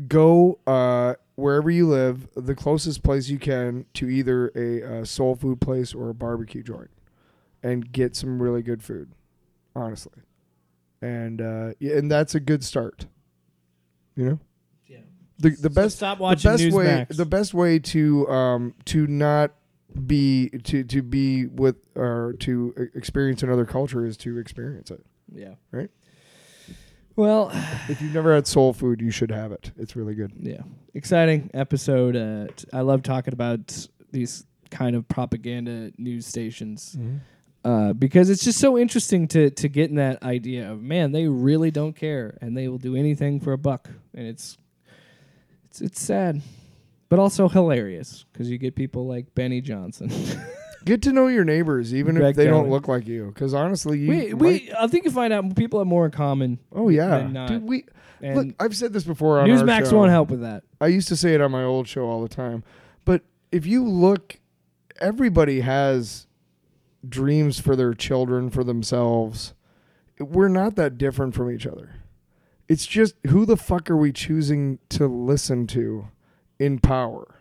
go 0.06 0.58
uh, 0.66 1.14
wherever 1.34 1.70
you 1.70 1.88
live, 1.88 2.28
the 2.34 2.54
closest 2.54 3.02
place 3.02 3.28
you 3.28 3.38
can 3.38 3.84
to 3.94 4.08
either 4.08 4.52
a, 4.54 5.00
uh 5.00 5.04
soul 5.04 5.34
food 5.34 5.60
place 5.60 5.92
or 5.92 6.08
a 6.08 6.14
barbecue 6.14 6.62
joint, 6.62 6.90
and 7.62 7.92
get 7.92 8.16
some 8.16 8.40
really 8.40 8.62
good 8.62 8.82
food, 8.82 9.10
honestly. 9.74 10.22
And 11.02 11.40
uh, 11.40 11.72
yeah, 11.78 11.96
and 11.96 12.10
that's 12.10 12.34
a 12.34 12.40
good 12.40 12.62
start. 12.64 13.06
You 14.16 14.24
know. 14.24 14.38
Yeah. 14.86 14.98
The 15.38 15.50
the 15.50 15.70
best 15.70 15.96
stop 15.96 16.18
watching 16.18 16.50
the 16.50 16.58
best 16.58 16.74
way 16.76 16.84
Newsmax. 16.86 17.16
the 17.16 17.24
best 17.26 17.54
way 17.54 17.78
to 17.78 18.28
um 18.28 18.74
to 18.86 19.06
not 19.06 19.52
be 20.06 20.50
to 20.64 20.84
to 20.84 21.02
be 21.02 21.46
with 21.46 21.76
or 21.96 22.34
to 22.40 22.74
experience 22.94 23.42
another 23.42 23.64
culture 23.64 24.04
is 24.04 24.16
to 24.18 24.38
experience 24.38 24.90
it. 24.90 25.04
Yeah. 25.34 25.54
Right. 25.72 25.90
Well, 27.16 27.50
If 27.88 28.00
you've 28.00 28.14
never 28.14 28.34
had 28.34 28.46
soul 28.46 28.72
food, 28.72 29.00
you 29.00 29.10
should 29.10 29.30
have 29.30 29.52
it. 29.52 29.72
It's 29.76 29.94
really 29.96 30.14
good. 30.14 30.32
yeah, 30.38 30.62
exciting 30.94 31.50
episode. 31.52 32.16
Uh, 32.16 32.46
t- 32.56 32.66
I 32.72 32.80
love 32.80 33.02
talking 33.02 33.34
about 33.34 33.86
these 34.10 34.44
kind 34.70 34.94
of 34.96 35.06
propaganda 35.08 35.90
news 35.98 36.24
stations 36.26 36.96
uh, 37.64 37.92
because 37.92 38.30
it's 38.30 38.42
just 38.42 38.58
so 38.58 38.78
interesting 38.78 39.28
to 39.28 39.50
to 39.50 39.68
get 39.68 39.90
in 39.90 39.96
that 39.96 40.22
idea 40.22 40.70
of 40.70 40.82
man, 40.82 41.12
they 41.12 41.26
really 41.26 41.70
don't 41.70 41.94
care 41.94 42.38
and 42.40 42.56
they 42.56 42.68
will 42.68 42.78
do 42.78 42.96
anything 42.96 43.40
for 43.40 43.52
a 43.52 43.58
buck, 43.58 43.88
and 44.14 44.26
it's 44.26 44.56
it's 45.64 45.80
it's 45.80 46.00
sad, 46.00 46.40
but 47.08 47.18
also 47.18 47.48
hilarious 47.48 48.24
because 48.32 48.50
you 48.50 48.58
get 48.58 48.74
people 48.74 49.06
like 49.06 49.34
Benny 49.34 49.60
Johnson. 49.60 50.10
Get 50.82 51.02
to 51.02 51.12
know 51.12 51.26
your 51.26 51.44
neighbors, 51.44 51.94
even 51.94 52.14
Greg 52.14 52.30
if 52.30 52.36
they 52.36 52.46
don't 52.46 52.70
look 52.70 52.88
like 52.88 53.06
you. 53.06 53.26
Because 53.26 53.52
honestly, 53.52 53.98
you 53.98 54.08
we 54.08 54.32
we 54.32 54.72
I 54.78 54.86
think 54.86 55.04
you 55.04 55.10
find 55.10 55.30
out 55.30 55.54
people 55.54 55.78
have 55.78 55.86
more 55.86 56.06
in 56.06 56.10
common. 56.10 56.58
oh 56.72 56.88
yeah, 56.88 57.18
than 57.18 57.34
not. 57.34 57.48
dude. 57.48 57.64
We 57.64 57.84
And 58.22 58.36
look. 58.36 58.56
I've 58.58 58.74
said 58.74 58.94
this 58.94 59.04
before 59.04 59.40
on 59.40 59.50
our 59.50 59.56
Newsmax 59.58 59.92
won't 59.92 60.10
help 60.10 60.30
with 60.30 60.40
that. 60.40 60.62
I 60.80 60.86
used 60.86 61.08
to 61.08 61.16
say 61.16 61.34
it 61.34 61.42
on 61.42 61.50
my 61.50 61.64
old 61.64 61.86
show 61.86 62.06
all 62.06 62.22
the 62.22 62.34
time. 62.34 62.64
But 63.04 63.22
if 63.52 63.66
you 63.66 63.84
look, 63.84 64.38
everybody 65.00 65.60
has 65.60 66.26
dreams 67.08 67.58
for 67.60 67.76
their 67.76 67.94
children, 67.94 68.50
for 68.50 68.64
themselves. 68.64 69.54
We're 70.18 70.48
not 70.48 70.76
that 70.76 70.98
different 70.98 71.34
from 71.34 71.50
each 71.50 71.66
other. 71.66 71.94
It's 72.68 72.86
just 72.86 73.14
who 73.28 73.46
the 73.46 73.56
fuck 73.56 73.90
are 73.90 73.96
we 73.96 74.12
choosing 74.12 74.78
to 74.90 75.06
listen 75.06 75.66
to 75.68 76.08
in 76.58 76.78
power? 76.78 77.40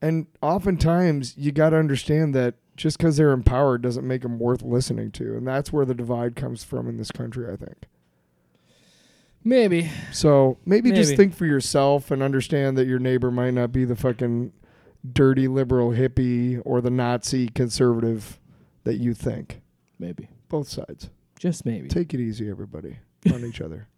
And 0.00 0.26
oftentimes 0.42 1.36
you 1.36 1.50
got 1.50 1.70
to 1.70 1.76
understand 1.76 2.34
that 2.34 2.54
just 2.76 2.98
because 2.98 3.16
they're 3.16 3.32
empowered 3.32 3.82
doesn't 3.82 4.06
make 4.06 4.22
them 4.22 4.38
worth 4.38 4.62
listening 4.62 5.10
to. 5.12 5.36
And 5.36 5.46
that's 5.46 5.72
where 5.72 5.84
the 5.84 5.94
divide 5.94 6.36
comes 6.36 6.62
from 6.62 6.88
in 6.88 6.98
this 6.98 7.10
country, 7.10 7.50
I 7.50 7.56
think. 7.56 7.84
Maybe. 9.42 9.90
So 10.12 10.58
maybe, 10.64 10.90
just 10.90 11.16
think 11.16 11.34
for 11.34 11.46
yourself 11.46 12.10
and 12.10 12.22
understand 12.22 12.78
that 12.78 12.86
your 12.86 12.98
neighbor 12.98 13.30
might 13.30 13.52
not 13.52 13.72
be 13.72 13.84
the 13.84 13.96
fucking 13.96 14.52
dirty 15.10 15.48
liberal 15.48 15.90
hippie 15.90 16.62
or 16.64 16.80
the 16.80 16.90
Nazi 16.90 17.48
conservative 17.48 18.40
that 18.84 18.94
you 18.96 19.14
think. 19.14 19.60
Maybe. 19.98 20.28
Both 20.48 20.68
sides. 20.68 21.10
Just 21.38 21.66
maybe. 21.66 21.88
Take 21.88 22.14
it 22.14 22.20
easy, 22.20 22.48
everybody, 22.48 22.96
on 23.32 23.44
each 23.44 23.60
other. 23.60 23.88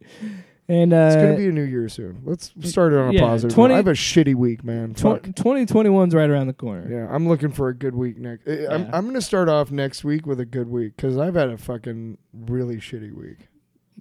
And 0.69 0.93
uh, 0.93 0.97
It's 0.97 1.17
gonna 1.17 1.37
be 1.37 1.47
a 1.47 1.53
new 1.53 1.63
year 1.63 1.89
soon. 1.89 2.23
Let's 2.25 2.53
start 2.65 2.93
it 2.93 2.99
on 2.99 3.11
a 3.11 3.13
yeah, 3.13 3.21
positive. 3.21 3.55
20. 3.55 3.75
I 3.75 3.77
have 3.77 3.87
a 3.87 3.93
shitty 3.93 4.35
week, 4.35 4.65
man. 4.65 4.95
Fuck. 4.95 5.23
2021's 5.23 6.13
right 6.15 6.29
around 6.29 6.49
the 6.49 6.53
corner. 6.55 6.91
Yeah, 6.91 7.15
I'm 7.15 7.29
looking 7.29 7.53
for 7.53 7.69
a 7.69 7.75
good 7.75 7.95
week 7.95 8.19
next. 8.19 8.49
I- 8.49 8.67
I'm 8.67 8.83
Yeah. 8.83 8.91
I'm 8.93 9.07
gonna 9.07 9.21
start 9.21 9.49
off 9.49 9.71
next 9.71 10.03
week 10.03 10.27
with 10.27 10.41
a 10.41 10.45
good 10.47 10.69
week 10.69 10.97
because 10.97 11.19
I've 11.19 11.35
had 11.37 11.51
a 11.51 11.59
fucking 11.59 12.19
really 12.33 12.77
shitty 12.77 13.15
week. 13.15 13.49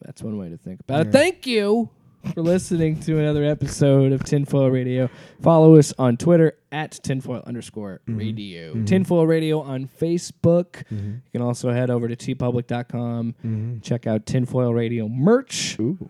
That's 0.02 0.24
one 0.24 0.38
way 0.38 0.50
to 0.50 0.58
think 0.58 0.80
about 0.82 1.08
it. 1.08 1.12
Thank 1.12 1.46
you 1.46 1.90
for 2.34 2.42
listening 2.42 3.00
to 3.02 3.18
another 3.20 3.44
episode 3.44 4.12
of 4.12 4.24
Tinfoil 4.24 4.70
Radio. 4.70 5.10
Follow 5.42 5.76
us 5.76 5.94
on 5.98 6.18
Twitter 6.18 6.58
at 6.72 6.92
tinfoil 7.04 7.44
underscore 7.46 8.02
Mm-hmm. 8.08 8.18
radio. 8.20 8.84
Tinfoil 8.84 9.26
Radio 9.28 9.62
on 9.62 9.88
Facebook. 9.88 10.84
You 10.90 11.22
can 11.32 11.42
also 11.42 11.72
head 11.72 11.90
over 11.90 12.08
to 12.08 12.16
teepublic.com. 12.16 13.80
Check 13.84 14.08
out 14.08 14.26
Tinfoil 14.26 14.74
Radio 14.74 15.08
merch. 15.08 15.78
Ooh. 15.80 16.10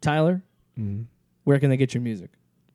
Tyler, 0.00 0.42
where 1.44 1.58
can 1.58 1.68
they 1.70 1.76
get 1.76 1.94
your 1.94 2.02
music? 2.02 2.30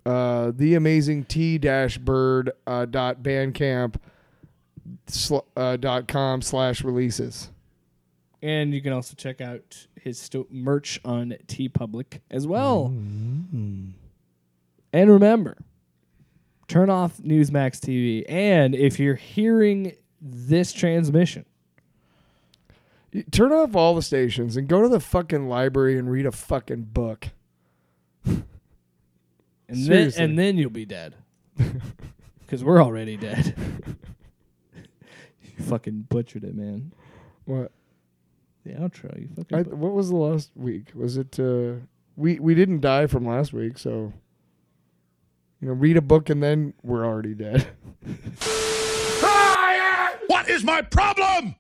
uh, 0.06 0.52
the 0.56 0.76
amazing 0.76 1.24
t 1.24 1.58
dash 1.58 1.98
bird 1.98 2.52
uh, 2.68 2.86
dot 2.86 3.24
bandcamp 3.24 3.96
sl- 5.08 5.40
uh, 5.58 5.76
dot 5.78 6.08
com 6.08 6.44
slash 6.44 6.84
releases. 6.84 7.50
And 8.46 8.74
you 8.74 8.82
can 8.82 8.94
also 8.94 9.16
check 9.16 9.42
out 9.42 9.88
his 10.00 10.20
sto- 10.20 10.48
merch 10.52 11.00
on 11.04 11.36
TeePublic 11.48 12.20
as 12.30 12.46
well. 12.46 12.90
Mm-hmm. 12.94 13.90
And 14.94 15.12
remember, 15.12 15.58
turn 16.68 16.90
off 16.90 17.18
Newsmax 17.18 17.80
TV. 17.80 18.24
And 18.30 18.76
if 18.76 19.00
you're 19.00 19.16
hearing 19.16 19.94
this 20.22 20.72
transmission, 20.74 21.46
Turn 23.32 23.54
off 23.54 23.76
all 23.76 23.96
the 23.96 24.02
stations 24.02 24.58
and 24.58 24.68
go 24.68 24.82
to 24.82 24.90
the 24.90 25.00
fucking 25.00 25.48
library 25.48 25.98
and 25.98 26.12
read 26.12 26.26
a 26.26 26.34
fucking 26.34 26.90
book. 26.92 27.30
and 28.26 28.44
then 29.70 30.12
and 30.18 30.38
then 30.38 30.58
you'll 30.58 30.70
be 30.70 30.86
dead, 30.86 31.16
because 32.42 32.62
we're 32.62 32.84
already 32.84 33.16
dead. 33.16 33.56
you 35.44 35.64
fucking 35.64 36.08
butchered 36.10 36.44
it, 36.44 36.56
man. 36.56 36.92
What? 37.46 37.72
The 38.66 38.72
outro, 38.74 39.20
you 39.22 39.30
fucking. 39.36 39.58
I, 39.58 39.64
bu- 39.64 39.76
what 39.76 39.94
was 39.94 40.10
the 40.10 40.16
last 40.16 40.52
week? 40.56 40.88
Was 40.96 41.18
it? 41.18 41.40
Uh, 41.40 41.74
we 42.16 42.40
we 42.40 42.56
didn't 42.56 42.82
die 42.82 43.06
from 43.08 43.26
last 43.28 43.54
week, 43.54 43.78
so 43.78 44.12
you 45.62 45.68
know, 45.68 45.74
read 45.74 45.98
a 45.98 46.02
book 46.02 46.30
and 46.30 46.42
then 46.42 46.74
we're 46.84 47.06
already 47.06 47.34
dead. 47.36 47.68
What 50.28 50.50
is 50.50 50.64
my 50.64 50.82
problem? 50.82 51.56